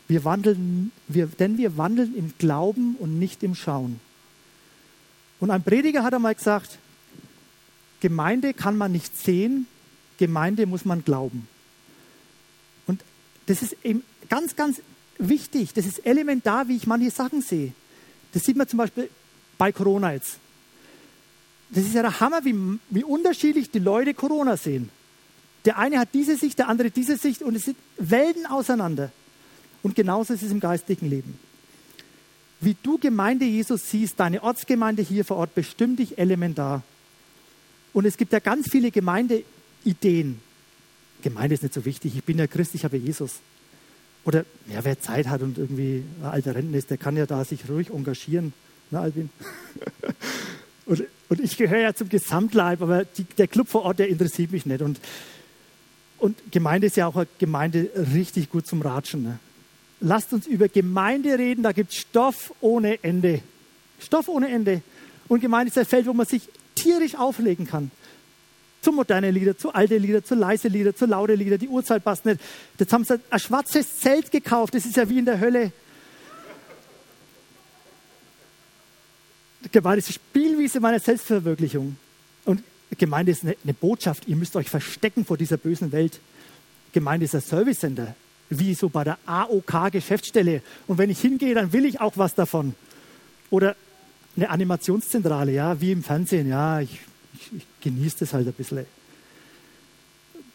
wir 0.06 0.24
wandeln, 0.24 0.92
wir, 1.08 1.26
denn 1.26 1.58
wir 1.58 1.76
wandeln 1.76 2.14
im 2.16 2.32
Glauben 2.38 2.96
und 2.98 3.18
nicht 3.18 3.42
im 3.42 3.54
Schauen. 3.54 4.00
Und 5.40 5.50
ein 5.50 5.62
Prediger 5.62 6.02
hat 6.04 6.14
einmal 6.14 6.34
gesagt, 6.34 6.78
Gemeinde 8.00 8.54
kann 8.54 8.76
man 8.76 8.92
nicht 8.92 9.16
sehen, 9.16 9.66
Gemeinde 10.18 10.66
muss 10.66 10.84
man 10.84 11.04
glauben. 11.04 11.48
Und 12.86 13.02
das 13.46 13.62
ist 13.62 13.76
eben 13.82 14.04
ganz, 14.28 14.54
ganz 14.54 14.80
wichtig. 15.18 15.72
Das 15.74 15.86
ist 15.86 16.04
elementar, 16.06 16.68
wie 16.68 16.76
ich 16.76 16.86
manche 16.86 17.10
Sachen 17.10 17.42
sehe. 17.42 17.72
Das 18.32 18.44
sieht 18.44 18.56
man 18.56 18.68
zum 18.68 18.78
Beispiel 18.78 19.10
bei 19.58 19.72
Corona 19.72 20.12
jetzt. 20.12 20.38
Das 21.70 21.84
ist 21.84 21.94
ja 21.94 22.02
der 22.02 22.20
Hammer, 22.20 22.44
wie, 22.44 22.54
wie 22.90 23.04
unterschiedlich 23.04 23.70
die 23.70 23.78
Leute 23.78 24.14
Corona 24.14 24.56
sehen. 24.56 24.90
Der 25.64 25.78
eine 25.78 25.98
hat 25.98 26.08
diese 26.14 26.36
Sicht, 26.36 26.58
der 26.58 26.68
andere 26.68 26.90
diese 26.90 27.16
Sicht 27.16 27.42
und 27.42 27.54
es 27.54 27.64
sind 27.64 27.76
Welten 27.98 28.46
auseinander. 28.46 29.12
Und 29.82 29.94
genauso 29.94 30.34
ist 30.34 30.42
es 30.42 30.50
im 30.50 30.60
geistigen 30.60 31.08
Leben. 31.08 31.38
Wie 32.60 32.76
du 32.82 32.98
Gemeinde 32.98 33.46
Jesus 33.46 33.90
siehst, 33.90 34.20
deine 34.20 34.42
Ortsgemeinde 34.42 35.02
hier 35.02 35.24
vor 35.24 35.38
Ort 35.38 35.54
bestimmt 35.54 35.98
dich 35.98 36.18
elementar. 36.18 36.82
Und 37.92 38.04
es 38.04 38.16
gibt 38.16 38.32
ja 38.32 38.38
ganz 38.38 38.68
viele 38.70 38.90
Gemeinde, 38.90 39.42
Ideen. 39.84 40.40
Gemeinde 41.22 41.54
ist 41.54 41.62
nicht 41.62 41.74
so 41.74 41.84
wichtig, 41.84 42.16
ich 42.16 42.24
bin 42.24 42.38
ja 42.38 42.46
Christ, 42.46 42.74
ich 42.74 42.84
habe 42.84 42.96
Jesus. 42.96 43.40
Oder 44.24 44.44
ja, 44.72 44.84
wer 44.84 45.00
Zeit 45.00 45.28
hat 45.28 45.42
und 45.42 45.56
irgendwie 45.56 46.04
ein 46.20 46.26
alter 46.26 46.54
Rentner 46.54 46.76
ist, 46.76 46.90
der 46.90 46.98
kann 46.98 47.16
ja 47.16 47.26
da 47.26 47.44
sich 47.44 47.68
ruhig 47.68 47.90
engagieren. 47.90 48.52
Na, 48.90 49.00
Albin? 49.00 49.30
und, 50.86 51.04
und, 51.28 51.40
ich 51.40 51.56
gehöre 51.56 51.80
ja 51.80 51.94
zum 51.94 52.08
Gesamtleib, 52.08 52.82
aber 52.82 53.04
die, 53.04 53.24
der 53.24 53.48
Club 53.48 53.68
vor 53.68 53.82
Ort, 53.82 53.98
der 53.98 54.08
interessiert 54.08 54.52
mich 54.52 54.66
nicht. 54.66 54.82
Und, 54.82 55.00
und 56.18 56.36
Gemeinde 56.50 56.88
ist 56.88 56.96
ja 56.96 57.06
auch 57.06 57.16
eine 57.16 57.26
Gemeinde 57.38 57.90
richtig 58.14 58.50
gut 58.50 58.66
zum 58.66 58.82
Ratschen. 58.82 59.22
Ne? 59.22 59.38
Lasst 60.00 60.32
uns 60.32 60.46
über 60.46 60.68
Gemeinde 60.68 61.38
reden, 61.38 61.62
da 61.62 61.72
gibt 61.72 61.92
es 61.92 61.98
Stoff 61.98 62.52
ohne 62.60 63.02
Ende. 63.04 63.42
Stoff 64.00 64.28
ohne 64.28 64.48
Ende. 64.48 64.82
Und 65.28 65.40
Gemeinde 65.40 65.70
ist 65.70 65.78
ein 65.78 65.84
Feld, 65.84 66.06
wo 66.06 66.12
man 66.12 66.26
sich 66.26 66.48
tierisch 66.74 67.14
auflegen 67.14 67.66
kann 67.66 67.90
zu 68.80 68.92
moderne 68.92 69.30
Lieder, 69.30 69.56
zu 69.56 69.72
alte 69.72 69.98
Lieder, 69.98 70.24
zu 70.24 70.34
leise 70.34 70.68
Lieder, 70.68 70.94
zu 70.94 71.06
laute 71.06 71.34
Lieder, 71.34 71.58
die 71.58 71.68
Uhrzeit 71.68 72.02
passt 72.02 72.24
nicht. 72.24 72.40
Jetzt 72.78 72.92
haben 72.92 73.04
sie 73.04 73.20
ein 73.30 73.38
schwarzes 73.38 73.98
Zelt 73.98 74.30
gekauft, 74.30 74.74
das 74.74 74.86
ist 74.86 74.96
ja 74.96 75.08
wie 75.08 75.18
in 75.18 75.24
der 75.24 75.40
Hölle. 75.40 75.72
Gemeinde 79.70 79.98
ist 79.98 80.08
die 80.08 80.14
Spielwiese 80.14 80.80
meiner 80.80 80.98
Selbstverwirklichung. 80.98 81.96
Und 82.46 82.62
Gemeinde 82.96 83.32
ist 83.32 83.42
eine, 83.42 83.56
eine 83.62 83.74
Botschaft, 83.74 84.26
ihr 84.26 84.36
müsst 84.36 84.56
euch 84.56 84.70
verstecken 84.70 85.24
vor 85.24 85.36
dieser 85.36 85.58
bösen 85.58 85.92
Welt. 85.92 86.18
Gemeinde 86.92 87.26
ist 87.26 87.34
ein 87.34 87.42
Service 87.42 87.80
Center, 87.80 88.14
wie 88.50 88.74
so 88.74 88.88
bei 88.88 89.04
der 89.04 89.18
AOK-Geschäftsstelle. 89.26 90.62
Und 90.86 90.98
wenn 90.98 91.08
ich 91.08 91.20
hingehe, 91.20 91.54
dann 91.54 91.72
will 91.72 91.84
ich 91.84 92.00
auch 92.00 92.14
was 92.16 92.34
davon. 92.34 92.74
Oder 93.48 93.76
eine 94.36 94.50
Animationszentrale, 94.50 95.52
ja, 95.52 95.80
wie 95.80 95.92
im 95.92 96.02
Fernsehen, 96.02 96.48
ja, 96.48 96.80
ich 96.80 97.00
ich, 97.40 97.52
ich 97.56 97.66
genieße 97.80 98.16
das 98.20 98.32
halt 98.32 98.46
ein 98.46 98.52
bisschen. 98.52 98.86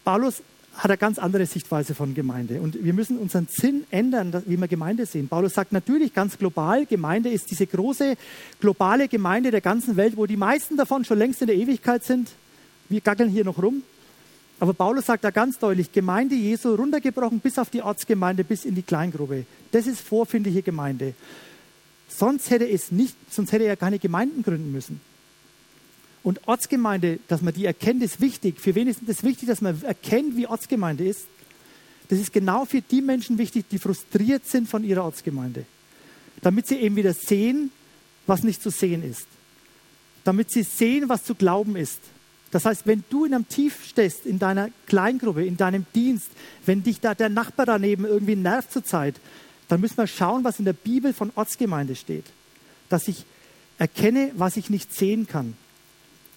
Paulus 0.04 0.42
hat 0.76 0.92
eine 0.92 0.98
ganz 0.98 1.18
andere 1.20 1.46
Sichtweise 1.46 1.96
von 1.96 2.14
Gemeinde. 2.14 2.60
Und 2.60 2.84
wir 2.84 2.94
müssen 2.94 3.18
unseren 3.18 3.48
Sinn 3.50 3.86
ändern, 3.92 4.44
wie 4.46 4.58
wir 4.58 4.68
Gemeinde 4.68 5.06
sehen. 5.06 5.30
Paulus 5.30 5.54
sagt 5.54 5.72
natürlich 5.72 6.14
ganz 6.14 6.38
global, 6.38 6.86
Gemeinde 6.86 7.30
ist 7.30 7.50
diese 7.50 7.66
große 7.66 8.16
globale 8.60 9.08
Gemeinde 9.08 9.52
der 9.52 9.62
ganzen 9.62 9.96
Welt, 9.96 10.18
wo 10.18 10.26
die 10.26 10.38
meisten 10.38 10.76
davon 10.76 11.06
schon 11.06 11.18
längst 11.18 11.42
in 11.42 11.48
der 11.48 11.56
Ewigkeit 11.56 12.04
sind. 12.04 12.32
Wir 12.90 13.02
gackeln 13.02 13.30
hier 13.30 13.46
noch 13.46 13.62
rum. 13.62 13.84
Aber 14.60 14.74
Paulus 14.74 15.06
sagt 15.06 15.24
da 15.24 15.32
ganz 15.32 15.60
deutlich, 15.60 15.92
Gemeinde 15.92 16.36
Jesu 16.36 16.76
runtergebrochen 16.76 17.40
bis 17.40 17.60
auf 17.60 17.70
die 17.70 17.82
Ortsgemeinde, 17.82 18.44
bis 18.44 18.64
in 18.64 18.76
die 18.76 18.84
Kleingruppe. 18.84 19.46
Das 19.72 19.86
ist 19.86 20.00
vorfindliche 20.00 20.62
Gemeinde. 20.62 21.14
Sonst 22.08 22.50
hätte, 22.50 22.70
es 22.70 22.92
nicht, 22.92 23.16
sonst 23.30 23.52
hätte 23.52 23.66
er 23.66 23.76
keine 23.76 24.00
Gemeinden 24.00 24.44
gründen 24.44 24.72
müssen. 24.72 25.02
Und 26.24 26.48
Ortsgemeinde, 26.48 27.20
dass 27.28 27.42
man 27.42 27.54
die 27.54 27.66
erkennt, 27.66 28.02
ist 28.02 28.22
wichtig. 28.22 28.60
Für 28.60 28.74
wen 28.76 28.88
ist 28.88 29.02
es 29.08 29.24
wichtig, 29.24 29.48
dass 29.48 29.62
man 29.62 29.82
erkennt, 29.84 30.38
wie 30.38 30.48
Ortsgemeinde 30.48 31.06
ist? 31.06 31.26
Das 32.08 32.20
ist 32.20 32.32
genau 32.32 32.66
für 32.66 32.82
die 32.82 33.02
Menschen 33.02 33.38
wichtig, 33.38 33.66
die 33.70 33.80
frustriert 33.80 34.48
sind 34.48 34.70
von 34.70 34.84
ihrer 34.84 35.04
Ortsgemeinde. 35.04 35.66
Damit 36.42 36.68
sie 36.68 36.76
eben 36.76 36.96
wieder 36.96 37.14
sehen, 37.14 37.72
was 38.26 38.44
nicht 38.44 38.62
zu 38.62 38.70
sehen 38.70 39.04
ist. 39.04 39.28
Damit 40.24 40.52
sie 40.52 40.64
sehen, 40.64 41.10
was 41.10 41.24
zu 41.24 41.36
glauben 41.36 41.76
ist. 41.76 42.00
Das 42.52 42.66
heißt, 42.66 42.88
wenn 42.88 43.04
du 43.10 43.26
in 43.26 43.34
einem 43.34 43.50
Tief 43.50 43.84
stehst, 43.86 44.26
in 44.26 44.40
deiner 44.40 44.70
Kleingruppe, 44.88 45.46
in 45.46 45.58
deinem 45.58 45.86
Dienst, 45.94 46.30
wenn 46.66 46.84
dich 46.84 47.00
da 47.02 47.14
der 47.14 47.30
Nachbar 47.30 47.66
daneben 47.66 48.06
irgendwie 48.06 48.36
nervt 48.36 48.72
zur 48.72 48.84
Zeit, 48.84 49.16
dann 49.68 49.82
müssen 49.82 49.98
wir 49.98 50.08
schauen, 50.08 50.44
was 50.44 50.60
in 50.60 50.66
der 50.66 50.74
Bibel 50.74 51.14
von 51.14 51.32
Ortsgemeinde 51.36 51.96
steht. 51.96 52.26
Dass 52.90 53.08
ich 53.08 53.26
erkenne, 53.78 54.32
was 54.36 54.58
ich 54.58 54.70
nicht 54.70 54.94
sehen 54.94 55.28
kann. 55.28 55.56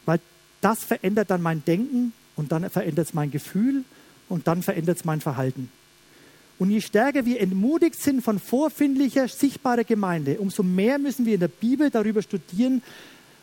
Weil 0.07 0.21
das 0.61 0.83
verändert 0.83 1.31
dann 1.31 1.43
mein 1.43 1.65
Denken 1.65 2.13
und 2.37 2.53
dann 2.53 2.69
verändert 2.71 3.09
es 3.09 3.15
mein 3.15 3.31
Gefühl 3.31 3.85
und 4.29 4.47
dann 4.47 4.63
verändert 4.63 4.99
es 4.99 5.05
mein 5.05 5.21
Verhalten. 5.21 5.71
Und 6.59 6.71
je 6.71 6.81
stärker 6.81 7.25
wir 7.25 7.41
entmutigt 7.41 8.01
sind 8.01 8.23
von 8.23 8.41
vorfindlicher, 8.41 9.29
sichtbarer 9.29 9.85
Gemeinde, 9.85 10.41
umso 10.41 10.63
mehr 10.63 10.99
müssen 10.99 11.25
wir 11.25 11.35
in 11.35 11.41
der 11.41 11.49
Bibel 11.49 11.91
darüber 11.91 12.23
studieren, 12.23 12.83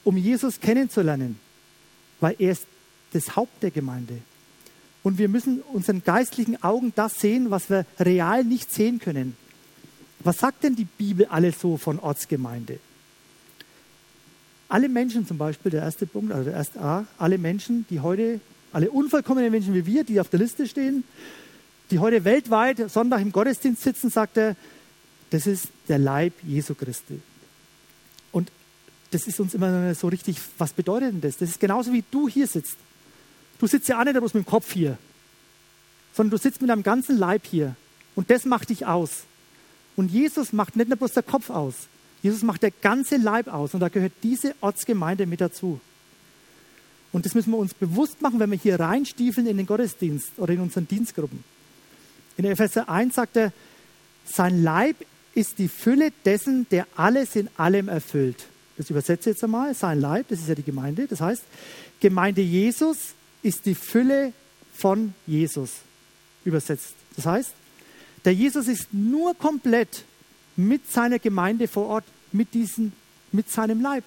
um 0.04 0.18
Jesus 0.18 0.60
kennenzulernen, 0.60 1.40
weil 2.20 2.36
er 2.40 2.52
ist 2.52 2.66
das 3.14 3.36
Haupt 3.36 3.64
der 3.64 3.72
Gemeinde. 3.72 4.20
Und 5.04 5.18
wir 5.18 5.30
müssen 5.30 5.62
unseren 5.62 6.04
geistlichen 6.04 6.62
Augen 6.64 6.92
das 6.96 7.20
sehen, 7.20 7.52
was 7.52 7.70
wir 7.70 7.86
real 8.00 8.44
nicht 8.44 8.74
sehen 8.74 9.00
können. 9.00 9.38
Was 10.22 10.40
sagt 10.40 10.64
denn 10.64 10.76
die 10.76 10.86
Bibel 10.86 11.28
alles 11.28 11.60
so 11.62 11.78
von 11.78 12.00
Ortsgemeinde? 12.00 12.80
Alle 14.68 14.90
Menschen 14.90 15.28
zum 15.28 15.38
Beispiel, 15.38 15.72
der 15.72 15.84
erste 15.84 16.08
Punkt, 16.08 16.32
also 16.32 16.46
der 16.46 16.54
erste 16.54 16.82
A, 16.82 17.06
alle 17.20 17.38
Menschen, 17.38 17.86
die 17.90 18.00
heute, 18.00 18.40
alle 18.74 18.90
unvollkommenen 18.90 19.52
Menschen 19.52 19.76
wie 19.76 19.86
wir, 19.86 20.04
die 20.04 20.20
auf 20.20 20.30
der 20.30 20.40
Liste 20.40 20.68
stehen, 20.68 21.04
die 21.92 22.00
heute 22.00 22.24
weltweit 22.24 22.90
Sonntag 22.90 23.22
im 23.22 23.32
Gottesdienst 23.32 23.84
sitzen, 23.84 24.10
sagt 24.10 24.38
er, 24.38 24.56
das 25.30 25.46
ist 25.46 25.68
der 25.88 26.00
Leib 26.00 26.34
Jesu 26.44 26.74
Christi. 26.74 27.20
Das 29.16 29.28
ist 29.28 29.40
uns 29.40 29.54
immer 29.54 29.96
so 29.96 30.10
richtig, 30.10 30.36
was 30.58 30.74
bedeutet 30.74 31.14
denn 31.14 31.22
das? 31.22 31.38
Das 31.38 31.48
ist 31.48 31.62
genauso 31.62 31.94
wie 31.94 32.04
du 32.12 32.28
hier 32.28 32.48
sitzt. 32.48 32.76
Du 33.60 33.66
sitzt 33.66 33.88
ja 33.88 33.98
auch 33.98 34.04
nicht 34.04 34.18
bloß 34.18 34.34
mit 34.34 34.46
dem 34.46 34.50
Kopf 34.50 34.74
hier, 34.74 34.98
sondern 36.14 36.32
du 36.32 36.38
sitzt 36.38 36.60
mit 36.60 36.70
deinem 36.70 36.84
ganzen 36.84 37.18
Leib 37.18 37.44
hier. 37.50 37.78
Und 38.16 38.30
das 38.30 38.44
macht 38.44 38.72
dich 38.72 38.86
aus. 38.86 39.24
Und 39.96 40.12
Jesus 40.12 40.52
macht 40.52 40.76
nicht 40.76 40.90
nur 40.90 40.98
bloß 40.98 41.14
der 41.14 41.24
Kopf 41.24 41.50
aus. 41.50 41.76
Jesus 42.24 42.44
macht 42.44 42.62
der 42.62 42.72
ganze 42.72 43.16
Leib 43.16 43.48
aus. 43.48 43.74
Und 43.74 43.80
da 43.80 43.88
gehört 43.88 44.12
diese 44.22 44.54
Ortsgemeinde 44.60 45.26
mit 45.28 45.40
dazu. 45.40 45.80
Und 47.14 47.26
das 47.26 47.36
müssen 47.36 47.52
wir 47.52 47.58
uns 47.58 47.74
bewusst 47.74 48.22
machen, 48.22 48.42
wenn 48.42 48.52
wir 48.52 48.58
hier 48.58 48.82
reinstiefeln 48.82 49.48
in 49.48 49.56
den 49.56 49.66
Gottesdienst 49.66 50.32
oder 50.36 50.56
in 50.56 50.60
unseren 50.60 50.90
Dienstgruppen. 50.90 51.42
In 52.36 52.44
Epheser 52.44 52.90
1 52.90 53.16
sagt 53.16 53.38
er, 53.38 53.54
sein 54.26 54.62
Leib 54.62 54.98
ist 55.34 55.58
die 55.58 55.70
Fülle 55.70 56.12
dessen, 56.26 56.68
der 56.70 56.86
alles 56.98 57.38
in 57.38 57.48
allem 57.56 57.88
erfüllt. 57.88 58.48
Das 58.78 58.90
übersetze 58.90 59.30
jetzt 59.30 59.44
einmal. 59.44 59.74
Sein 59.74 60.02
Leib, 60.02 60.28
das 60.30 60.40
ist 60.40 60.50
ja 60.50 60.56
die 60.56 60.64
Gemeinde. 60.64 61.08
Das 61.08 61.22
heißt, 61.22 61.44
Gemeinde 62.00 62.42
Jesus 62.42 63.14
ist 63.42 63.66
die 63.66 63.76
Fülle 63.76 64.34
von 64.74 65.14
Jesus. 65.26 65.72
Übersetzt. 66.44 66.94
Das 67.16 67.26
heißt, 67.26 67.52
der 68.26 68.34
Jesus 68.34 68.68
ist 68.68 68.94
nur 68.94 69.36
komplett 69.36 70.04
mit 70.56 70.92
seiner 70.92 71.20
Gemeinde 71.20 71.68
vor 71.68 71.88
Ort, 71.88 72.06
mit, 72.32 72.54
diesen, 72.54 72.94
mit 73.32 73.50
seinem 73.50 73.82
Leib. 73.82 74.04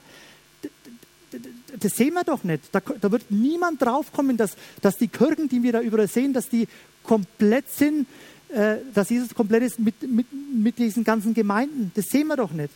Das 1.78 1.92
sehen 1.92 2.14
wir 2.14 2.24
doch 2.24 2.42
nicht. 2.44 2.64
Da, 2.72 2.80
da 2.80 3.10
wird 3.10 3.30
niemand 3.30 3.82
draufkommen, 3.82 4.36
dass, 4.36 4.56
dass 4.80 4.96
die 4.96 5.08
Kirchen, 5.08 5.48
die 5.48 5.62
wir 5.62 5.72
da 5.72 5.80
überall 5.80 6.08
sehen, 6.08 6.32
dass 6.32 6.48
die 6.48 6.66
komplett 7.02 7.70
sind, 7.70 8.06
äh, 8.48 8.76
dass 8.94 9.10
Jesus 9.10 9.34
komplett 9.34 9.62
ist 9.62 9.78
mit, 9.78 10.02
mit, 10.02 10.26
mit 10.32 10.78
diesen 10.78 11.04
ganzen 11.04 11.34
Gemeinden. 11.34 11.92
Das 11.94 12.06
sehen 12.06 12.28
wir 12.28 12.36
doch 12.36 12.52
nicht. 12.52 12.70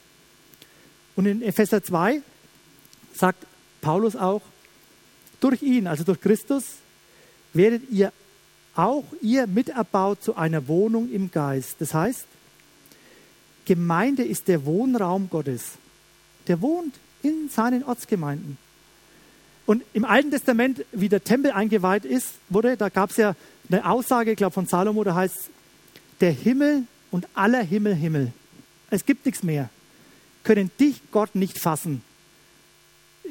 Und 1.17 1.27
in 1.27 1.43
Epheser 1.43 1.83
2 1.83 2.23
sagt 3.15 3.47
Paulus 3.81 4.17
auch, 4.17 4.43
durch 5.41 5.63
ihn, 5.63 5.87
also 5.87 6.05
durch 6.05 6.21
Christus, 6.21 6.65
werdet 7.53 7.91
ihr 7.91 8.13
auch 8.75 9.05
ihr 9.21 9.47
miterbaut 9.47 10.23
zu 10.23 10.37
einer 10.37 10.67
Wohnung 10.69 11.11
im 11.13 11.31
Geist. 11.31 11.77
Das 11.81 11.93
heißt, 11.93 12.27
Gemeinde 13.65 14.25
ist 14.25 14.49
der 14.49 14.65
Wohnraum 14.65 15.29
Gottes. 15.29 15.73
Der 16.49 16.61
wohnt 16.61 16.95
in 17.23 17.49
seinen 17.49 17.85
Ortsgemeinden. 17.85 18.57
Und 19.67 19.85
im 19.93 20.05
Alten 20.05 20.31
Testament, 20.31 20.85
wie 20.93 21.09
der 21.09 21.23
Tempel 21.23 21.53
eingeweiht 21.53 22.05
ist, 22.05 22.35
wurde, 22.49 22.77
da 22.77 22.89
gab 22.89 23.11
es 23.11 23.17
ja 23.17 23.37
eine 23.71 23.89
Aussage, 23.89 24.33
ich 24.33 24.37
glaube 24.37 24.55
von 24.55 24.67
Salomo, 24.67 25.05
da 25.05 25.15
heißt 25.15 25.51
der 26.21 26.33
Himmel 26.33 26.85
und 27.11 27.29
aller 27.35 27.63
Himmel, 27.63 27.95
Himmel. 27.95 28.33
Es 28.91 29.07
gibt 29.07 29.25
nichts 29.25 29.43
mehr. 29.43 29.71
Können 30.45 30.71
dich 30.79 31.01
Gott 31.11 31.35
nicht 31.35 31.59
fassen. 31.59 32.03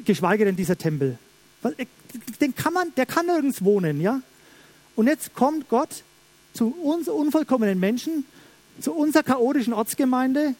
Geschweige 0.04 0.44
denn 0.44 0.56
dieser 0.56 0.78
Tempel. 0.78 1.18
Äh, 1.62 1.86
den 2.40 2.54
kann 2.54 2.72
man, 2.72 2.94
der 2.96 3.06
kann 3.06 3.26
nirgends 3.26 3.64
wohnen, 3.64 4.00
ja? 4.00 4.20
Und 4.96 5.06
jetzt 5.06 5.34
kommt 5.34 5.68
Gott 5.68 6.02
zu 6.52 6.68
uns 6.82 7.08
unvollkommenen 7.08 7.78
Menschen, 7.80 8.24
zu 8.80 8.92
unserer 8.92 9.22
chaotischen 9.22 9.72
Ortsgemeinde 9.72 10.54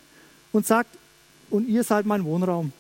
und 0.53 0.67
sagt, 0.67 0.97
und 1.51 1.69
ihr 1.69 1.85
seid 1.85 2.07
mein 2.07 2.25
Wohnraum. 2.25 2.73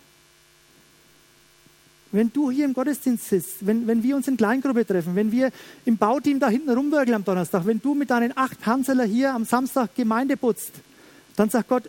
Wenn 2.10 2.32
du 2.32 2.50
hier 2.50 2.66
im 2.66 2.74
Gottesdienst 2.74 3.28
sitzt, 3.28 3.66
wenn, 3.66 3.86
wenn 3.86 4.02
wir 4.02 4.16
uns 4.16 4.28
in 4.28 4.36
Kleingruppe 4.36 4.86
treffen, 4.86 5.14
wenn 5.14 5.32
wir 5.32 5.50
im 5.86 5.96
Bauteam 5.96 6.38
da 6.38 6.48
hinten 6.48 6.70
rumwirkeln 6.70 7.14
am 7.14 7.24
Donnerstag, 7.24 7.66
wenn 7.66 7.80
du 7.80 7.94
mit 7.94 8.10
deinen 8.10 8.36
acht 8.36 8.64
Hanseler 8.66 9.04
hier 9.04 9.32
am 9.32 9.46
Samstag 9.46 9.94
Gemeinde 9.94 10.36
putzt, 10.36 10.72
dann 11.36 11.48
sagt 11.48 11.68
Gott, 11.68 11.88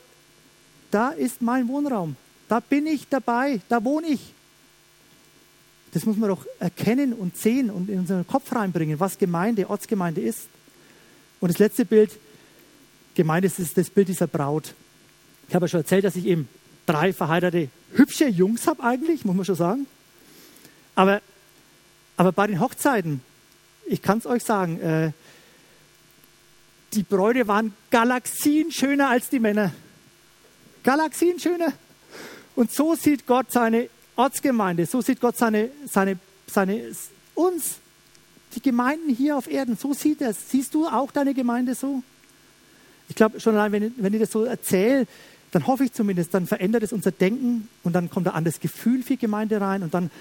da 0.93 1.09
ist 1.09 1.41
mein 1.41 1.67
Wohnraum. 1.67 2.15
Da 2.47 2.59
bin 2.59 2.85
ich 2.85 3.07
dabei, 3.07 3.61
da 3.69 3.83
wohne 3.83 4.07
ich. 4.07 4.33
Das 5.93 6.05
muss 6.05 6.17
man 6.17 6.29
doch 6.29 6.45
erkennen 6.59 7.13
und 7.13 7.37
sehen 7.37 7.69
und 7.69 7.89
in 7.89 7.99
unseren 7.99 8.27
Kopf 8.27 8.53
reinbringen, 8.53 8.99
was 8.99 9.17
Gemeinde, 9.17 9.69
Ortsgemeinde 9.69 10.21
ist. 10.21 10.47
Und 11.39 11.49
das 11.49 11.59
letzte 11.59 11.85
Bild, 11.85 12.11
Gemeinde 13.15 13.47
ist 13.47 13.77
das 13.77 13.89
Bild 13.89 14.07
dieser 14.07 14.27
Braut. 14.27 14.73
Ich 15.47 15.55
habe 15.55 15.65
ja 15.65 15.69
schon 15.69 15.81
erzählt, 15.81 16.03
dass 16.03 16.15
ich 16.15 16.25
eben 16.25 16.47
drei 16.85 17.13
verheiratete, 17.13 17.69
hübsche 17.93 18.27
Jungs 18.27 18.67
habe 18.67 18.83
eigentlich, 18.83 19.25
muss 19.25 19.35
man 19.35 19.45
schon 19.45 19.55
sagen. 19.55 19.87
Aber, 20.95 21.21
aber 22.17 22.31
bei 22.31 22.47
den 22.47 22.59
Hochzeiten, 22.59 23.21
ich 23.85 24.01
kann 24.01 24.19
es 24.19 24.25
euch 24.25 24.43
sagen, 24.43 24.79
äh, 24.79 25.11
die 26.93 27.03
Bräute 27.03 27.47
waren 27.47 27.73
Galaxien 27.89 28.71
schöner 28.71 29.09
als 29.09 29.29
die 29.29 29.39
Männer. 29.39 29.73
Galaxien 30.84 31.39
schöner. 31.39 31.73
Und 32.55 32.71
so 32.71 32.95
sieht 32.95 33.25
Gott 33.25 33.51
seine 33.51 33.89
Ortsgemeinde, 34.15 34.86
so 34.86 35.01
sieht 35.01 35.19
Gott 35.19 35.38
seine, 35.38 35.69
seine, 35.88 36.19
seine, 36.45 36.91
uns, 37.34 37.75
die 38.55 38.61
Gemeinden 38.61 39.09
hier 39.13 39.38
auf 39.38 39.49
Erden, 39.49 39.75
so 39.77 39.93
sieht 39.93 40.21
er 40.21 40.29
es. 40.29 40.51
Siehst 40.51 40.73
du 40.75 40.86
auch 40.88 41.11
deine 41.11 41.34
Gemeinde 41.34 41.73
so? 41.73 42.03
Ich 43.09 43.15
glaube, 43.15 43.39
schon 43.39 43.55
allein, 43.55 43.71
wenn, 43.71 43.93
wenn 43.97 44.13
ich 44.13 44.19
das 44.19 44.31
so 44.31 44.43
erzähle, 44.43 45.07
dann 45.51 45.67
hoffe 45.67 45.84
ich 45.84 45.93
zumindest, 45.93 46.34
dann 46.34 46.47
verändert 46.47 46.84
es 46.84 46.93
unser 46.93 47.11
Denken 47.11 47.67
und 47.84 47.93
dann 47.93 48.09
kommt 48.09 48.27
ein 48.27 48.34
anderes 48.34 48.59
Gefühl 48.59 49.03
für 49.03 49.17
Gemeinde 49.17 49.61
rein 49.61 49.84
und 49.84 49.93
dann 49.93 50.11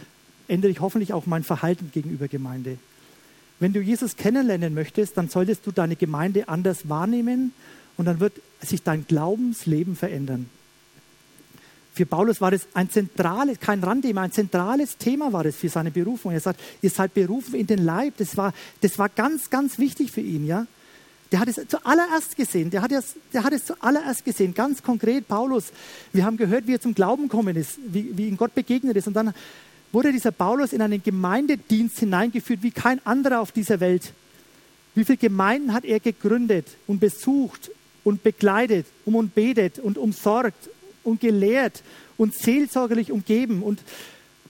ändere 0.48 0.70
ich 0.70 0.80
hoffentlich 0.80 1.12
auch 1.12 1.26
mein 1.26 1.44
Verhalten 1.44 1.90
gegenüber 1.92 2.28
Gemeinde. 2.28 2.78
Wenn 3.58 3.72
du 3.72 3.80
Jesus 3.80 4.16
kennenlernen 4.16 4.74
möchtest, 4.74 5.16
dann 5.16 5.28
solltest 5.28 5.66
du 5.66 5.70
deine 5.70 5.96
Gemeinde 5.96 6.48
anders 6.48 6.88
wahrnehmen 6.88 7.52
und 8.02 8.06
dann 8.06 8.18
wird 8.18 8.32
sich 8.60 8.82
dein 8.82 9.06
Glaubensleben 9.06 9.94
verändern. 9.94 10.50
Für 11.94 12.04
Paulus 12.04 12.40
war 12.40 12.50
das 12.50 12.66
ein 12.74 12.90
zentrales, 12.90 13.60
kein 13.60 13.80
Randthema, 13.80 14.22
ein 14.22 14.32
zentrales 14.32 14.96
Thema 14.96 15.32
war 15.32 15.44
das 15.44 15.54
für 15.54 15.68
seine 15.68 15.92
Berufung. 15.92 16.32
Er 16.32 16.40
sagt, 16.40 16.58
ihr 16.80 16.90
seid 16.90 17.14
berufen 17.14 17.54
in 17.54 17.68
den 17.68 17.78
Leib. 17.78 18.14
Das 18.16 18.36
war, 18.36 18.52
das 18.80 18.98
war 18.98 19.08
ganz, 19.08 19.50
ganz 19.50 19.78
wichtig 19.78 20.10
für 20.10 20.20
ihn, 20.20 20.48
ja. 20.48 20.66
Der 21.30 21.38
hat 21.38 21.46
es 21.46 21.60
zuallererst 21.68 22.36
gesehen. 22.36 22.70
Der 22.70 22.82
hat, 22.82 22.90
es, 22.90 23.14
der 23.32 23.44
hat 23.44 23.52
es 23.52 23.66
zuallererst 23.66 24.24
gesehen. 24.24 24.52
Ganz 24.52 24.82
konkret, 24.82 25.28
Paulus. 25.28 25.66
Wir 26.12 26.24
haben 26.24 26.36
gehört, 26.36 26.66
wie 26.66 26.74
er 26.74 26.80
zum 26.80 26.94
Glauben 26.94 27.28
gekommen 27.28 27.54
ist, 27.54 27.78
wie, 27.86 28.16
wie 28.18 28.26
ihm 28.26 28.36
Gott 28.36 28.52
begegnet 28.52 28.96
ist. 28.96 29.06
Und 29.06 29.14
dann 29.14 29.32
wurde 29.92 30.10
dieser 30.10 30.32
Paulus 30.32 30.72
in 30.72 30.82
einen 30.82 31.04
Gemeindedienst 31.04 32.00
hineingeführt 32.00 32.64
wie 32.64 32.72
kein 32.72 33.00
anderer 33.06 33.40
auf 33.40 33.52
dieser 33.52 33.78
Welt. 33.78 34.12
Wie 34.96 35.04
viele 35.04 35.18
Gemeinden 35.18 35.72
hat 35.72 35.84
er 35.84 36.00
gegründet 36.00 36.66
und 36.88 36.98
besucht 36.98 37.70
und 38.04 38.22
begleitet 38.22 38.86
und, 39.04 39.14
und 39.14 39.34
betet 39.34 39.78
und 39.78 39.98
umsorgt 39.98 40.70
und 41.04 41.20
gelehrt 41.20 41.82
und 42.16 42.34
seelsorgerlich 42.34 43.12
umgeben 43.12 43.62
und 43.62 43.80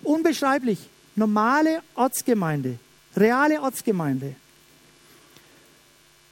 unbeschreiblich. 0.03 0.79
Normale 1.15 1.83
Ortsgemeinde, 1.95 2.79
reale 3.17 3.61
Ortsgemeinde. 3.61 4.35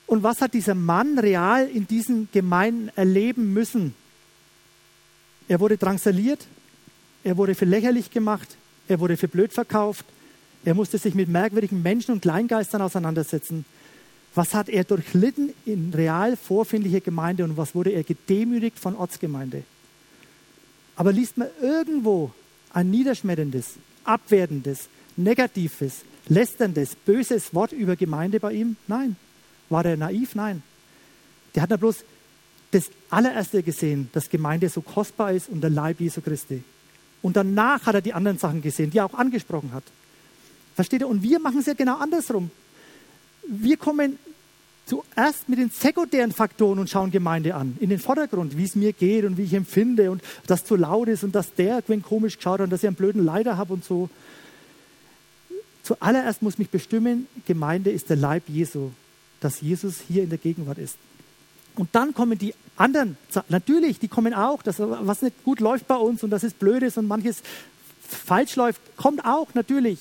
Und 0.07 0.23
was 0.23 0.41
hat 0.41 0.55
dieser 0.55 0.75
Mann 0.75 1.19
real 1.19 1.69
in 1.69 1.87
diesen 1.87 2.29
Gemeinden 2.33 2.91
erleben 2.97 3.53
müssen? 3.53 3.95
Er 5.49 5.61
wurde 5.61 5.77
drangsaliert, 5.77 6.47
er 7.23 7.37
wurde 7.37 7.55
für 7.55 7.65
lächerlich 7.65 8.11
gemacht, 8.11 8.57
er 8.89 8.99
wurde 9.01 9.17
für 9.17 9.29
blöd 9.29 9.53
verkauft, 9.53 10.05
er 10.65 10.75
musste 10.75 10.99
sich 10.99 11.15
mit 11.15 11.29
merkwürdigen 11.29 11.83
Menschen 11.83 12.13
und 12.13 12.23
Kleingeistern 12.23 12.83
auseinandersetzen. 12.83 13.65
Was 14.35 14.55
hat 14.55 14.69
er 14.69 14.85
durchlitten 14.85 15.53
in 15.67 15.93
real 15.95 16.37
vorfindlicher 16.37 17.01
Gemeinde 17.01 17.45
und 17.45 17.57
was 17.57 17.75
wurde 17.75 17.91
er 17.91 18.05
gedemütigt 18.05 18.79
von 18.79 18.95
Ortsgemeinde? 18.95 19.65
Aber 20.95 21.13
liest 21.13 21.37
man 21.37 21.49
irgendwo 21.61 22.31
ein 22.73 22.91
niederschmetterndes, 22.91 23.75
abwertendes, 24.05 24.89
negatives, 25.17 26.05
lästerndes, 26.29 26.95
böses 26.95 27.55
Wort 27.55 27.73
über 27.73 27.97
Gemeinde 27.97 28.39
bei 28.39 28.53
ihm? 28.53 28.77
Nein. 28.87 29.17
War 29.69 29.85
er 29.85 29.97
naiv? 29.97 30.35
Nein. 30.35 30.63
Der 31.55 31.63
hat 31.63 31.71
da 31.71 31.77
bloß 31.77 32.05
das 32.71 32.85
allererste 33.09 33.63
gesehen, 33.63 34.09
dass 34.13 34.31
Gemeinde 34.31 34.69
so 34.69 34.81
kostbar 34.81 35.33
ist 35.33 35.49
und 35.49 35.61
der 35.61 35.71
Leib 35.71 36.01
Jesu 36.01 36.21
Christi. 36.21 36.63
Und 37.23 37.37
danach 37.37 37.87
hat 37.87 37.97
er 37.97 38.01
die 38.01 38.15
anderen 38.15 38.39
Sachen 38.39 38.63
gesehen, 38.63 38.91
die 38.91 38.99
er 38.99 39.07
auch 39.07 39.15
angesprochen 39.15 39.73
hat. 39.73 39.85
Versteht 40.75 41.01
ihr? 41.03 41.09
Und 41.09 41.23
wir 41.23 41.41
machen 41.41 41.59
es 41.59 41.67
ja 41.67 41.75
genau 41.75 41.99
andersrum. 41.99 42.51
Wir 43.53 43.77
kommen 43.77 44.17
zuerst 44.87 45.49
mit 45.49 45.59
den 45.59 45.71
sekundären 45.71 46.31
Faktoren 46.31 46.79
und 46.79 46.89
schauen 46.89 47.11
Gemeinde 47.11 47.57
an, 47.57 47.77
in 47.81 47.91
den 47.91 47.99
Vordergrund, 47.99 48.57
wie 48.57 48.63
es 48.63 48.77
mir 48.77 48.93
geht 48.93 49.25
und 49.25 49.37
wie 49.39 49.43
ich 49.43 49.55
empfinde 49.55 50.13
und 50.13 50.23
dass 50.47 50.65
zu 50.65 50.77
laut 50.77 51.09
ist 51.09 51.25
und 51.25 51.35
dass 51.35 51.53
der 51.55 51.83
wenn 51.89 52.01
komisch 52.01 52.37
geschaut 52.37 52.61
hat 52.61 52.65
und 52.65 52.71
dass 52.71 52.85
ich 52.85 52.87
einen 52.87 52.95
blöden 52.95 53.25
Leiter 53.25 53.57
habe 53.57 53.73
und 53.73 53.85
so. 53.85 54.09
Zuallererst 55.83 56.43
muss 56.43 56.59
mich 56.59 56.71
bestimmen, 56.71 57.27
Gemeinde 57.45 57.91
ist 57.91 58.09
der 58.09 58.17
Leib 58.17 58.45
Jesu, 58.47 58.91
dass 59.41 59.61
Jesus 59.61 59.97
hier 60.07 60.23
in 60.23 60.29
der 60.29 60.39
Gegenwart 60.39 60.79
ist. 60.79 60.97
Und 61.75 61.89
dann 61.93 62.15
kommen 62.15 62.39
die 62.39 62.55
anderen, 62.77 63.17
natürlich, 63.49 63.99
die 63.99 64.09
kommen 64.09 64.33
auch, 64.33 64.63
dass 64.63 64.79
was 64.79 65.23
nicht 65.23 65.43
gut 65.43 65.59
läuft 65.59 65.89
bei 65.89 65.97
uns 65.97 66.23
und 66.23 66.31
dass 66.31 66.45
es 66.45 66.53
blöd 66.53 66.85
ist 66.85 66.99
und 66.99 67.09
manches 67.09 67.43
falsch 68.07 68.55
läuft, 68.55 68.81
kommt 68.97 69.25
auch 69.25 69.55
natürlich. 69.55 69.99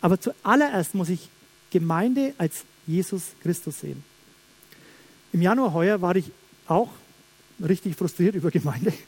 Aber 0.00 0.20
zuallererst 0.20 0.94
muss 0.94 1.08
ich 1.08 1.28
Gemeinde 1.70 2.34
als 2.38 2.64
Jesus 2.86 3.32
Christus 3.42 3.80
sehen. 3.80 4.02
Im 5.32 5.42
Januar 5.42 5.72
heuer 5.72 6.00
war 6.02 6.16
ich 6.16 6.30
auch 6.66 6.90
richtig 7.66 7.96
frustriert 7.96 8.34
über 8.34 8.50
Gemeinde. 8.50 8.92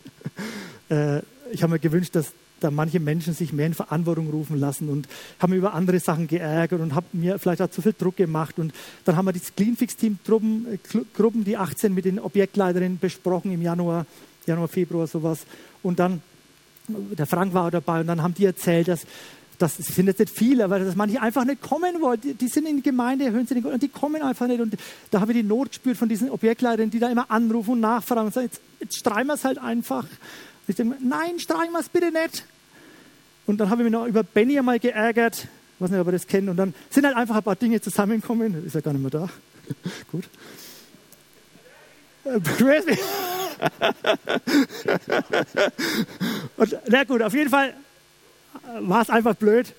Äh, 0.90 1.22
ich 1.50 1.62
habe 1.62 1.72
mir 1.72 1.78
gewünscht, 1.78 2.14
dass 2.14 2.34
da 2.60 2.70
manche 2.70 3.00
Menschen 3.00 3.32
sich 3.32 3.54
mehr 3.54 3.66
in 3.66 3.72
Verantwortung 3.72 4.28
rufen 4.28 4.60
lassen 4.60 4.90
und 4.90 5.08
haben 5.38 5.54
über 5.54 5.72
andere 5.72 5.98
Sachen 5.98 6.26
geärgert 6.26 6.80
und 6.80 6.94
haben 6.94 7.06
mir 7.12 7.38
vielleicht 7.38 7.62
auch 7.62 7.70
zu 7.70 7.80
viel 7.80 7.94
Druck 7.96 8.16
gemacht. 8.16 8.58
Und 8.58 8.74
dann 9.06 9.16
haben 9.16 9.24
wir 9.24 9.32
Cleanfix-Team-Gruppen, 9.32 10.74
äh, 10.74 10.78
Gruppen, 11.16 11.44
die 11.44 11.56
18 11.56 11.94
mit 11.94 12.04
den 12.04 12.18
Objektleiterinnen 12.18 12.98
besprochen 12.98 13.50
im 13.50 13.62
Januar, 13.62 14.04
Januar, 14.46 14.68
Februar 14.68 15.06
sowas. 15.06 15.46
Und 15.82 15.98
dann, 15.98 16.20
der 16.88 17.26
Frank 17.26 17.54
war 17.54 17.66
auch 17.66 17.70
dabei 17.70 18.00
und 18.00 18.06
dann 18.06 18.22
haben 18.22 18.34
die 18.34 18.44
erzählt, 18.44 18.88
dass 18.88 19.06
das 19.58 19.76
sind 19.76 20.06
jetzt 20.06 20.18
nicht 20.18 20.36
viele, 20.36 20.64
aber 20.64 20.78
dass 20.78 20.96
manche 20.96 21.20
einfach 21.20 21.44
nicht 21.44 21.62
kommen 21.62 22.00
wollen. 22.00 22.20
Die, 22.20 22.34
die 22.34 22.48
sind 22.48 22.66
in 22.66 22.76
der 22.76 22.82
Gemeinde, 22.82 23.30
hören 23.30 23.46
sie 23.46 23.54
nicht 23.54 23.66
und 23.66 23.82
die 23.82 23.88
kommen 23.88 24.22
einfach 24.22 24.46
nicht. 24.46 24.60
Und 24.60 24.76
da 25.10 25.20
habe 25.20 25.32
ich 25.32 25.38
die 25.38 25.44
Not 25.44 25.70
gespürt 25.70 25.96
von 25.96 26.08
diesen 26.08 26.30
Objektleitern, 26.30 26.90
die 26.90 26.98
da 26.98 27.10
immer 27.10 27.30
anrufen 27.30 27.72
und 27.72 27.80
nachfragen 27.80 28.26
und 28.26 28.34
sagen, 28.34 28.46
jetzt, 28.46 28.60
jetzt 28.80 28.96
streichen 28.96 29.28
wir 29.28 29.34
es 29.34 29.44
halt 29.44 29.58
einfach. 29.58 30.04
Und 30.04 30.68
ich 30.68 30.76
denke, 30.76 30.96
nein, 31.00 31.38
streichen 31.38 31.72
wir 31.72 31.80
es 31.80 31.88
bitte 31.88 32.10
nicht. 32.10 32.44
Und 33.46 33.58
dann 33.58 33.70
habe 33.70 33.82
ich 33.82 33.84
mich 33.84 33.92
noch 33.92 34.06
über 34.06 34.22
Benny 34.22 34.58
einmal 34.58 34.78
geärgert. 34.78 35.46
Ich 35.76 35.80
weiß 35.80 35.90
nicht, 35.90 36.00
ob 36.00 36.08
ihr 36.08 36.12
das 36.12 36.26
kennt. 36.26 36.48
Und 36.48 36.56
dann 36.56 36.74
sind 36.90 37.06
halt 37.06 37.16
einfach 37.16 37.36
ein 37.36 37.42
paar 37.42 37.56
Dinge 37.56 37.80
zusammengekommen. 37.80 38.64
Ist 38.64 38.74
ja 38.74 38.80
gar 38.80 38.92
nicht 38.92 39.02
mehr 39.02 39.10
da. 39.10 39.28
Gut. 40.12 40.24
und, 46.56 46.78
na 46.88 47.04
gut, 47.04 47.20
auf 47.20 47.34
jeden 47.34 47.50
Fall 47.50 47.74
war 48.80 49.02
es 49.02 49.10
einfach 49.10 49.34
blöd. 49.34 49.74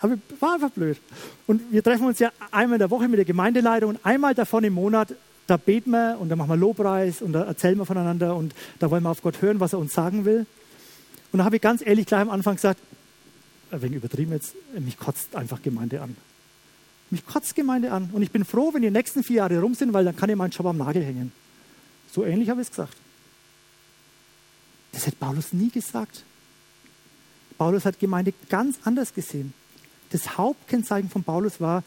Aber 0.00 0.18
war 0.40 0.54
einfach 0.54 0.70
blöd. 0.70 0.98
Und 1.46 1.72
wir 1.72 1.82
treffen 1.82 2.06
uns 2.06 2.18
ja 2.18 2.30
einmal 2.50 2.76
in 2.76 2.80
der 2.80 2.90
Woche 2.90 3.08
mit 3.08 3.18
der 3.18 3.24
Gemeindeleitung 3.24 3.90
und 3.90 4.04
einmal 4.04 4.34
davon 4.34 4.64
im 4.64 4.74
Monat, 4.74 5.14
da 5.46 5.56
beten 5.56 5.90
wir 5.90 6.16
und 6.20 6.28
da 6.28 6.36
machen 6.36 6.50
wir 6.50 6.56
Lobpreis 6.56 7.22
und 7.22 7.32
da 7.32 7.44
erzählen 7.44 7.78
wir 7.78 7.86
voneinander 7.86 8.34
und 8.34 8.54
da 8.78 8.90
wollen 8.90 9.02
wir 9.02 9.10
auf 9.10 9.22
Gott 9.22 9.40
hören, 9.40 9.60
was 9.60 9.72
er 9.72 9.78
uns 9.78 9.94
sagen 9.94 10.24
will. 10.24 10.46
Und 11.32 11.38
da 11.38 11.44
habe 11.44 11.56
ich 11.56 11.62
ganz 11.62 11.84
ehrlich 11.84 12.06
gleich 12.06 12.20
am 12.20 12.30
Anfang 12.30 12.56
gesagt, 12.56 12.80
wenig 13.70 13.96
übertrieben 13.96 14.32
jetzt, 14.32 14.54
mich 14.78 14.98
kotzt 14.98 15.34
einfach 15.36 15.62
Gemeinde 15.62 16.00
an. 16.00 16.16
Mich 17.10 17.24
kotzt 17.26 17.54
Gemeinde 17.54 17.92
an. 17.92 18.10
Und 18.12 18.22
ich 18.22 18.30
bin 18.30 18.44
froh, 18.44 18.72
wenn 18.72 18.82
die 18.82 18.90
nächsten 18.90 19.22
vier 19.22 19.36
Jahre 19.36 19.60
rum 19.60 19.74
sind, 19.74 19.92
weil 19.92 20.04
dann 20.04 20.16
kann 20.16 20.30
ich 20.30 20.36
meinen 20.36 20.50
Job 20.50 20.66
am 20.66 20.78
Nagel 20.78 21.02
hängen. 21.02 21.32
So 22.12 22.24
ähnlich 22.24 22.48
habe 22.50 22.60
ich 22.60 22.66
es 22.68 22.70
gesagt. 22.70 22.96
Das 24.92 25.06
hätte 25.06 25.16
Paulus 25.16 25.52
nie 25.52 25.70
gesagt. 25.70 26.24
Paulus 27.58 27.84
hat 27.84 27.98
Gemeinde 27.98 28.32
ganz 28.48 28.78
anders 28.84 29.14
gesehen. 29.14 29.52
Das 30.10 30.36
Hauptkennzeichen 30.36 31.10
von 31.10 31.24
Paulus 31.24 31.60
war, 31.60 31.82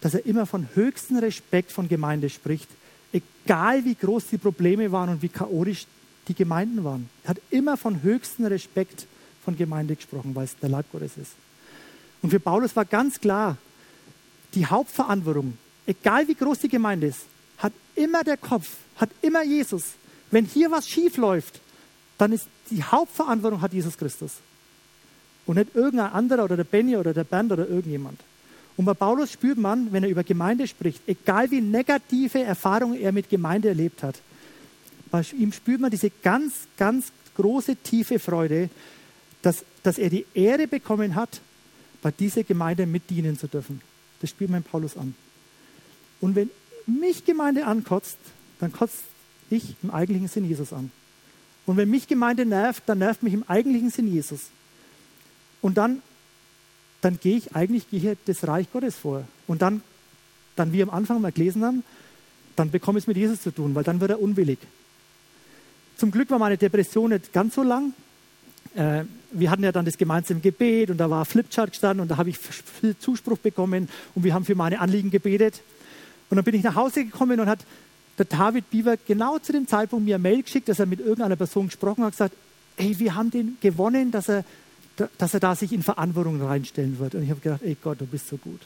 dass 0.00 0.14
er 0.14 0.24
immer 0.26 0.46
von 0.46 0.68
höchstem 0.74 1.18
Respekt 1.18 1.72
von 1.72 1.88
Gemeinde 1.88 2.30
spricht, 2.30 2.68
egal 3.12 3.84
wie 3.84 3.94
groß 3.94 4.28
die 4.28 4.38
Probleme 4.38 4.92
waren 4.92 5.10
und 5.10 5.22
wie 5.22 5.28
chaotisch 5.28 5.86
die 6.28 6.34
Gemeinden 6.34 6.84
waren. 6.84 7.08
Er 7.24 7.30
hat 7.30 7.40
immer 7.50 7.76
von 7.76 8.02
höchstem 8.02 8.46
Respekt 8.46 9.06
von 9.44 9.56
Gemeinde 9.56 9.96
gesprochen, 9.96 10.34
weil 10.34 10.44
es 10.44 10.56
der 10.58 10.68
Leib 10.68 10.90
Gottes 10.92 11.16
ist. 11.16 11.32
Und 12.22 12.30
für 12.30 12.40
Paulus 12.40 12.76
war 12.76 12.84
ganz 12.84 13.20
klar, 13.20 13.56
die 14.54 14.66
Hauptverantwortung, 14.66 15.56
egal 15.86 16.28
wie 16.28 16.34
groß 16.34 16.60
die 16.60 16.68
Gemeinde 16.68 17.08
ist, 17.08 17.20
hat 17.58 17.72
immer 17.94 18.24
der 18.24 18.36
Kopf, 18.36 18.68
hat 18.96 19.10
immer 19.22 19.42
Jesus. 19.42 19.84
Wenn 20.30 20.44
hier 20.44 20.70
was 20.70 20.86
schief 20.86 21.16
läuft, 21.16 21.60
dann 22.18 22.32
ist 22.32 22.46
die 22.70 22.82
Hauptverantwortung 22.82 23.60
hat 23.60 23.72
Jesus 23.72 23.96
Christus 23.96 24.32
und 25.46 25.56
nicht 25.56 25.74
irgendein 25.74 26.12
anderer 26.12 26.44
oder 26.44 26.56
der 26.56 26.64
Benny 26.64 26.96
oder 26.96 27.12
der 27.12 27.24
Bernd 27.24 27.52
oder 27.52 27.68
irgendjemand. 27.68 28.20
Und 28.76 28.84
bei 28.84 28.94
Paulus 28.94 29.32
spürt 29.32 29.58
man, 29.58 29.92
wenn 29.92 30.04
er 30.04 30.08
über 30.08 30.24
Gemeinde 30.24 30.66
spricht, 30.66 31.02
egal 31.06 31.50
wie 31.50 31.60
negative 31.60 32.42
Erfahrungen 32.42 32.98
er 33.00 33.12
mit 33.12 33.28
Gemeinde 33.28 33.68
erlebt 33.68 34.02
hat, 34.02 34.20
bei 35.10 35.24
ihm 35.36 35.52
spürt 35.52 35.80
man 35.80 35.90
diese 35.90 36.10
ganz, 36.22 36.54
ganz 36.76 37.12
große, 37.36 37.76
tiefe 37.76 38.18
Freude, 38.18 38.70
dass, 39.42 39.64
dass 39.82 39.98
er 39.98 40.10
die 40.10 40.24
Ehre 40.34 40.66
bekommen 40.66 41.14
hat, 41.14 41.40
bei 42.02 42.10
dieser 42.10 42.44
Gemeinde 42.44 42.86
mitdienen 42.86 43.38
zu 43.38 43.48
dürfen. 43.48 43.80
Das 44.20 44.30
spürt 44.30 44.50
man 44.50 44.62
Paulus 44.62 44.96
an. 44.96 45.14
Und 46.20 46.36
wenn 46.36 46.50
mich 46.86 47.24
Gemeinde 47.24 47.66
ankotzt, 47.66 48.18
dann 48.60 48.72
kotzt 48.72 49.02
ich 49.50 49.74
im 49.82 49.90
eigentlichen 49.90 50.28
Sinn 50.28 50.44
Jesus 50.44 50.72
an. 50.72 50.90
Und 51.66 51.76
wenn 51.76 51.90
mich 51.90 52.08
Gemeinde 52.08 52.46
nervt, 52.46 52.82
dann 52.86 52.98
nervt 52.98 53.22
mich 53.22 53.34
im 53.34 53.44
eigentlichen 53.48 53.90
Sinn 53.90 54.12
Jesus. 54.12 54.46
Und 55.62 55.76
dann, 55.76 56.02
dann 57.00 57.18
gehe 57.20 57.36
ich 57.36 57.54
eigentlich 57.54 57.88
gehe 57.90 58.16
das 58.26 58.46
Reich 58.46 58.70
Gottes 58.72 58.96
vor. 58.96 59.24
Und 59.46 59.62
dann, 59.62 59.82
dann, 60.56 60.72
wie 60.72 60.82
am 60.82 60.90
Anfang 60.90 61.20
mal 61.20 61.32
gelesen 61.32 61.64
haben, 61.64 61.84
dann 62.56 62.70
bekomme 62.70 62.98
ich 62.98 63.04
es 63.04 63.08
mit 63.08 63.16
Jesus 63.16 63.42
zu 63.42 63.50
tun, 63.50 63.74
weil 63.74 63.84
dann 63.84 64.00
wird 64.00 64.10
er 64.10 64.20
unwillig. 64.20 64.58
Zum 65.96 66.10
Glück 66.10 66.30
war 66.30 66.38
meine 66.38 66.56
Depression 66.56 67.10
nicht 67.10 67.32
ganz 67.32 67.54
so 67.54 67.62
lang. 67.62 67.92
Äh, 68.74 69.04
wir 69.32 69.50
hatten 69.50 69.62
ja 69.62 69.72
dann 69.72 69.84
das 69.84 69.98
gemeinsame 69.98 70.40
Gebet 70.40 70.90
und 70.90 70.98
da 70.98 71.10
war 71.10 71.24
Flipchart 71.24 71.70
gestanden 71.70 72.00
und 72.00 72.08
da 72.10 72.16
habe 72.16 72.30
ich 72.30 72.38
viel 72.38 72.96
Zuspruch 72.98 73.38
bekommen 73.38 73.88
und 74.14 74.24
wir 74.24 74.34
haben 74.34 74.44
für 74.44 74.54
meine 74.54 74.80
Anliegen 74.80 75.10
gebetet. 75.10 75.62
Und 76.28 76.36
dann 76.36 76.44
bin 76.44 76.54
ich 76.54 76.62
nach 76.62 76.74
Hause 76.74 77.04
gekommen 77.04 77.40
und 77.40 77.48
hat 77.48 77.60
der 78.18 78.24
David 78.26 78.70
Bieber 78.70 78.96
genau 78.96 79.38
zu 79.38 79.52
dem 79.52 79.66
Zeitpunkt 79.66 80.04
mir 80.04 80.16
eine 80.16 80.22
Mail 80.22 80.42
geschickt, 80.42 80.68
dass 80.68 80.78
er 80.78 80.86
mit 80.86 81.00
irgendeiner 81.00 81.36
Person 81.36 81.66
gesprochen 81.66 82.04
hat, 82.04 82.12
gesagt, 82.12 82.34
ey, 82.76 82.98
wir 82.98 83.14
haben 83.14 83.30
den 83.30 83.56
gewonnen, 83.60 84.10
dass 84.10 84.28
er 84.28 84.44
dass 85.18 85.34
er 85.34 85.40
da 85.40 85.54
sich 85.54 85.72
in 85.72 85.82
Verantwortung 85.82 86.40
reinstellen 86.42 86.98
wird. 86.98 87.14
Und 87.14 87.22
ich 87.22 87.30
habe 87.30 87.40
gedacht, 87.40 87.62
ey 87.62 87.76
Gott, 87.82 88.00
du 88.00 88.06
bist 88.06 88.28
so 88.28 88.36
gut. 88.36 88.60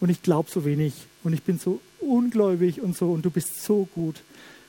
Und 0.00 0.08
ich 0.08 0.22
glaube 0.22 0.50
so 0.50 0.64
wenig. 0.64 0.94
Und 1.22 1.32
ich 1.32 1.42
bin 1.42 1.58
so 1.58 1.80
ungläubig 2.00 2.80
und 2.80 2.96
so. 2.96 3.12
Und 3.12 3.24
du 3.24 3.30
bist 3.30 3.62
so 3.62 3.88
gut. 3.94 4.22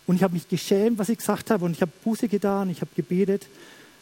Und 0.07 0.15
ich 0.15 0.23
habe 0.23 0.33
mich 0.33 0.47
geschämt, 0.49 0.97
was 0.97 1.09
ich 1.09 1.17
gesagt 1.17 1.51
habe. 1.51 1.65
Und 1.65 1.71
ich 1.71 1.81
habe 1.81 1.91
Buße 2.03 2.27
getan. 2.27 2.69
Ich 2.69 2.81
habe 2.81 2.91
gebetet. 2.95 3.47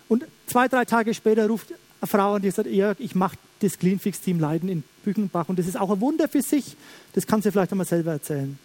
Und 0.08 0.26
zwei, 0.48 0.68
drei 0.68 0.86
Tage 0.86 1.14
später 1.14 1.48
ruft 1.48 1.72
eine 2.02 2.08
Frau 2.08 2.36
an, 2.36 2.42
die 2.42 2.50
sagt, 2.50 2.70
Jörg, 2.70 3.00
ich 3.00 3.14
mache 3.14 3.38
das 3.60 3.78
Cleanfix-Team 3.78 4.40
Leiden 4.40 4.70
in 4.70 4.84
Büchenbach. 5.04 5.50
Und 5.50 5.60
das 5.60 5.68
ist 5.68 5.80
auch 5.80 5.92
ein 5.92 6.02
Wunder 6.02 6.28
für 6.28 6.42
sich. 6.42 6.76
Das 7.14 7.28
kann 7.28 7.42
sie 7.42 7.52
vielleicht 7.52 7.72
einmal 7.72 7.88
selber 7.88 8.14
erzählen. 8.14 8.58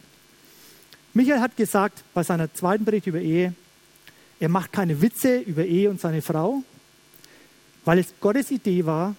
Michael 1.13 1.41
hat 1.41 1.57
gesagt 1.57 2.03
bei 2.15 2.23
seiner 2.23 2.53
zweiten 2.53 2.85
Bericht 2.85 3.07
über 3.07 3.21
Ehe, 3.21 3.55
er 4.41 4.49
macht 4.49 4.73
keine 4.73 5.01
Witze 5.01 5.39
über 5.39 5.65
Ehe 5.65 5.89
und 5.89 6.01
seine 6.01 6.23
Frau, 6.23 6.63
weil 7.85 7.99
es 7.99 8.15
Gottes 8.21 8.51
Idee 8.51 8.87
war 8.87 9.15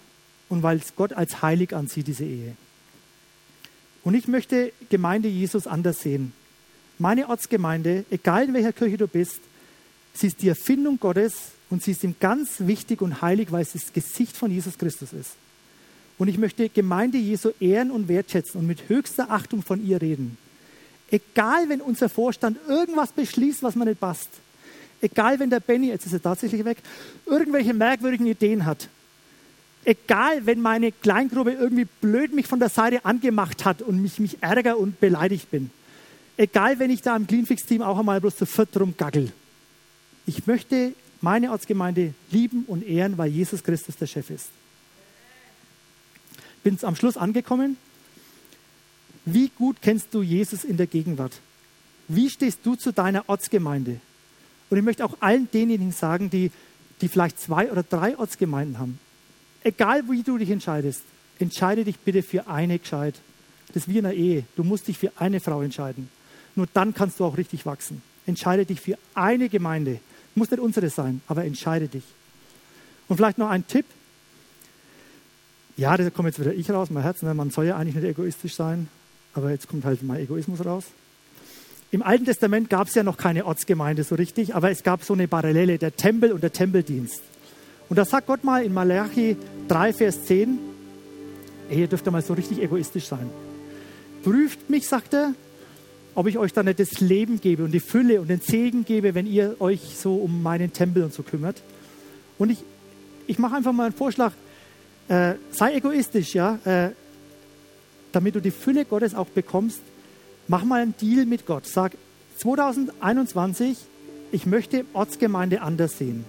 und 0.48 0.62
weil 0.62 0.78
es 0.78 0.94
Gott 0.96 1.12
als 1.12 1.42
heilig 1.42 1.74
ansieht, 1.74 2.06
diese 2.06 2.24
Ehe. 2.24 2.56
Und 4.04 4.14
ich 4.14 4.28
möchte 4.28 4.72
Gemeinde 4.88 5.28
Jesus 5.28 5.66
anders 5.66 6.00
sehen. 6.00 6.32
Meine 6.98 7.28
Ortsgemeinde, 7.28 8.04
egal 8.10 8.44
in 8.44 8.54
welcher 8.54 8.72
Kirche 8.72 8.96
du 8.96 9.08
bist, 9.08 9.40
sie 10.14 10.28
ist 10.28 10.42
die 10.42 10.48
Erfindung 10.48 10.98
Gottes 10.98 11.52
und 11.70 11.82
sie 11.82 11.90
ist 11.90 12.04
ihm 12.04 12.14
ganz 12.20 12.60
wichtig 12.60 13.02
und 13.02 13.20
heilig, 13.20 13.50
weil 13.50 13.62
es 13.62 13.72
das 13.72 13.92
Gesicht 13.92 14.36
von 14.36 14.50
Jesus 14.50 14.78
Christus 14.78 15.12
ist. 15.12 15.32
Und 16.18 16.28
ich 16.28 16.38
möchte 16.38 16.68
Gemeinde 16.68 17.18
Jesu 17.18 17.50
ehren 17.60 17.90
und 17.90 18.08
wertschätzen 18.08 18.60
und 18.60 18.66
mit 18.66 18.88
höchster 18.88 19.30
Achtung 19.30 19.62
von 19.62 19.84
ihr 19.84 20.00
reden. 20.00 20.38
Egal, 21.10 21.68
wenn 21.68 21.80
unser 21.80 22.08
Vorstand 22.08 22.58
irgendwas 22.68 23.12
beschließt, 23.12 23.62
was 23.62 23.76
mir 23.76 23.84
nicht 23.84 24.00
passt, 24.00 24.28
Egal, 25.00 25.38
wenn 25.38 25.50
der 25.50 25.60
Benny, 25.60 25.88
jetzt 25.88 26.06
ist 26.06 26.12
er 26.12 26.22
tatsächlich 26.22 26.64
weg, 26.64 26.78
irgendwelche 27.26 27.74
merkwürdigen 27.74 28.26
Ideen 28.26 28.64
hat. 28.64 28.88
Egal, 29.84 30.46
wenn 30.46 30.60
meine 30.60 30.90
Kleingruppe 30.90 31.52
irgendwie 31.52 31.86
blöd 32.00 32.32
mich 32.32 32.46
von 32.46 32.58
der 32.58 32.70
Seite 32.70 33.04
angemacht 33.04 33.64
hat 33.64 33.82
und 33.82 34.02
mich, 34.02 34.18
mich 34.18 34.42
ärger 34.42 34.78
und 34.78 34.98
beleidigt 34.98 35.50
bin. 35.50 35.70
Egal, 36.36 36.78
wenn 36.78 36.90
ich 36.90 37.02
da 37.02 37.16
im 37.16 37.26
Cleanfix-Team 37.26 37.82
auch 37.82 37.98
einmal 37.98 38.20
bloß 38.20 38.36
zu 38.36 38.46
viert 38.46 38.78
rumgaggel. 38.78 39.32
Ich 40.26 40.46
möchte 40.46 40.92
meine 41.20 41.50
Ortsgemeinde 41.50 42.14
lieben 42.30 42.64
und 42.66 42.86
ehren, 42.86 43.16
weil 43.16 43.30
Jesus 43.30 43.62
Christus 43.62 43.96
der 43.96 44.06
Chef 44.06 44.28
ist. 44.30 44.48
Bin 46.62 46.76
am 46.82 46.96
Schluss 46.96 47.16
angekommen 47.16 47.76
Wie 49.24 49.50
gut 49.50 49.76
kennst 49.80 50.12
du 50.12 50.22
Jesus 50.22 50.64
in 50.64 50.76
der 50.76 50.88
Gegenwart? 50.88 51.40
Wie 52.08 52.28
stehst 52.28 52.60
du 52.64 52.74
zu 52.74 52.92
deiner 52.92 53.28
Ortsgemeinde? 53.28 54.00
Und 54.70 54.78
ich 54.78 54.84
möchte 54.84 55.04
auch 55.04 55.16
allen 55.20 55.48
denjenigen 55.50 55.92
sagen, 55.92 56.30
die, 56.30 56.50
die 57.00 57.08
vielleicht 57.08 57.40
zwei 57.40 57.70
oder 57.70 57.82
drei 57.82 58.18
Ortsgemeinden 58.18 58.78
haben. 58.78 58.98
Egal, 59.62 60.04
wie 60.08 60.22
du 60.22 60.38
dich 60.38 60.50
entscheidest, 60.50 61.02
entscheide 61.38 61.84
dich 61.84 61.98
bitte 61.98 62.22
für 62.22 62.48
eine 62.48 62.78
gescheit. 62.78 63.14
Das 63.68 63.76
ist 63.76 63.88
wie 63.88 63.98
in 63.98 64.06
einer 64.06 64.14
Ehe. 64.14 64.44
Du 64.56 64.64
musst 64.64 64.88
dich 64.88 64.98
für 64.98 65.12
eine 65.16 65.40
Frau 65.40 65.62
entscheiden. 65.62 66.08
Nur 66.54 66.66
dann 66.72 66.94
kannst 66.94 67.20
du 67.20 67.24
auch 67.24 67.36
richtig 67.36 67.66
wachsen. 67.66 68.02
Entscheide 68.26 68.64
dich 68.64 68.80
für 68.80 68.96
eine 69.14 69.48
Gemeinde. 69.48 70.00
Muss 70.34 70.50
nicht 70.50 70.60
unsere 70.60 70.88
sein, 70.90 71.20
aber 71.28 71.44
entscheide 71.44 71.88
dich. 71.88 72.04
Und 73.08 73.16
vielleicht 73.16 73.38
noch 73.38 73.50
ein 73.50 73.66
Tipp. 73.66 73.86
Ja, 75.76 75.96
da 75.96 76.08
kommt 76.10 76.28
jetzt 76.28 76.40
wieder 76.40 76.54
ich 76.54 76.70
raus, 76.70 76.90
mein 76.90 77.02
Herz. 77.02 77.22
Ne? 77.22 77.34
Man 77.34 77.50
soll 77.50 77.66
ja 77.66 77.76
eigentlich 77.76 77.94
nicht 77.96 78.04
egoistisch 78.04 78.54
sein, 78.54 78.88
aber 79.34 79.50
jetzt 79.50 79.68
kommt 79.68 79.84
halt 79.84 80.02
mein 80.02 80.20
Egoismus 80.20 80.64
raus. 80.64 80.84
Im 81.92 82.02
Alten 82.02 82.24
Testament 82.24 82.68
gab 82.68 82.88
es 82.88 82.94
ja 82.94 83.02
noch 83.02 83.16
keine 83.16 83.46
Ortsgemeinde 83.46 84.02
so 84.02 84.16
richtig, 84.16 84.54
aber 84.54 84.70
es 84.70 84.82
gab 84.82 85.04
so 85.04 85.14
eine 85.14 85.28
Parallele, 85.28 85.78
der 85.78 85.96
Tempel 85.96 86.32
und 86.32 86.42
der 86.42 86.52
Tempeldienst. 86.52 87.22
Und 87.88 87.96
da 87.96 88.04
sagt 88.04 88.26
Gott 88.26 88.42
mal 88.42 88.64
in 88.64 88.74
Malachi 88.74 89.36
3, 89.68 89.92
Vers 89.92 90.24
10, 90.24 90.58
ey, 91.70 91.80
ihr 91.80 91.86
dürft 91.86 92.04
ja 92.04 92.10
mal 92.10 92.22
so 92.22 92.34
richtig 92.34 92.60
egoistisch 92.60 93.06
sein. 93.06 93.30
Prüft 94.24 94.68
mich, 94.68 94.88
sagt 94.88 95.14
er, 95.14 95.34
ob 96.16 96.26
ich 96.26 96.38
euch 96.38 96.52
dann 96.52 96.66
nicht 96.66 96.80
das 96.80 97.00
Leben 97.00 97.40
gebe 97.40 97.62
und 97.62 97.70
die 97.70 97.80
Fülle 97.80 98.20
und 98.20 98.28
den 98.28 98.40
Segen 98.40 98.84
gebe, 98.84 99.14
wenn 99.14 99.26
ihr 99.26 99.56
euch 99.60 99.96
so 99.96 100.16
um 100.16 100.42
meinen 100.42 100.72
Tempel 100.72 101.04
und 101.04 101.12
so 101.12 101.22
kümmert. 101.22 101.62
Und 102.38 102.50
ich, 102.50 102.58
ich 103.28 103.38
mache 103.38 103.54
einfach 103.54 103.72
mal 103.72 103.84
einen 103.84 103.94
Vorschlag, 103.94 104.32
äh, 105.08 105.34
sei 105.52 105.74
egoistisch, 105.74 106.34
ja, 106.34 106.58
äh, 106.64 106.90
damit 108.10 108.34
du 108.34 108.40
die 108.40 108.50
Fülle 108.50 108.84
Gottes 108.84 109.14
auch 109.14 109.28
bekommst, 109.28 109.80
mach 110.48 110.64
mal 110.64 110.82
einen 110.82 110.94
Deal 111.00 111.26
mit 111.26 111.46
Gott. 111.46 111.66
Sag 111.66 111.92
2021, 112.38 113.78
ich 114.32 114.46
möchte 114.46 114.84
Ortsgemeinde 114.92 115.62
anders 115.62 115.98
sehen. 115.98 116.24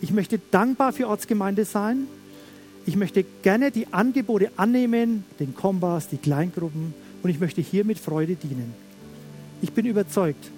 Ich 0.00 0.12
möchte 0.12 0.40
dankbar 0.50 0.92
für 0.92 1.08
Ortsgemeinde 1.08 1.64
sein. 1.64 2.06
Ich 2.86 2.96
möchte 2.96 3.24
gerne 3.42 3.70
die 3.70 3.92
Angebote 3.92 4.50
annehmen, 4.56 5.24
den 5.40 5.54
Kompass, 5.54 6.08
die 6.08 6.18
Kleingruppen 6.18 6.92
und 7.22 7.30
ich 7.30 7.40
möchte 7.40 7.62
hier 7.62 7.84
mit 7.84 7.98
Freude 7.98 8.36
dienen. 8.36 8.74
Ich 9.62 9.72
bin 9.72 9.86
überzeugt, 9.86 10.50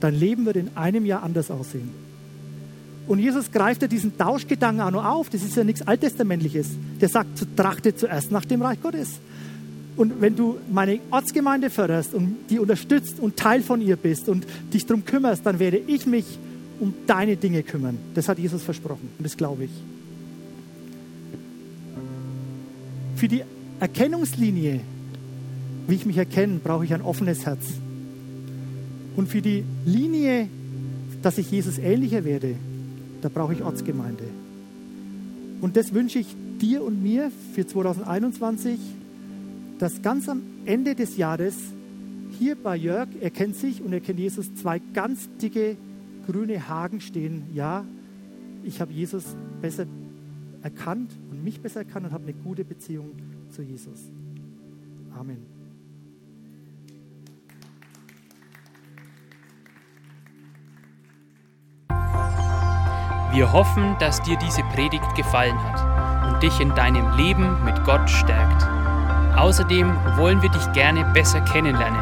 dein 0.00 0.14
Leben 0.14 0.44
wird 0.44 0.56
in 0.56 0.76
einem 0.76 1.06
Jahr 1.06 1.22
anders 1.22 1.50
aussehen. 1.50 1.90
Und 3.06 3.18
Jesus 3.18 3.50
greift 3.50 3.82
ja 3.82 3.88
diesen 3.88 4.16
Tauschgedanken 4.16 4.82
auch 4.82 4.90
noch 4.90 5.04
auf. 5.04 5.30
Das 5.30 5.42
ist 5.42 5.56
ja 5.56 5.64
nichts 5.64 5.82
Alttestamentliches. 5.82 6.68
Der 7.00 7.08
sagt, 7.08 7.56
trachte 7.56 7.96
zuerst 7.96 8.30
nach 8.30 8.44
dem 8.44 8.62
Reich 8.62 8.80
Gottes. 8.80 9.20
Und 9.96 10.20
wenn 10.20 10.36
du 10.36 10.56
meine 10.70 11.00
Ortsgemeinde 11.10 11.68
förderst 11.68 12.14
und 12.14 12.36
die 12.48 12.58
unterstützt 12.58 13.20
und 13.20 13.36
Teil 13.36 13.62
von 13.62 13.80
ihr 13.80 13.96
bist 13.96 14.28
und 14.28 14.46
dich 14.72 14.86
darum 14.86 15.04
kümmerst, 15.04 15.44
dann 15.44 15.58
werde 15.58 15.80
ich 15.86 16.06
mich 16.06 16.24
um 16.80 16.94
deine 17.06 17.36
Dinge 17.36 17.62
kümmern. 17.62 17.98
Das 18.14 18.28
hat 18.28 18.38
Jesus 18.38 18.62
versprochen 18.62 19.08
und 19.18 19.24
das 19.24 19.36
glaube 19.36 19.64
ich. 19.64 19.70
Für 23.16 23.28
die 23.28 23.42
Erkennungslinie, 23.80 24.80
wie 25.86 25.94
ich 25.94 26.06
mich 26.06 26.16
erkenne, 26.16 26.58
brauche 26.62 26.84
ich 26.84 26.94
ein 26.94 27.02
offenes 27.02 27.44
Herz. 27.46 27.60
Und 29.14 29.28
für 29.28 29.42
die 29.42 29.64
Linie, 29.84 30.48
dass 31.22 31.36
ich 31.38 31.50
Jesus 31.50 31.78
ähnlicher 31.78 32.24
werde, 32.24 32.56
da 33.20 33.28
brauche 33.28 33.52
ich 33.52 33.62
Ortsgemeinde. 33.62 34.24
Und 35.60 35.76
das 35.76 35.92
wünsche 35.92 36.18
ich 36.18 36.34
dir 36.60 36.82
und 36.82 37.02
mir 37.02 37.30
für 37.54 37.66
2021 37.66 38.78
dass 39.78 40.02
ganz 40.02 40.28
am 40.28 40.42
Ende 40.64 40.94
des 40.94 41.16
Jahres 41.16 41.56
hier 42.38 42.56
bei 42.56 42.76
Jörg, 42.76 43.08
er 43.20 43.30
kennt 43.30 43.56
sich 43.56 43.82
und 43.82 43.92
er 43.92 44.00
kennt 44.00 44.18
Jesus, 44.18 44.54
zwei 44.54 44.80
ganz 44.94 45.28
dicke 45.40 45.76
grüne 46.26 46.68
Haken 46.68 47.00
stehen. 47.00 47.44
Ja, 47.52 47.84
ich 48.62 48.80
habe 48.80 48.92
Jesus 48.92 49.36
besser 49.60 49.86
erkannt 50.62 51.10
und 51.30 51.42
mich 51.44 51.60
besser 51.60 51.80
erkannt 51.80 52.06
und 52.06 52.12
habe 52.12 52.24
eine 52.24 52.34
gute 52.34 52.64
Beziehung 52.64 53.10
zu 53.50 53.62
Jesus. 53.62 54.10
Amen. 55.16 55.38
Wir 63.32 63.50
hoffen, 63.50 63.96
dass 63.98 64.20
dir 64.22 64.36
diese 64.36 64.62
Predigt 64.74 65.14
gefallen 65.14 65.56
hat 65.58 66.34
und 66.34 66.42
dich 66.42 66.60
in 66.60 66.68
deinem 66.74 67.16
Leben 67.16 67.64
mit 67.64 67.82
Gott 67.84 68.10
stärkt. 68.10 68.81
Außerdem 69.36 69.92
wollen 70.16 70.40
wir 70.42 70.50
dich 70.50 70.72
gerne 70.72 71.04
besser 71.12 71.40
kennenlernen. 71.40 72.00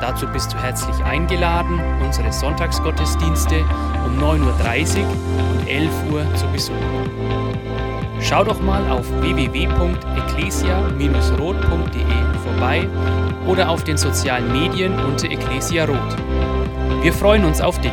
Dazu 0.00 0.26
bist 0.26 0.52
du 0.52 0.58
herzlich 0.58 0.96
eingeladen, 1.04 1.80
unsere 2.02 2.32
Sonntagsgottesdienste 2.32 3.64
um 4.04 4.18
9.30 4.18 5.00
Uhr 5.00 5.06
und 5.52 5.68
11 5.68 5.92
Uhr 6.10 6.26
zu 6.34 6.48
besuchen. 6.48 6.80
Schau 8.20 8.42
doch 8.44 8.60
mal 8.60 8.90
auf 8.90 9.08
www.ecclesia-rot.de 9.20 12.04
vorbei 12.44 12.88
oder 13.46 13.68
auf 13.68 13.84
den 13.84 13.96
sozialen 13.96 14.50
Medien 14.52 14.98
unter 15.04 15.30
Ecclesia 15.30 15.84
Rot. 15.84 16.16
Wir 17.02 17.12
freuen 17.12 17.44
uns 17.44 17.60
auf 17.60 17.80
dich. 17.80 17.92